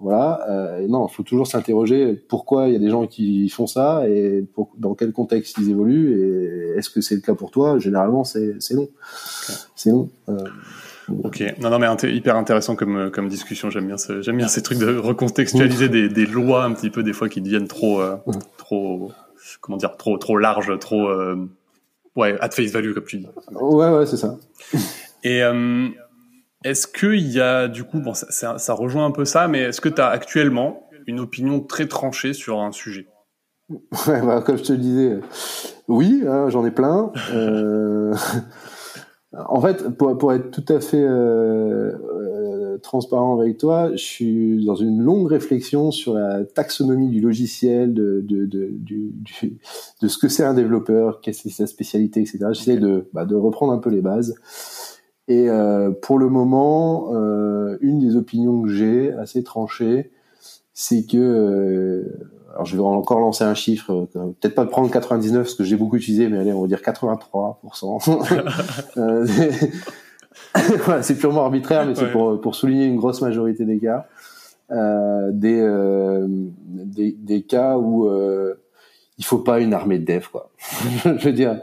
voilà 0.00 0.40
euh, 0.50 0.88
non 0.88 1.06
faut 1.06 1.22
toujours 1.22 1.46
s'interroger 1.46 2.14
pourquoi 2.14 2.66
il 2.66 2.72
y 2.72 2.76
a 2.76 2.80
des 2.80 2.90
gens 2.90 3.06
qui 3.06 3.48
font 3.48 3.68
ça 3.68 4.02
et 4.08 4.44
pour, 4.54 4.72
dans 4.76 4.94
quel 4.94 5.12
contexte 5.12 5.56
ils 5.58 5.70
évoluent 5.70 6.18
et 6.18 6.78
est-ce 6.78 6.90
que 6.90 7.00
c'est 7.00 7.14
le 7.14 7.20
cas 7.20 7.34
pour 7.34 7.52
toi? 7.52 7.78
Généralement 7.78 8.24
c'est 8.24 8.56
c'est 8.58 8.74
non 8.74 8.88
c'est 9.76 9.92
non 9.92 10.10
Ok, 11.24 11.42
non, 11.60 11.68
non, 11.68 11.78
mais 11.80 11.88
hyper 12.14 12.36
intéressant 12.36 12.76
comme 12.76 13.10
comme 13.10 13.28
discussion. 13.28 13.70
J'aime 13.70 13.88
bien, 13.88 13.98
ce, 13.98 14.22
j'aime 14.22 14.36
bien 14.36 14.46
ces 14.46 14.62
trucs 14.62 14.78
de 14.78 14.96
recontextualiser 14.96 15.88
des, 15.88 16.08
des 16.08 16.26
lois 16.26 16.64
un 16.64 16.72
petit 16.72 16.90
peu 16.90 17.02
des 17.02 17.12
fois 17.12 17.28
qui 17.28 17.40
deviennent 17.40 17.66
trop, 17.66 18.00
trop, 18.56 19.10
comment 19.60 19.76
dire, 19.76 19.96
trop, 19.96 20.16
trop 20.16 20.38
larges, 20.38 20.78
trop, 20.78 21.10
ouais, 22.16 22.36
at 22.40 22.50
face 22.50 22.70
value 22.70 22.92
comme 22.94 23.04
tu 23.04 23.18
dis. 23.18 23.26
Ouais, 23.50 23.90
ouais, 23.90 24.06
c'est 24.06 24.16
ça. 24.16 24.38
Et 25.22 25.42
euh, 25.42 25.88
est-ce 26.64 26.86
qu'il 26.86 27.28
y 27.28 27.40
a, 27.40 27.68
du 27.68 27.84
coup, 27.84 28.00
bon, 28.00 28.14
ça, 28.14 28.58
ça, 28.58 28.74
rejoint 28.74 29.06
un 29.06 29.10
peu 29.10 29.24
ça, 29.24 29.48
mais 29.48 29.60
est-ce 29.60 29.80
que 29.80 29.88
tu 29.88 30.00
as 30.00 30.08
actuellement 30.08 30.88
une 31.06 31.20
opinion 31.20 31.60
très 31.60 31.86
tranchée 31.86 32.32
sur 32.32 32.60
un 32.60 32.72
sujet? 32.72 33.06
Ouais, 34.06 34.20
bah, 34.20 34.42
comme 34.44 34.58
je 34.58 34.64
te 34.64 34.72
le 34.72 34.78
disais, 34.78 35.20
oui, 35.88 36.24
hein, 36.26 36.50
j'en 36.50 36.66
ai 36.66 36.70
plein. 36.70 37.10
Euh... 37.32 38.14
en 39.32 39.60
fait, 39.60 39.88
pour, 39.96 40.16
pour, 40.18 40.32
être 40.32 40.50
tout 40.50 40.64
à 40.72 40.80
fait 40.80 41.02
euh, 41.02 41.92
euh, 41.92 42.78
transparent 42.78 43.38
avec 43.40 43.58
toi, 43.58 43.90
je 43.92 44.02
suis 44.02 44.64
dans 44.64 44.74
une 44.74 45.00
longue 45.00 45.28
réflexion 45.28 45.90
sur 45.90 46.14
la 46.14 46.44
taxonomie 46.44 47.08
du 47.08 47.20
logiciel, 47.20 47.94
de, 47.94 48.20
de, 48.22 48.44
de, 48.46 48.68
du, 48.72 49.14
de 50.02 50.08
ce 50.08 50.18
que 50.18 50.28
c'est 50.28 50.44
un 50.44 50.54
développeur, 50.54 51.20
quelle 51.20 51.34
est 51.34 51.48
sa 51.50 51.66
spécialité, 51.66 52.20
etc. 52.20 52.38
J'essaie 52.52 52.76
de, 52.76 53.08
bah, 53.12 53.24
de 53.24 53.34
reprendre 53.34 53.72
un 53.72 53.78
peu 53.78 53.90
les 53.90 54.02
bases. 54.02 54.34
Et 55.28 55.48
euh, 55.48 55.90
pour 55.90 56.18
le 56.18 56.28
moment, 56.28 57.14
euh, 57.14 57.78
une 57.80 58.00
des 58.00 58.16
opinions 58.16 58.62
que 58.62 58.68
j'ai 58.68 59.12
assez 59.12 59.44
tranchée, 59.44 60.10
c'est 60.74 61.06
que, 61.06 61.16
euh, 61.16 62.28
alors 62.52 62.66
je 62.66 62.76
vais 62.76 62.82
encore 62.82 63.20
lancer 63.20 63.44
un 63.44 63.54
chiffre, 63.54 64.08
peut-être 64.12 64.54
pas 64.54 64.66
prendre 64.66 64.90
99 64.90 65.42
parce 65.42 65.54
que 65.54 65.64
j'ai 65.64 65.76
beaucoup 65.76 65.96
utilisé, 65.96 66.28
mais 66.28 66.38
allez, 66.38 66.52
on 66.52 66.62
va 66.62 66.66
dire 66.66 66.80
83%. 66.80 68.10
voilà, 70.84 71.02
c'est 71.02 71.16
purement 71.16 71.44
arbitraire, 71.44 71.86
mais 71.86 71.94
c'est 71.94 72.10
pour, 72.10 72.40
pour 72.40 72.54
souligner 72.54 72.86
une 72.86 72.96
grosse 72.96 73.20
majorité 73.22 73.64
des 73.64 73.78
cas. 73.78 74.06
des, 74.70 76.26
des, 76.66 77.12
des 77.12 77.42
cas 77.42 77.78
où 77.78 78.08
il 79.18 79.24
faut 79.24 79.38
pas 79.38 79.60
une 79.60 79.72
armée 79.72 79.98
de 79.98 80.04
dev, 80.04 80.26
quoi. 80.30 80.50
je 81.04 81.24
veux 81.24 81.32
dire, 81.32 81.60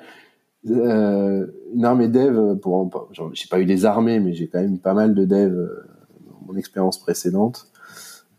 euh, 0.67 1.48
une 1.74 1.86
armée 1.86 2.08
dev, 2.08 2.58
pour, 2.58 3.10
j'ai 3.34 3.48
pas 3.50 3.60
eu 3.60 3.65
des 3.65 3.86
armées, 3.86 4.19
mais 4.19 4.34
j'ai 4.34 4.48
quand 4.48 4.60
même 4.60 4.80
pas 4.80 4.93
mal 4.93 5.15
de 5.15 5.26
dev 5.26 5.54
euh, 5.54 5.86
dans 6.26 6.54
mon 6.54 6.58
expérience 6.58 7.00
précédente. 7.00 7.67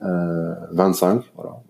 Euh, 0.03 0.55
25, 0.73 1.23
voilà. 1.35 1.61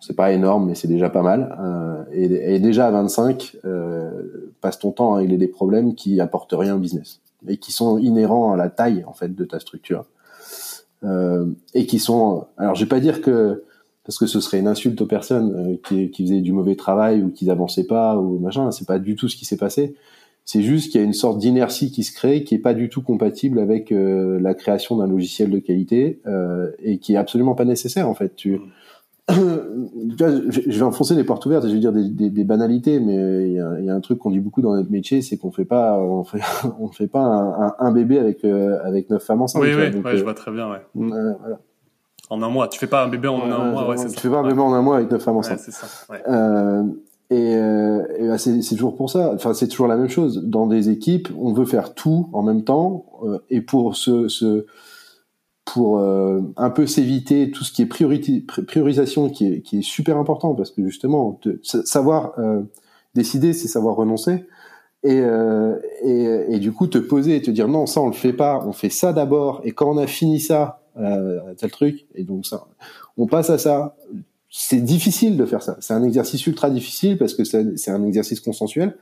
C'est 0.00 0.16
pas 0.16 0.32
énorme, 0.32 0.66
mais 0.66 0.74
c'est 0.74 0.88
déjà 0.88 1.10
pas 1.10 1.22
mal. 1.22 1.56
Euh, 1.60 2.04
et, 2.12 2.54
et, 2.54 2.58
déjà 2.58 2.86
à 2.86 2.90
25, 2.90 3.58
euh, 3.64 4.52
passe 4.62 4.78
ton 4.78 4.92
temps 4.92 5.14
à 5.14 5.18
régler 5.18 5.36
des 5.36 5.48
problèmes 5.48 5.94
qui 5.94 6.20
apportent 6.20 6.54
rien 6.56 6.74
au 6.74 6.78
business 6.78 7.20
et 7.46 7.58
qui 7.58 7.70
sont 7.70 7.98
inhérents 7.98 8.52
à 8.52 8.56
la 8.56 8.70
taille 8.70 9.04
en 9.06 9.12
fait 9.12 9.34
de 9.34 9.44
ta 9.44 9.60
structure 9.60 10.06
euh, 11.04 11.46
et 11.74 11.86
qui 11.86 11.98
sont. 11.98 12.46
Alors, 12.56 12.74
je 12.74 12.84
vais 12.84 12.88
pas 12.88 13.00
dire 13.00 13.20
que 13.20 13.64
parce 14.10 14.18
que 14.18 14.26
ce 14.26 14.40
serait 14.40 14.58
une 14.58 14.66
insulte 14.66 15.00
aux 15.00 15.06
personnes 15.06 15.54
euh, 15.54 15.76
qui, 15.84 16.10
qui, 16.10 16.24
faisaient 16.24 16.40
du 16.40 16.52
mauvais 16.52 16.74
travail 16.74 17.22
ou 17.22 17.30
qui 17.30 17.46
n'avançaient 17.46 17.86
pas 17.86 18.16
ou 18.16 18.40
machin. 18.40 18.72
C'est 18.72 18.88
pas 18.88 18.98
du 18.98 19.14
tout 19.14 19.28
ce 19.28 19.36
qui 19.36 19.44
s'est 19.44 19.56
passé. 19.56 19.94
C'est 20.44 20.62
juste 20.62 20.90
qu'il 20.90 21.00
y 21.00 21.04
a 21.04 21.06
une 21.06 21.12
sorte 21.12 21.38
d'inertie 21.38 21.92
qui 21.92 22.02
se 22.02 22.12
crée 22.12 22.42
qui 22.42 22.56
est 22.56 22.58
pas 22.58 22.74
du 22.74 22.88
tout 22.88 23.02
compatible 23.02 23.60
avec 23.60 23.92
euh, 23.92 24.40
la 24.40 24.54
création 24.54 24.96
d'un 24.96 25.06
logiciel 25.06 25.48
de 25.48 25.60
qualité 25.60 26.18
euh, 26.26 26.72
et 26.82 26.98
qui 26.98 27.14
est 27.14 27.18
absolument 27.18 27.54
pas 27.54 27.64
nécessaire 27.64 28.08
en 28.08 28.14
fait. 28.14 28.34
Tu, 28.34 28.58
je 29.28 30.76
vais 30.76 30.82
enfoncer 30.82 31.14
les 31.14 31.22
portes 31.22 31.46
ouvertes 31.46 31.66
et 31.66 31.68
je 31.68 31.74
vais 31.74 31.78
dire 31.78 31.92
des, 31.92 32.08
des, 32.08 32.30
des 32.30 32.44
banalités, 32.44 32.98
mais 32.98 33.46
il 33.46 33.52
y 33.52 33.60
a, 33.60 33.78
y 33.78 33.90
a, 33.90 33.94
un 33.94 34.00
truc 34.00 34.18
qu'on 34.18 34.32
dit 34.32 34.40
beaucoup 34.40 34.60
dans 34.60 34.74
notre 34.74 34.90
métier, 34.90 35.22
c'est 35.22 35.36
qu'on 35.36 35.52
fait 35.52 35.64
pas, 35.64 36.00
on 36.00 36.24
fait, 36.24 36.40
on 36.80 36.88
fait 36.88 37.06
pas 37.06 37.22
un, 37.22 37.74
un, 37.78 37.92
bébé 37.92 38.18
avec 38.18 38.44
avec 38.44 39.08
neuf 39.08 39.22
femmes 39.22 39.42
enceintes. 39.42 39.62
Oui, 39.62 39.68
oui, 39.72 40.00
ouais, 40.00 40.16
je 40.16 40.24
vois 40.24 40.34
très 40.34 40.50
bien. 40.50 40.68
Ouais. 40.68 40.80
voilà 40.94 41.60
en 42.30 42.42
un 42.42 42.48
mois. 42.48 42.68
Tu 42.68 42.78
fais 42.78 42.86
pas 42.86 43.04
un 43.04 43.08
bébé 43.08 43.28
en 43.28 43.42
un 43.42 43.70
mois, 43.70 43.88
ouais, 43.88 43.96
Tu 43.96 44.20
fais 44.20 44.30
pas 44.30 44.38
un 44.38 44.48
bébé 44.48 44.60
en 44.60 44.72
un 44.72 44.82
mois 44.82 44.96
avec 44.96 45.10
neuf 45.10 45.22
femmes 45.22 45.36
enceintes. 45.36 45.60
c'est 45.60 45.72
ça. 45.72 45.86
Euh, 46.28 46.84
et, 47.28 47.54
euh, 47.54 48.06
et 48.18 48.26
bah, 48.26 48.38
c'est, 48.38 48.60
toujours 48.76 48.96
pour 48.96 49.10
ça. 49.10 49.32
Enfin, 49.34 49.54
c'est 49.54 49.68
toujours 49.68 49.86
la 49.86 49.96
même 49.96 50.08
chose. 50.08 50.42
Dans 50.44 50.66
des 50.66 50.88
équipes, 50.90 51.28
on 51.38 51.52
veut 51.52 51.66
faire 51.66 51.94
tout 51.94 52.28
en 52.32 52.42
même 52.42 52.64
temps, 52.64 53.06
euh, 53.24 53.38
et 53.50 53.60
pour 53.60 53.96
ce, 53.96 54.28
ce 54.28 54.66
pour 55.72 55.98
euh, 55.98 56.40
un 56.56 56.70
peu 56.70 56.86
s'éviter 56.86 57.50
tout 57.50 57.62
ce 57.64 57.72
qui 57.72 57.82
est 57.82 57.86
priorité, 57.86 58.40
priorisation, 58.40 59.30
qui 59.30 59.46
est, 59.46 59.60
qui 59.60 59.78
est 59.78 59.82
super 59.82 60.16
important 60.16 60.54
parce 60.54 60.70
que 60.70 60.84
justement, 60.84 61.38
savoir 61.62 62.32
euh, 62.38 62.62
décider, 63.14 63.52
c'est 63.52 63.68
savoir 63.68 63.96
renoncer. 63.96 64.46
Et, 65.02 65.20
euh, 65.20 65.76
et, 66.02 66.54
et, 66.54 66.58
du 66.58 66.72
coup 66.72 66.86
te 66.86 66.98
poser 66.98 67.36
et 67.36 67.40
te 67.40 67.50
dire 67.50 67.68
non 67.68 67.86
ça 67.86 68.02
on 68.02 68.08
le 68.08 68.12
fait 68.12 68.34
pas 68.34 68.62
on 68.66 68.72
fait 68.72 68.90
ça 68.90 69.14
d'abord 69.14 69.62
et 69.64 69.72
quand 69.72 69.90
on 69.90 69.96
a 69.96 70.06
fini 70.06 70.40
ça 70.40 70.82
tel 71.56 71.70
truc. 71.70 72.06
Et 72.14 72.24
donc 72.24 72.46
ça, 72.46 72.66
on 73.16 73.26
passe 73.26 73.50
à 73.50 73.58
ça. 73.58 73.96
C'est 74.48 74.82
difficile 74.82 75.36
de 75.36 75.44
faire 75.44 75.62
ça. 75.62 75.76
C'est 75.80 75.94
un 75.94 76.02
exercice 76.02 76.46
ultra 76.46 76.70
difficile 76.70 77.18
parce 77.18 77.34
que 77.34 77.44
c'est 77.44 77.90
un 77.90 78.04
exercice 78.04 78.40
consensuel. 78.40 78.96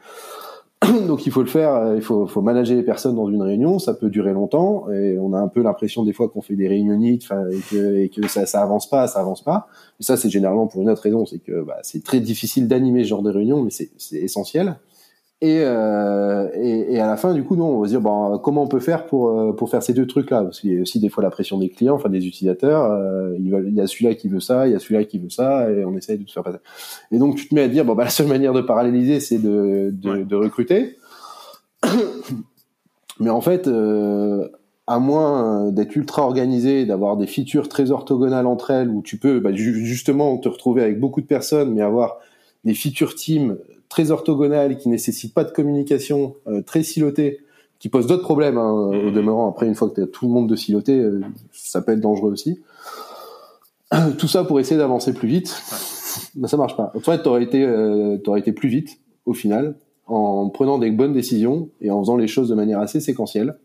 donc 1.07 1.27
il 1.27 1.33
faut 1.33 1.43
le 1.43 1.49
faire, 1.49 1.75
euh, 1.75 1.97
il 1.97 2.03
faut, 2.03 2.27
faut 2.27 2.41
manager 2.41 2.77
les 2.77 2.85
personnes 2.85 3.17
dans 3.17 3.29
une 3.29 3.43
réunion, 3.43 3.79
ça 3.79 3.95
peut 3.95 4.11
durer 4.11 4.33
longtemps 4.33 4.89
et 4.91 5.19
on 5.19 5.33
a 5.33 5.39
un 5.39 5.49
peu 5.49 5.61
l'impression 5.63 6.05
des 6.05 6.13
fois 6.13 6.29
qu'on 6.29 6.41
fait 6.41 6.55
des 6.55 6.69
réunions 6.69 7.03
et 7.03 7.19
que, 7.19 7.97
et 7.97 8.09
que 8.09 8.29
ça, 8.29 8.47
ça 8.47 8.63
avance 8.63 8.89
pas, 8.89 9.09
ça 9.09 9.19
avance 9.19 9.43
pas. 9.43 9.67
Mais 9.99 10.05
ça 10.05 10.17
c'est 10.17 10.31
généralement 10.31 10.69
pour 10.69 10.83
une 10.83 10.91
autre 10.91 11.03
raison, 11.03 11.27
c'est 11.27 11.41
que 11.41 11.63
bah, 11.63 11.79
c'est 11.83 12.05
très 12.05 12.21
difficile 12.21 12.69
d'animer 12.69 13.03
ce 13.03 13.09
genre 13.09 13.23
de 13.23 13.31
réunion, 13.31 13.63
mais 13.63 13.71
c'est 13.71 14.17
essentiel. 14.17 14.77
Et, 15.41 15.61
euh, 15.63 16.49
et, 16.55 16.95
et, 16.95 17.01
à 17.01 17.07
la 17.07 17.17
fin, 17.17 17.33
du 17.33 17.45
coup, 17.45 17.55
nous, 17.55 17.63
on 17.63 17.81
va 17.81 17.87
se 17.87 17.93
dire, 17.93 18.01
bon, 18.01 18.39
comment 18.39 18.65
on 18.65 18.67
peut 18.67 18.81
faire 18.81 19.07
pour, 19.07 19.29
euh, 19.29 19.53
pour 19.53 19.71
faire 19.71 19.85
ces 19.85 19.95
deux 19.95 20.07
trucs-là? 20.07 20.43
Parce 20.43 20.61
qu'il 20.61 20.75
y 20.75 20.79
a 20.79 20.83
aussi 20.83 20.99
des 20.99 21.09
fois 21.09 21.23
la 21.23 21.31
pression 21.31 21.59
des 21.59 21.69
clients, 21.69 21.95
enfin 21.95 22.09
des 22.09 22.27
utilisateurs. 22.27 22.91
Euh, 22.91 23.37
il, 23.39 23.75
y 23.75 23.81
a 23.81 23.87
celui-là 23.87 24.17
qui 24.17 24.29
veut 24.29 24.41
ça, 24.41 24.67
il 24.67 24.73
y 24.73 24.77
a 24.77 24.81
celui-là 24.81 25.05
qui 25.05 25.21
veut 25.21 25.31
ça, 25.31 25.71
et 25.71 25.85
on 25.85 25.97
essaye 25.97 26.19
de 26.19 26.25
tout 26.25 26.33
faire 26.33 26.43
passer. 26.43 26.59
Et 27.13 27.19
donc, 27.19 27.37
tu 27.37 27.49
te 27.49 27.55
mets 27.55 27.63
à 27.63 27.69
dire, 27.69 27.85
bon, 27.85 27.95
bah, 27.95 28.03
la 28.03 28.11
seule 28.11 28.27
manière 28.27 28.53
de 28.53 28.63
paralléliser, 28.63 29.21
c'est 29.21 29.39
de, 29.39 29.91
de, 29.93 30.25
de, 30.25 30.37
recruter. 30.37 30.97
Mais 33.21 33.31
en 33.31 33.41
fait, 33.41 33.69
euh, 33.69 34.49
à 34.89 34.99
moins 34.99 35.71
d'être 35.71 35.95
ultra 35.95 36.23
organisé, 36.23 36.85
d'avoir 36.85 37.17
des 37.17 37.29
features 37.29 37.69
très 37.69 37.93
orthogonales 37.93 38.47
entre 38.49 38.73
elles, 38.73 38.91
où 38.91 39.03
tu 39.03 39.19
peux 39.19 39.39
bah, 39.39 39.53
justement 39.53 40.37
te 40.39 40.49
retrouver 40.49 40.83
avec 40.83 40.99
beaucoup 40.99 41.21
de 41.21 41.27
personnes, 41.27 41.75
mais 41.75 41.83
avoir 41.83 42.19
des 42.65 42.75
features 42.75 43.15
team 43.15 43.57
très 43.89 44.11
orthogonales 44.11 44.79
qui 44.79 44.89
nécessitent 44.89 45.35
pas 45.35 45.45
de 45.45 45.51
communication, 45.51 46.35
euh, 46.47 46.63
très 46.63 46.83
silotées, 46.83 47.41
qui 47.79 47.89
posent 47.89 48.07
d'autres 48.07 48.23
problèmes 48.25 48.59
hein, 48.59 48.71
au 48.71 48.93
mhm. 48.93 49.13
demeurant. 49.13 49.49
Après, 49.49 49.67
une 49.67 49.75
fois 49.75 49.89
que 49.89 49.95
tu 49.95 50.03
as 50.03 50.07
tout 50.07 50.27
le 50.27 50.33
monde 50.33 50.49
de 50.49 50.57
siloté, 50.57 50.99
euh, 50.99 51.21
ça 51.53 51.81
peut 51.83 51.93
être 51.93 52.01
dangereux 52.01 52.33
aussi. 52.33 52.61
tout 54.19 54.29
ça 54.29 54.45
pour 54.45 54.61
essayer 54.61 54.77
d'avancer 54.77 55.13
plus 55.13 55.29
vite, 55.29 55.63
bah, 56.35 56.49
ça 56.49 56.57
marche 56.57 56.77
pas. 56.77 56.93
En 56.95 57.01
fait, 57.01 57.23
t'aurais 57.23 57.43
été, 57.43 57.65
euh, 57.65 58.19
t'aurais 58.19 58.41
été 58.41 58.53
plus 58.53 58.69
vite 58.69 58.99
au 59.27 59.35
final 59.35 59.77
en 60.07 60.49
prenant 60.49 60.79
des 60.79 60.91
bonnes 60.91 61.13
décisions 61.13 61.69
et 61.81 61.91
en 61.91 62.01
faisant 62.01 62.17
les 62.17 62.29
choses 62.29 62.49
de 62.49 62.55
manière 62.55 62.81
assez 62.81 62.99
séquentielle. 62.99 63.59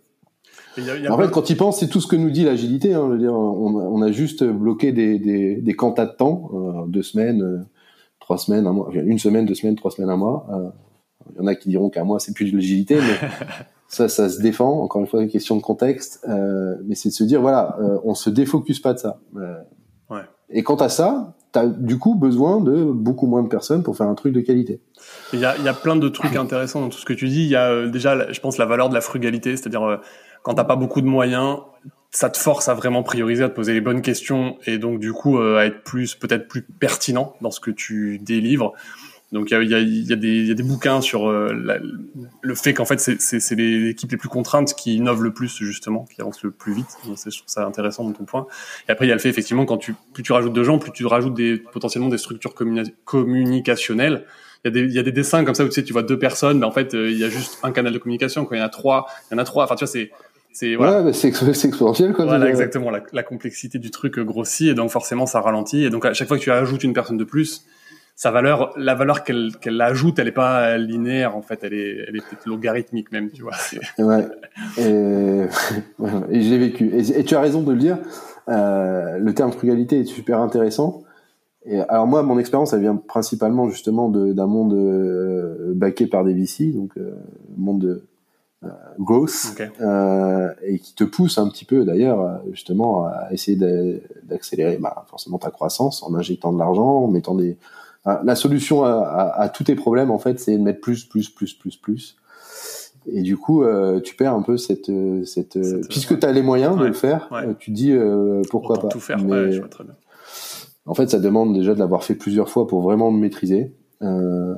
en 0.78 1.18
fait, 1.18 1.32
quand 1.32 1.50
il 1.50 1.56
pense, 1.56 1.80
c'est 1.80 1.88
tout 1.88 2.02
ce 2.02 2.08
que 2.08 2.18
nous 2.18 2.32
dit 2.32 2.44
l'agilité. 2.44 2.94
Hein, 2.94 3.18
on, 3.30 3.76
on, 3.76 4.02
a 4.02 4.12
juste 4.12 4.44
bloqué 4.44 4.92
des, 4.92 5.20
des, 5.20 5.56
des 5.56 5.74
quantas 5.74 6.06
de 6.06 6.12
temps, 6.12 6.52
euh, 6.54 6.86
deux 6.88 7.02
semaines, 7.02 7.66
trois 8.24 8.38
semaines, 8.38 8.66
un 8.66 8.72
mois, 8.72 8.90
une 8.94 9.20
semaine, 9.20 9.46
deux 9.46 9.54
semaines, 9.54 9.76
trois 9.76 9.92
semaines, 9.92 10.10
un 10.10 10.18
mois. 10.18 10.48
Euh, 10.52 10.70
il 11.32 11.38
y 11.38 11.42
en 11.44 11.48
a 11.48 11.56
qui 11.56 11.70
diront 11.70 11.90
qu'un 11.90 12.04
mois 12.04 12.20
c'est 12.20 12.34
plus 12.34 12.52
de 12.52 12.56
l'agilité, 12.56 12.96
mais 12.96 13.30
ça, 13.88 14.10
ça 14.10 14.30
se 14.30 14.42
défend. 14.42 14.82
Encore 14.82 15.02
une 15.02 15.08
fois, 15.08 15.22
une 15.22 15.30
question 15.30 15.56
de 15.56 15.62
contexte, 15.62 16.24
euh, 16.28 16.76
mais 16.86 16.96
c'est 16.96 17.10
de 17.10 17.14
se 17.14 17.24
dire 17.24 17.42
voilà, 17.42 17.78
euh, 17.82 18.00
on 18.04 18.16
se 18.16 18.30
défocus 18.30 18.80
pas 18.80 18.94
de 18.94 19.00
ça. 19.00 19.20
Ouais. 20.10 20.22
Et 20.50 20.64
quant 20.64 20.76
à 20.78 20.90
ça, 20.90 21.36
tu 21.52 21.60
as 21.60 21.68
du 21.68 22.00
coup 22.00 22.16
besoin 22.16 22.62
de 22.62 22.84
beaucoup 22.84 23.28
moins 23.28 23.44
de 23.44 23.48
personnes 23.50 23.84
pour 23.84 23.96
faire 23.98 24.08
un 24.08 24.16
truc 24.16 24.34
de 24.34 24.42
qualité. 24.42 24.82
Il 25.34 25.40
y 25.40 25.46
a, 25.46 25.58
y 25.58 25.68
a 25.68 25.74
plein 25.74 25.96
de 25.96 26.10
trucs 26.10 26.36
intéressants 26.36 26.82
dans 26.82 26.90
tout 26.90 26.98
ce 26.98 27.06
que 27.06 27.14
tu 27.14 27.28
dis. 27.28 27.44
Il 27.44 27.50
y 27.50 27.56
a 27.56 27.88
déjà, 27.88 28.32
je 28.32 28.40
pense, 28.40 28.58
la 28.58 28.66
valeur 28.66 28.90
de 28.90 28.94
la 28.94 29.02
frugalité, 29.02 29.56
c'est-à-dire 29.58 30.00
quand 30.44 30.54
t'as 30.56 30.64
pas 30.64 30.76
beaucoup 30.76 31.02
de 31.02 31.08
moyens, 31.08 31.58
ça 32.14 32.30
te 32.30 32.38
force 32.38 32.70
à 32.70 32.76
vraiment 32.76 33.02
prioriser, 33.02 33.44
à 33.44 33.50
te 33.50 33.56
poser 33.56 33.74
les 33.74 33.82
bonnes 33.82 34.04
questions 34.04 34.58
et 34.68 34.78
donc 34.78 35.00
du 35.00 35.12
coup 35.12 35.40
euh, 35.40 35.58
à 35.58 35.66
être 35.66 35.84
plus 35.84 36.14
peut-être 36.14 36.48
plus 36.48 36.62
pertinent 36.62 37.36
dans 37.42 37.52
ce 37.52 37.60
que 37.60 37.72
tu 37.72 38.20
délivres. 38.20 38.74
Donc 39.32 39.50
il 39.50 39.56
y 39.56 39.58
a, 39.58 39.64
y, 39.64 39.74
a, 39.74 39.80
y, 39.80 40.14
a 40.14 40.16
y 40.16 40.52
a, 40.52 40.54
des 40.54 40.64
bouquins 40.64 41.02
sur 41.02 41.28
euh, 41.28 41.52
le 42.42 42.56
fait 42.56 42.76
qu'en 42.76 42.86
fait 42.86 43.00
c'est 43.00 43.56
les 43.56 43.90
équipes 43.90 44.12
les 44.12 44.18
plus 44.18 44.30
contraintes 44.30 44.76
qui 44.76 44.96
innovent 44.96 45.24
le 45.24 45.34
plus 45.34 45.58
justement, 45.58 46.06
qui 46.06 46.22
avancent 46.22 46.44
le 46.44 46.52
plus 46.52 46.74
vite. 46.74 46.86
Donc, 47.08 47.18
je 47.18 47.36
trouve 47.36 47.48
ça 47.48 47.66
intéressant 47.66 48.04
dans 48.04 48.12
ton 48.12 48.26
point. 48.26 48.46
Et 48.88 48.92
après 48.92 49.08
il 49.08 49.10
y 49.10 49.12
a 49.12 49.16
le 49.16 49.20
fait 49.20 49.30
effectivement 49.30 49.66
quand 49.66 49.80
tu 49.80 49.96
plus 50.14 50.22
tu 50.22 50.34
rajoutes 50.34 50.54
de 50.54 50.64
gens, 50.64 50.78
plus 50.78 50.92
tu 50.92 51.08
rajoutes 51.08 51.34
des 51.34 51.58
potentiellement 51.58 52.10
des 52.10 52.20
structures 52.20 52.54
communicationnelles. 53.06 54.26
Il 54.66 54.68
y, 54.68 54.72
a 54.72 54.72
des, 54.72 54.88
il 54.88 54.94
y 54.94 55.00
a 55.00 55.04
des 55.04 55.12
dessins 55.12 55.44
comme 55.44 55.56
ça 55.56 55.66
où 55.66 55.68
tu 55.68 55.74
sais 55.74 55.84
tu 55.84 55.92
vois 55.92 56.04
deux 56.04 56.20
personnes, 56.20 56.60
mais 56.60 56.66
en 56.66 56.72
fait 56.72 56.94
euh, 56.94 57.10
il 57.10 57.18
y 57.18 57.24
a 57.24 57.30
juste 57.30 57.58
un 57.64 57.72
canal 57.72 57.92
de 57.92 57.98
communication. 57.98 58.46
Quand 58.46 58.54
il 58.54 58.60
y 58.60 58.62
en 58.62 58.66
a 58.66 58.70
trois, 58.70 59.08
il 59.32 59.34
y 59.34 59.36
en 59.36 59.40
a 59.40 59.46
trois. 59.46 59.64
Enfin 59.64 59.76
tu 59.76 59.84
vois 59.84 59.92
c'est 59.92 60.12
c'est 60.54 60.76
voilà, 60.76 61.12
c'est 61.14 61.28
exponentiel 61.28 62.14
quoi. 62.14 62.26
Voilà, 62.26 62.48
exactement. 62.48 62.90
La, 62.90 63.04
la, 63.12 63.24
complexité 63.24 63.80
du 63.80 63.92
truc 63.92 64.20
grossit 64.20 64.70
et 64.70 64.74
donc 64.74 64.90
forcément 64.90 65.26
ça 65.26 65.42
ralentit. 65.42 65.84
Et 65.84 65.90
donc 65.90 66.06
à 66.06 66.14
chaque 66.14 66.28
fois 66.28 66.38
que 66.38 66.44
tu 66.44 66.52
ajoutes 66.52 66.84
une 66.84 66.94
personne 66.94 67.18
de 67.18 67.24
plus, 67.24 67.66
sa 68.16 68.32
valeur, 68.32 68.74
la 68.78 68.96
valeur 68.96 69.24
qu'elle 69.24 69.52
qu'elle 69.60 69.82
ajoute, 69.82 70.20
elle 70.20 70.28
est 70.28 70.32
pas 70.32 70.78
linéaire 70.78 71.36
en 71.36 71.42
fait, 71.42 71.60
elle 71.64 71.74
est 71.74 72.06
elle 72.08 72.16
est 72.16 72.20
peut-être 72.20 72.46
logarithmique 72.46 73.12
même, 73.12 73.32
tu 73.32 73.42
vois. 73.42 73.56
ouais. 74.00 74.28
Et, 74.78 75.46
et 76.30 76.42
j'ai 76.42 76.58
vécu. 76.58 76.90
Et, 76.94 77.20
et, 77.20 77.24
tu 77.24 77.36
as 77.36 77.42
raison 77.42 77.62
de 77.62 77.72
le 77.72 77.80
dire. 77.80 77.98
Euh, 78.50 79.18
le 79.18 79.34
terme 79.34 79.52
frugalité 79.52 80.00
est 80.02 80.06
super 80.06 80.40
intéressant. 80.40 81.04
Et 81.66 81.80
alors 81.80 82.08
moi, 82.08 82.24
mon 82.24 82.38
expérience, 82.40 82.74
elle 82.74 82.82
vient 82.82 82.96
principalement 82.96 83.70
justement 83.70 84.10
d'un 84.10 84.48
monde 84.48 84.74
euh, 84.74 85.74
baqué 85.74 86.08
par 86.08 86.26
des 86.26 86.34
VC, 86.34 86.74
donc 86.74 86.92
euh, 86.98 87.16
monde 87.56 87.80
de 87.80 88.04
euh, 88.64 88.70
growth 89.00 89.56
euh, 89.82 90.50
et 90.64 90.80
qui 90.80 90.96
te 90.96 91.04
pousse 91.04 91.38
un 91.38 91.50
petit 91.50 91.66
peu 91.66 91.86
d'ailleurs 91.86 92.42
justement 92.52 93.06
à 93.06 93.28
essayer 93.32 93.58
d'accélérer 94.24 94.78
bah, 94.78 95.06
forcément 95.10 95.38
ta 95.38 95.52
croissance 95.52 96.04
en 96.04 96.14
injectant 96.16 96.54
de 96.54 96.60
l'argent, 96.60 97.04
en 97.04 97.08
mettant 97.08 97.36
des 97.36 97.58
la 98.06 98.36
solution 98.36 98.84
à, 98.84 99.34
à, 99.38 99.48
tous 99.48 99.64
tes 99.64 99.76
problèmes 99.76 100.12
en 100.12 100.20
fait 100.20 100.40
c'est 100.40 100.58
de 100.58 100.62
mettre 100.62 100.82
plus 100.82 101.06
plus 101.06 101.30
plus 101.30 101.54
plus 101.54 101.78
plus. 101.78 102.18
Et 103.06 103.22
du 103.22 103.38
coup 103.38 103.64
euh, 103.64 104.00
tu 104.02 104.16
perds 104.16 104.34
un 104.34 104.42
peu 104.42 104.58
cette 104.58 104.92
cette, 105.26 105.58
puisque 105.90 106.20
tu 106.20 106.26
as 106.26 106.32
les 106.32 106.42
moyens 106.42 106.78
de 106.78 106.86
le 106.86 106.94
faire 106.94 107.30
tu 107.60 107.72
dis 107.72 107.96
pourquoi 108.50 108.80
pas. 108.80 108.90
tout 108.90 109.00
faire 109.00 109.24
Mais, 109.24 109.52
je 109.52 109.60
vois 109.60 109.70
très 109.70 109.84
bien. 109.84 109.96
en 110.86 110.94
fait 110.94 111.10
ça 111.10 111.20
demande 111.20 111.54
déjà 111.54 111.74
de 111.74 111.80
l'avoir 111.80 112.04
fait 112.04 112.16
plusieurs 112.16 112.50
fois 112.50 112.68
pour 112.68 112.82
vraiment 112.82 113.10
le 113.10 113.18
maîtriser 113.18 113.74
euh, 114.04 114.56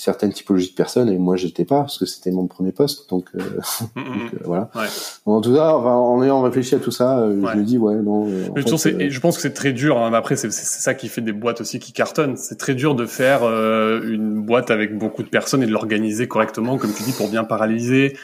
certaines 0.00 0.32
typologies 0.32 0.70
de 0.70 0.74
personnes 0.74 1.08
et 1.08 1.18
moi 1.18 1.36
j'étais 1.36 1.64
pas 1.64 1.80
parce 1.80 1.98
que 1.98 2.06
c'était 2.06 2.30
mon 2.30 2.46
premier 2.46 2.72
poste 2.72 3.08
donc, 3.10 3.26
euh, 3.34 3.40
euh 3.96 4.00
voilà 4.44 4.70
ouais. 4.74 4.86
en 5.26 5.40
tout 5.40 5.54
cas 5.54 5.72
enfin, 5.74 5.92
en 5.92 6.22
ayant 6.22 6.42
réfléchi 6.42 6.74
à 6.74 6.78
tout 6.78 6.90
ça 6.90 7.18
euh, 7.18 7.40
je 7.52 7.56
me 7.56 7.62
dis 7.62 7.78
ouais 7.78 7.96
non 7.96 8.24
mais 8.24 8.62
fait, 8.62 9.10
je 9.10 9.20
pense 9.20 9.36
que 9.36 9.42
c'est 9.42 9.52
très 9.52 9.72
dur 9.72 9.98
hein. 9.98 10.12
après 10.14 10.36
c'est 10.36 10.50
ça 10.50 10.94
qui 10.94 11.08
fait 11.08 11.20
des 11.20 11.32
boîtes 11.32 11.60
aussi 11.60 11.78
qui 11.78 11.92
cartonnent 11.92 12.36
c'est 12.36 12.56
très 12.56 12.74
dur 12.74 12.94
de 12.94 13.06
faire 13.06 13.42
une 13.42 14.40
boîte 14.42 14.70
avec 14.70 14.96
beaucoup 14.96 15.22
de 15.22 15.28
personnes 15.28 15.62
et 15.62 15.66
de 15.66 15.72
l'organiser 15.72 16.28
correctement 16.28 16.78
comme 16.78 16.92
tu 16.92 17.02
dis 17.02 17.12
pour 17.12 17.28
bien 17.28 17.44
paralyser 17.44 18.16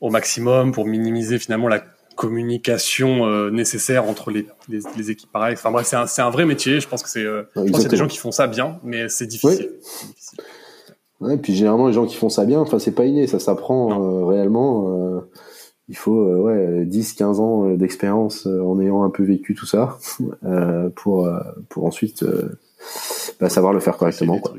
au 0.00 0.10
maximum 0.10 0.72
pour 0.72 0.86
minimiser 0.86 1.38
finalement 1.38 1.68
la 1.68 1.82
communication 2.18 3.50
nécessaire 3.50 4.04
entre 4.04 4.32
les, 4.32 4.44
les, 4.68 4.80
les, 4.96 5.10
équipes 5.12 5.30
pareilles. 5.30 5.54
Enfin 5.54 5.70
bref, 5.70 5.86
c'est 5.86 5.94
un, 5.94 6.26
un, 6.26 6.30
vrai 6.30 6.44
métier. 6.44 6.80
Je 6.80 6.88
pense 6.88 7.04
que 7.04 7.08
c'est, 7.08 7.22
euh, 7.22 7.44
je 7.54 7.70
pense 7.70 7.86
des 7.86 7.96
gens 7.96 8.08
qui 8.08 8.18
font 8.18 8.32
ça 8.32 8.48
bien, 8.48 8.80
mais 8.82 9.08
c'est 9.08 9.26
difficile. 9.26 9.70
difficile. 10.08 10.40
Ouais, 11.20 11.36
puis 11.36 11.54
généralement 11.54 11.88
les 11.88 11.92
gens 11.92 12.06
qui 12.06 12.16
font 12.16 12.28
ça 12.28 12.44
bien, 12.44 12.60
enfin 12.60 12.78
c'est 12.78 12.92
pas 12.92 13.04
inné, 13.04 13.26
ça 13.26 13.38
s'apprend 13.38 14.02
euh, 14.02 14.24
réellement. 14.24 14.88
Euh, 14.88 15.20
il 15.88 15.96
faut 15.96 16.20
euh, 16.20 16.36
ouais 16.36 16.84
10 16.84 17.14
15 17.14 17.40
ans 17.40 17.74
d'expérience 17.74 18.46
en 18.46 18.78
ayant 18.80 19.02
un 19.02 19.10
peu 19.10 19.24
vécu 19.24 19.54
tout 19.54 19.66
ça 19.66 19.98
pour 20.94 21.28
pour 21.68 21.86
ensuite 21.86 22.24
bah, 23.40 23.48
savoir 23.48 23.72
le 23.72 23.80
faire 23.80 23.96
correctement 23.96 24.38
quoi. 24.38 24.54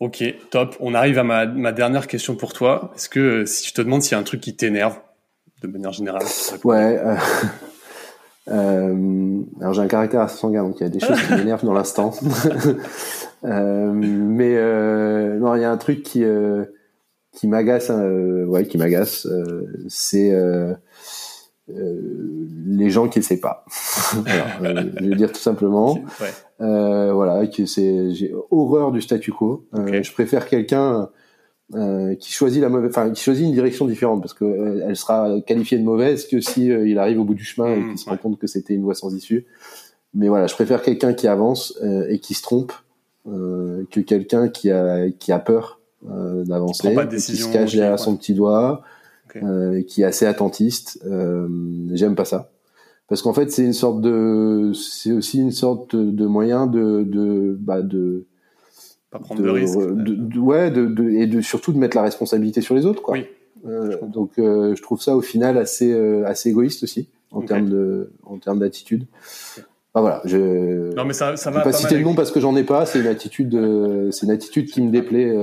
Ok, 0.00 0.24
top. 0.48 0.76
On 0.80 0.94
arrive 0.94 1.18
à 1.18 1.24
ma, 1.24 1.44
ma 1.44 1.72
dernière 1.72 2.06
question 2.06 2.34
pour 2.34 2.54
toi. 2.54 2.90
Est-ce 2.96 3.10
que 3.10 3.44
si 3.44 3.68
je 3.68 3.74
te 3.74 3.82
demande 3.82 4.00
s'il 4.00 4.12
y 4.12 4.14
a 4.14 4.18
un 4.18 4.22
truc 4.22 4.40
qui 4.40 4.56
t'énerve 4.56 4.96
de 5.60 5.68
manière 5.68 5.92
générale 5.92 6.24
Ouais. 6.64 6.98
Euh, 8.48 9.42
alors 9.60 9.74
j'ai 9.74 9.82
un 9.82 9.86
caractère 9.86 10.22
assez 10.22 10.36
sanguin, 10.36 10.64
donc 10.64 10.80
il 10.80 10.82
y 10.82 10.86
a 10.86 10.88
des 10.88 11.00
choses 11.06 11.20
qui 11.22 11.34
m'énervent 11.34 11.64
dans 11.64 11.72
l'instant. 11.72 12.12
Euh, 13.44 13.92
mais 13.92 14.56
euh, 14.56 15.38
non, 15.38 15.54
il 15.54 15.62
y 15.62 15.64
a 15.64 15.70
un 15.70 15.76
truc 15.76 16.02
qui 16.02 16.24
euh, 16.24 16.64
qui 17.32 17.46
m'agace, 17.48 17.90
euh, 17.90 18.44
ouais, 18.46 18.66
qui 18.66 18.78
m'agace, 18.78 19.26
euh, 19.26 19.66
c'est 19.88 20.32
les 21.68 22.90
gens 22.90 23.08
qui 23.08 23.20
essaient 23.20 23.40
pas. 23.40 23.64
Alors, 24.26 24.82
je 25.00 25.08
vais 25.08 25.14
dire 25.14 25.30
tout 25.30 25.40
simplement, 25.40 25.94
ouais. 26.20 27.12
voilà, 27.12 27.46
que 27.46 27.64
c'est 27.66 28.12
j'ai 28.12 28.34
horreur 28.50 28.90
du 28.90 29.00
statu 29.00 29.32
quo. 29.32 29.66
Okay. 29.72 30.02
je 30.02 30.12
préfère 30.12 30.48
quelqu'un 30.48 31.08
euh, 31.76 32.16
qui 32.16 32.32
choisit 32.32 32.60
la 32.60 32.68
mauvaise, 32.68 32.90
enfin 32.90 33.10
qui 33.12 33.22
choisit 33.22 33.46
une 33.46 33.52
direction 33.52 33.86
différente 33.86 34.20
parce 34.20 34.34
que 34.34 34.44
euh, 34.44 34.84
elle 34.88 34.96
sera 34.96 35.40
qualifiée 35.46 35.78
de 35.78 35.84
mauvaise 35.84 36.26
que 36.26 36.40
si 36.40 36.68
euh, 36.68 36.88
il 36.88 36.98
arrive 36.98 37.20
au 37.20 37.24
bout 37.24 37.34
du 37.34 37.44
chemin 37.44 37.72
et 37.72 37.76
mmh, 37.76 37.88
qu'il 37.90 37.98
se 37.98 38.10
rend 38.10 38.16
compte 38.16 38.40
que 38.40 38.48
c'était 38.48 38.74
une 38.74 38.82
voie 38.82 38.96
sans 38.96 39.14
issue. 39.14 39.46
Mais 40.12 40.26
voilà, 40.26 40.48
je 40.48 40.54
préfère 40.54 40.82
quelqu'un 40.82 41.14
qui 41.14 41.28
avance 41.28 41.78
et 42.08 42.18
qui 42.18 42.34
se 42.34 42.42
trompe 42.42 42.72
que 43.26 44.00
quelqu'un 44.00 44.48
qui 44.48 44.70
a 44.70 45.10
qui 45.10 45.32
a 45.32 45.38
peur 45.38 45.80
d'avancer, 46.02 46.96
qui 47.10 47.36
se 47.36 47.52
cache 47.52 47.74
derrière 47.74 47.98
son 47.98 48.16
petit 48.16 48.34
doigt, 48.34 48.82
okay. 49.28 49.84
qui 49.86 50.02
est 50.02 50.06
assez 50.06 50.26
attentiste. 50.26 51.04
J'aime 51.92 52.14
pas 52.14 52.24
ça 52.24 52.50
parce 53.08 53.22
qu'en 53.22 53.32
fait 53.32 53.50
c'est 53.50 53.64
une 53.64 53.72
sorte 53.72 54.00
de 54.00 54.72
c'est 54.72 55.12
aussi 55.12 55.40
une 55.40 55.50
sorte 55.50 55.96
de, 55.96 56.26
moyen 56.26 56.66
de 56.66 57.02
de 57.02 57.56
bah 57.60 57.82
de 57.82 58.24
pas 59.10 59.18
prendre 59.18 59.42
de, 59.42 59.48
risques. 59.48 59.76
ouais, 60.36 60.70
de, 60.70 61.10
et 61.10 61.26
de 61.26 61.40
surtout 61.40 61.72
de 61.72 61.78
mettre 61.78 61.96
la 61.96 62.04
responsabilité 62.04 62.60
sur 62.60 62.76
les 62.76 62.86
autres, 62.86 63.02
quoi. 63.02 63.14
Oui. 63.14 63.26
Euh, 63.66 63.98
donc, 64.06 64.38
euh, 64.38 64.74
je 64.74 64.82
trouve 64.82 65.02
ça 65.02 65.16
au 65.16 65.20
final 65.20 65.58
assez 65.58 65.92
euh, 65.92 66.24
assez 66.26 66.48
égoïste 66.48 66.82
aussi 66.82 67.08
en 67.30 67.42
termes 67.42 67.68
de 67.68 68.12
en 68.22 68.38
termes 68.38 68.60
d'attitude. 68.60 69.06
Enfin, 69.92 70.02
voilà, 70.02 70.22
je. 70.24 70.94
Non 70.94 71.04
mais 71.04 71.12
ça, 71.12 71.36
ça 71.36 71.50
va. 71.50 71.60
Pas, 71.60 71.70
pas 71.70 71.72
citer 71.72 71.96
le 71.96 72.04
nom 72.04 72.14
parce 72.14 72.30
que 72.30 72.38
j'en 72.38 72.54
ai 72.56 72.62
pas. 72.62 72.86
C'est 72.86 73.00
une 73.00 73.06
attitude, 73.06 73.58
c'est 74.12 74.26
une 74.26 74.32
attitude 74.32 74.70
qui 74.70 74.82
me 74.82 74.90
déplaît. 74.90 75.34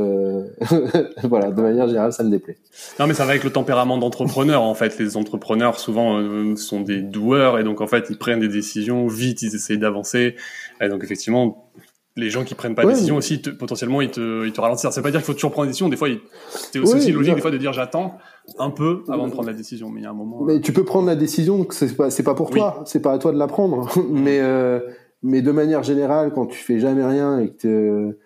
voilà, 1.23 1.51
de 1.51 1.61
manière 1.61 1.87
générale, 1.87 2.13
ça 2.13 2.23
me 2.23 2.29
déplaît. 2.29 2.57
Non 2.99 3.07
mais 3.07 3.13
ça 3.13 3.25
va 3.25 3.31
avec 3.31 3.43
le 3.43 3.49
tempérament 3.49 3.97
d'entrepreneur. 3.97 4.61
en 4.61 4.73
fait, 4.73 4.97
les 4.99 5.17
entrepreneurs 5.17 5.79
souvent 5.79 6.55
sont 6.55 6.81
des 6.81 7.01
doueurs 7.01 7.59
et 7.59 7.63
donc 7.63 7.81
en 7.81 7.87
fait 7.87 8.05
ils 8.09 8.17
prennent 8.17 8.39
des 8.39 8.47
décisions 8.47 9.07
vite, 9.07 9.41
ils 9.41 9.53
essayent 9.53 9.79
d'avancer. 9.79 10.35
Et 10.79 10.87
donc 10.87 11.03
effectivement, 11.03 11.69
les 12.17 12.31
gens 12.31 12.43
qui 12.43 12.55
prennent 12.55 12.75
pas 12.75 12.83
de 12.83 12.89
décision 12.89 13.15
aussi, 13.15 13.37
potentiellement, 13.37 14.01
ils 14.01 14.09
te, 14.09 14.45
ils 14.45 14.51
te 14.51 14.59
ralentissent. 14.59 14.89
C'est 14.91 15.01
pas 15.01 15.11
dire 15.11 15.19
qu'il 15.19 15.27
faut 15.27 15.33
toujours 15.33 15.51
prendre 15.51 15.65
une 15.65 15.69
décision. 15.69 15.87
Des 15.87 15.95
fois, 15.95 16.09
c'est 16.49 16.79
aussi 16.79 17.11
logique 17.11 17.35
des 17.35 17.41
fois 17.41 17.51
de 17.51 17.57
dire 17.57 17.73
j'attends 17.73 18.17
un 18.57 18.71
peu 18.71 19.03
avant 19.07 19.27
de 19.27 19.31
prendre 19.31 19.47
la 19.47 19.53
décision. 19.53 19.89
Mais 19.89 20.01
il 20.01 20.03
y 20.03 20.07
a 20.07 20.09
un 20.09 20.13
moment. 20.13 20.43
Mais 20.43 20.59
tu 20.59 20.73
peux 20.73 20.83
prendre 20.83 21.07
la 21.07 21.15
décision, 21.15 21.65
c'est 21.69 21.95
pas, 21.95 22.09
c'est 22.09 22.23
pas 22.23 22.33
pour 22.33 22.49
toi, 22.49 22.81
c'est 22.85 23.01
pas 23.01 23.13
à 23.13 23.19
toi 23.19 23.31
de 23.31 23.37
la 23.37 23.47
prendre. 23.47 23.87
mais, 24.09 24.39
euh, 24.41 24.79
mais 25.21 25.41
de 25.41 25.51
manière 25.51 25.83
générale, 25.83 26.31
quand 26.33 26.47
tu 26.47 26.57
fais 26.57 26.79
jamais 26.79 27.05
rien 27.05 27.39
et 27.39 27.53
que 27.53 28.17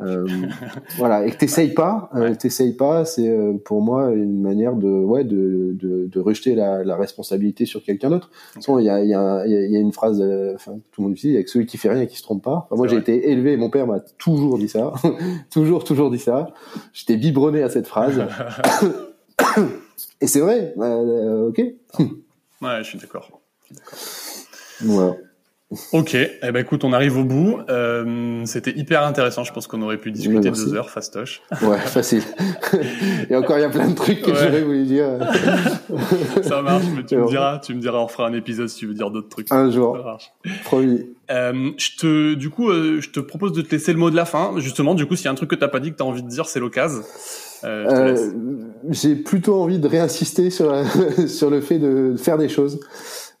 euh, 0.00 0.26
voilà, 0.96 1.26
et 1.26 1.30
que 1.30 1.36
t'essayes 1.36 1.74
pas, 1.74 2.08
euh, 2.14 2.34
t'essayes 2.34 2.74
pas, 2.74 3.04
c'est 3.04 3.28
euh, 3.28 3.54
pour 3.64 3.82
moi 3.82 4.12
une 4.12 4.40
manière 4.40 4.76
de, 4.76 4.88
ouais, 4.88 5.24
de, 5.24 5.72
de, 5.72 6.06
de 6.06 6.20
rejeter 6.20 6.54
la, 6.54 6.84
la, 6.84 6.96
responsabilité 6.96 7.66
sur 7.66 7.82
quelqu'un 7.82 8.10
d'autre. 8.10 8.30
il 8.56 8.84
y 8.84 8.88
a, 8.88 9.02
y, 9.02 9.14
a, 9.14 9.46
y 9.46 9.76
a 9.76 9.80
une 9.80 9.92
phrase, 9.92 10.20
euh, 10.20 10.54
enfin, 10.54 10.78
tout 10.92 11.02
le 11.02 11.08
monde 11.08 11.14
dit, 11.14 11.28
il 11.28 11.34
y 11.34 11.36
a 11.36 11.42
que 11.42 11.50
celui 11.50 11.66
qui 11.66 11.78
fait 11.78 11.88
rien 11.88 12.02
et 12.02 12.06
qui 12.06 12.16
se 12.16 12.22
trompe 12.22 12.44
pas. 12.44 12.68
moi, 12.70 12.86
j'ai 12.86 12.96
été 12.96 13.30
élevé, 13.30 13.56
mon 13.56 13.70
père 13.70 13.86
m'a 13.86 14.00
toujours 14.00 14.58
dit 14.58 14.68
ça, 14.68 14.92
toujours, 15.50 15.82
toujours 15.82 16.10
dit 16.10 16.18
ça. 16.18 16.54
J'étais 16.92 17.16
biberonné 17.16 17.62
à 17.62 17.68
cette 17.68 17.88
phrase. 17.88 18.18
et 20.20 20.28
c'est 20.28 20.40
vrai, 20.40 20.74
ok. 20.76 21.58
ouais, 21.58 22.78
je 22.78 22.82
suis 22.82 22.98
d'accord. 22.98 23.40
Voilà. 24.80 25.16
Ok, 25.92 26.14
eh 26.14 26.52
ben 26.52 26.60
écoute, 26.60 26.84
on 26.84 26.92
arrive 26.92 27.18
au 27.18 27.24
bout. 27.24 27.58
Euh, 27.68 28.42
C'était 28.44 28.70
hyper 28.70 29.02
intéressant. 29.02 29.42
Je 29.42 29.52
pense 29.52 29.66
qu'on 29.66 29.82
aurait 29.82 29.98
pu 29.98 30.12
discuter 30.12 30.50
deux 30.50 30.74
heures, 30.74 30.90
fastoche. 30.90 31.42
Ouais, 31.62 31.78
facile. 31.78 32.22
et 33.30 33.34
encore, 33.34 33.58
il 33.58 33.62
y 33.62 33.64
a 33.64 33.68
plein 33.68 33.88
de 33.88 33.94
trucs 33.94 34.22
que 34.22 34.32
j'aurais 34.32 34.62
voulu 34.62 34.84
dire. 34.84 35.08
Ça 36.42 36.62
marche, 36.62 36.84
mais 36.94 37.04
tu 37.04 37.16
me 37.16 37.26
diras, 37.26 37.58
tu 37.58 37.74
me 37.74 37.80
diras, 37.80 37.98
on 37.98 38.06
fera 38.06 38.28
un 38.28 38.32
épisode 38.32 38.68
si 38.68 38.78
tu 38.78 38.86
veux 38.86 38.94
dire 38.94 39.10
d'autres 39.10 39.28
trucs. 39.28 39.50
Un 39.50 39.68
jour. 39.72 39.96
Ça 39.96 40.04
marche. 40.04 40.32
Promis. 40.64 41.04
Euh, 41.32 41.72
je 41.78 41.96
te, 41.98 42.34
du 42.34 42.50
coup, 42.50 42.70
euh, 42.70 43.00
je 43.00 43.10
te 43.10 43.18
propose 43.18 43.52
de 43.52 43.62
te 43.62 43.72
laisser 43.72 43.92
le 43.92 43.98
mot 43.98 44.10
de 44.10 44.16
la 44.16 44.24
fin. 44.24 44.52
Justement, 44.58 44.94
du 44.94 45.06
coup, 45.06 45.16
s'il 45.16 45.24
y 45.24 45.28
a 45.28 45.32
un 45.32 45.36
truc 45.36 45.50
que 45.50 45.56
t'as 45.56 45.66
pas 45.66 45.80
dit 45.80 45.90
que 45.90 45.96
t'as 45.96 46.04
envie 46.04 46.22
de 46.22 46.28
dire, 46.28 46.46
c'est 46.46 46.60
l'occasion. 46.60 47.02
Euh, 47.64 47.86
euh 47.90 48.30
J'ai 48.90 49.16
plutôt 49.16 49.60
envie 49.60 49.80
de 49.80 49.88
réinsister 49.88 50.50
sur 50.50 50.72
sur 51.26 51.50
le 51.50 51.60
fait 51.60 51.80
de 51.80 52.14
faire 52.16 52.38
des 52.38 52.48
choses. 52.48 52.78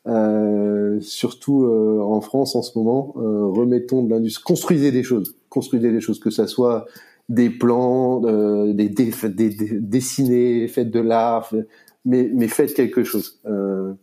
Euh, 0.06 1.00
surtout 1.00 1.64
euh, 1.64 2.00
en 2.00 2.20
France 2.20 2.54
en 2.54 2.62
ce 2.62 2.78
moment, 2.78 3.14
euh, 3.16 3.46
remettons 3.46 4.04
de 4.04 4.10
l'industrie, 4.10 4.44
construisez 4.44 4.92
des 4.92 5.02
choses, 5.02 5.34
construisez 5.48 5.90
des 5.90 6.00
choses, 6.00 6.20
que 6.20 6.30
ça 6.30 6.46
soit 6.46 6.86
des 7.28 7.50
plans, 7.50 8.20
des, 8.20 8.88
des, 8.88 9.10
des, 9.28 9.50
dessinés, 9.80 10.68
faites 10.68 10.92
de 10.92 11.00
l'art, 11.00 11.52
mais, 12.04 12.30
mais 12.32 12.46
faites 12.46 12.72
quelque 12.74 13.02
chose. 13.02 13.40
que 13.44 13.96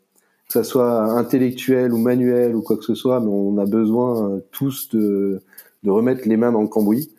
ça 0.49 0.66
soit 0.66 1.04
intellectuel 1.04 1.93
ou 1.93 1.97
manuel 1.97 2.54
ou 2.54 2.62
quoi 2.62 2.76
que 2.76 2.84
ce 2.84 2.95
soit, 2.95 3.22
mais 3.22 3.30
on 3.32 3.58
a 3.58 3.66
besoin 3.66 4.41
tous 4.51 4.89
de, 4.89 5.41
de 5.84 5.91
remettre 5.91 6.28
les 6.28 6.38
mains 6.38 6.51
dans 6.51 6.62
le 6.62 6.68
cambouis 6.68 7.12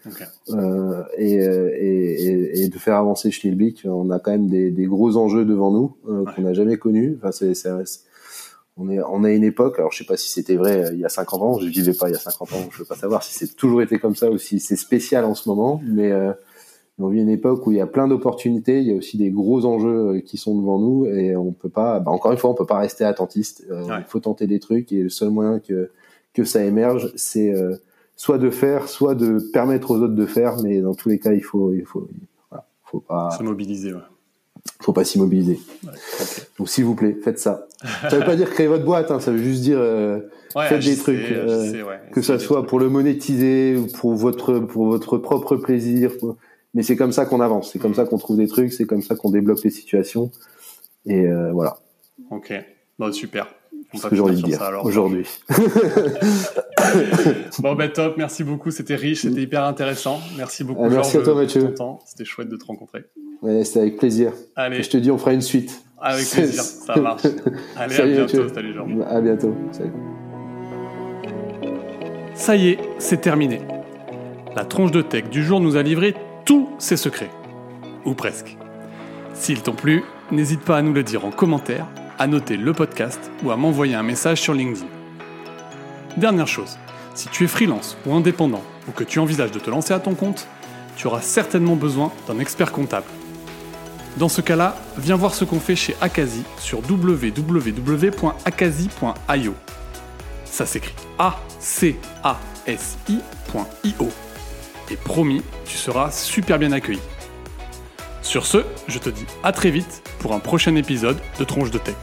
euh, 0.51 1.03
et, 1.19 1.35
et, 1.35 2.63
et, 2.63 2.69
de 2.69 2.79
faire 2.79 2.97
avancer 2.97 3.31
Schlilbeck. 3.31 3.83
On 3.85 4.11
a 4.11 4.19
quand 4.19 4.31
même 4.31 4.49
des, 4.49 4.71
des 4.71 4.87
gros 4.87 5.17
enjeux 5.17 5.45
devant 5.45 5.71
nous 5.71 5.97
euh, 6.09 6.25
qu'on 6.35 6.43
n'a 6.43 6.55
jamais 6.55 6.79
connus. 6.79 7.19
Enfin, 7.19 7.31
c'est, 7.33 7.55
on 8.77 8.91
est 8.91 9.01
on 9.01 9.25
a 9.25 9.31
une 9.31 9.45
époque 9.45 9.79
alors 9.79 9.93
je 9.93 9.99
sais 9.99 10.05
pas 10.05 10.17
si 10.17 10.31
c'était 10.31 10.57
vrai 10.57 10.85
euh, 10.85 10.91
il 10.93 11.01
y 11.01 11.05
a 11.05 11.09
50 11.09 11.43
ans 11.43 11.59
je 11.61 11.67
vivais 11.67 11.95
pas 11.95 12.09
il 12.09 12.13
y 12.13 12.17
a 12.17 12.21
50 12.21 12.53
ans 12.53 12.69
je 12.71 12.79
veux 12.79 12.85
pas 12.85 12.97
savoir 12.97 13.23
si 13.23 13.35
c'est 13.35 13.55
toujours 13.55 13.83
été 13.83 13.99
comme 13.99 14.17
ça 14.17 14.31
ou 14.31 14.39
si 14.39 14.61
c'est 14.61 14.77
spécial 14.77 15.25
en 15.25 15.35
ce 15.35 15.49
moment 15.49 15.81
mais 15.85 16.11
euh, 16.11 16.33
on 16.99 17.09
vit 17.09 17.21
une 17.21 17.29
époque 17.29 17.67
où 17.67 17.73
il 17.73 17.79
y 17.79 17.81
a 17.81 17.87
plein 17.87 18.09
d'opportunités 18.09 18.81
il 18.81 18.89
y 18.89 18.93
a 18.93 18.97
aussi 18.97 19.17
des 19.17 19.31
gros 19.31 19.65
enjeux 19.65 20.17
euh, 20.17 20.21
qui 20.21 20.39
sont 20.39 20.59
devant 20.59 20.79
nous 20.79 21.07
et 21.07 21.37
on 21.37 21.53
peut 21.53 21.69
pas 21.69 22.01
bah 22.01 22.11
encore 22.11 22.33
une 22.33 22.39
fois 22.39 22.51
on 22.51 22.55
peut 22.55 22.67
pas 22.67 22.79
rester 22.79 23.05
attentiste 23.05 23.65
euh, 23.71 23.85
il 23.99 24.07
faut 24.09 24.21
tenter 24.21 24.47
des 24.47 24.59
trucs 24.59 24.93
et 24.93 25.03
le 25.03 25.09
seul 25.09 25.31
moyen 25.31 25.61
que 25.61 25.91
que 26.33 26.45
ça 26.45 26.65
émerge 26.65 27.13
c'est 27.15 27.55
soit 28.17 28.39
de 28.39 28.51
faire 28.51 28.89
soit 28.89 29.15
de 29.15 29.39
permettre 29.53 29.93
aux 29.93 29.99
autres 29.99 30.15
de 30.15 30.27
faire 30.27 30.57
mais 30.63 30.81
dans 30.81 30.95
tous 30.95 31.09
les 31.09 31.21
cas 31.21 31.33
il 31.33 31.45
faut 31.45 31.73
il 31.73 31.85
faut 31.85 32.09
voilà, 32.51 32.67
faut 32.83 33.01
pas 33.01 33.31
se 33.31 33.43
mobiliser 33.45 33.93
ouais 33.93 34.01
faut 34.81 34.93
pas 34.93 35.05
s'immobiliser. 35.05 35.61
Donc 36.59 36.69
s'il 36.69 36.85
vous 36.85 36.95
plaît, 36.95 37.17
faites 37.23 37.39
ça. 37.39 37.67
Ça 38.09 38.19
veut 38.19 38.25
pas 38.25 38.37
dire 38.37 38.51
créer 38.51 38.67
votre 38.67 38.85
boîte, 38.85 39.11
hein, 39.11 39.21
ça 39.21 39.31
veut 39.31 39.39
juste 39.39 39.63
dire 39.63 39.79
euh, 39.79 40.21
faites 40.69 40.85
des 40.85 40.97
trucs, 40.97 41.31
euh, 41.31 41.85
que 42.13 42.23
ça 42.23 42.39
soit 42.39 42.67
pour 42.67 42.79
le 42.79 42.89
monétiser 42.89 43.77
ou 43.77 43.87
pour 43.87 44.15
votre 44.15 44.59
pour 44.59 44.87
votre 44.87 45.19
propre 45.19 45.57
plaisir. 45.57 46.13
Mais 46.75 46.83
c'est 46.83 46.97
comme 46.97 47.13
ça 47.13 47.25
qu'on 47.25 47.41
avance, 47.41 47.71
c'est 47.73 47.79
comme 47.79 47.95
ça 47.95 48.05
qu'on 48.05 48.19
trouve 48.19 48.37
des 48.37 48.49
trucs, 48.49 48.73
c'est 48.73 48.85
comme 48.85 49.03
ça 49.03 49.15
qu'on 49.15 49.31
débloque 49.31 49.63
les 49.63 49.71
situations. 49.71 50.31
Et 51.07 51.27
euh, 51.27 51.53
voilà. 51.53 51.79
Ok, 52.31 52.53
bon, 52.99 53.13
super. 53.13 53.47
C'est 53.93 54.01
ce 54.01 54.07
que 54.09 54.17
j'ai 54.17 54.23
envie 54.23 54.43
de 54.43 54.47
dire 54.47 54.61
aujourd'hui. 54.83 55.27
bon 57.61 57.75
ben 57.75 57.93
top, 57.93 58.17
merci 58.17 58.43
beaucoup, 58.43 58.71
c'était 58.73 58.97
riche, 58.97 59.23
c'était 59.23 59.43
hyper 59.43 59.65
intéressant. 59.65 60.21
Merci 60.37 60.65
beaucoup. 60.65 60.85
Ah, 60.85 60.89
merci 60.89 61.17
à 61.17 61.23
toi 61.23 61.35
Mathieu. 61.35 61.75
C'était 62.05 62.25
chouette 62.25 62.49
de 62.49 62.57
te 62.57 62.65
rencontrer. 62.65 63.05
Ouais, 63.45 63.63
c'était 63.63 63.81
avec 63.81 63.99
plaisir. 63.99 64.33
Allez. 64.57 64.83
je 64.83 64.89
te 64.89 64.97
dis, 64.97 65.11
on 65.11 65.19
fera 65.19 65.35
une 65.35 65.43
suite. 65.43 65.83
Avec 66.01 66.27
plaisir, 66.33 66.63
ça 66.63 66.97
marche. 66.97 67.25
Allez, 67.77 68.01
à 68.01 68.07
bientôt. 68.07 68.49
Salut 68.49 68.73
Jean. 68.73 68.89
À 69.03 69.21
bientôt. 69.21 69.55
Salut. 69.71 69.93
Ça 72.35 72.57
y 72.57 72.69
est, 72.69 72.79
c'est 72.99 73.21
terminé. 73.21 73.61
La 74.57 74.65
tronche 74.65 74.93
de 74.93 75.03
tech 75.03 75.29
du 75.29 75.45
jour 75.45 75.61
nous 75.61 75.77
a 75.77 75.83
livré 75.83 76.15
tous 76.47 76.71
ses 76.79 76.97
secrets. 76.97 77.29
Ou 78.07 78.15
presque. 78.15 78.57
S'ils 79.35 79.61
t'ont 79.61 79.75
plu, 79.75 80.05
n'hésite 80.33 80.63
pas 80.63 80.79
à 80.79 80.83
nous 80.83 80.95
le 80.95 81.03
dire 81.03 81.27
en 81.27 81.31
commentaire, 81.31 81.87
à 82.19 82.27
noter 82.27 82.57
le 82.57 82.73
podcast 82.73 83.31
ou 83.45 83.51
à 83.51 83.59
m'envoyer 83.59 83.95
un 83.95 84.03
message 84.03 84.41
sur 84.41 84.55
LinkedIn. 84.55 84.87
Dernière 86.17 86.49
chose, 86.49 86.79
si 87.15 87.29
tu 87.29 87.45
es 87.45 87.49
freelance 87.49 87.99
ou 88.07 88.15
indépendant 88.15 88.63
ou 88.89 88.93
que 88.93 89.05
tu 89.05 89.19
envisages 89.19 89.53
de 89.53 89.59
te 89.59 89.69
lancer 89.69 89.93
à 89.93 89.99
ton 89.99 90.15
compte, 90.15 90.47
tu 90.97 91.09
auras 91.09 91.21
certainement 91.21 91.77
besoin 91.77 92.11
d'un 92.27 92.39
expert 92.39 92.73
comptable. 92.73 93.07
Dans 94.17 94.29
ce 94.29 94.41
cas-là, 94.41 94.77
viens 94.97 95.17
voir 95.17 95.35
ce 95.35 95.45
qu'on 95.45 95.59
fait 95.59 95.75
chez 95.75 95.97
Akazi 96.01 96.45
sur 96.59 96.79
www.akazi.io. 96.89 97.35
Ça 100.45 100.67
s'écrit 100.67 100.95
A-C-A-S-I.io. 101.19 101.99
Et 104.91 104.97
promis, 104.97 105.43
tu 105.65 105.77
seras 105.77 106.11
super 106.11 106.59
bien 106.59 106.73
accueilli. 106.73 107.01
Sur 108.23 108.47
ce, 108.47 108.59
je 108.87 108.99
te 108.99 109.11
dis 109.11 109.27
à 109.43 109.53
très 109.53 109.71
vite 109.71 110.03
pour 110.21 110.33
un 110.35 110.39
prochain 110.39 110.77
épisode 110.77 111.19
de 111.39 111.45
Tronche 111.45 111.71
de 111.71 111.79
Tech. 111.79 111.97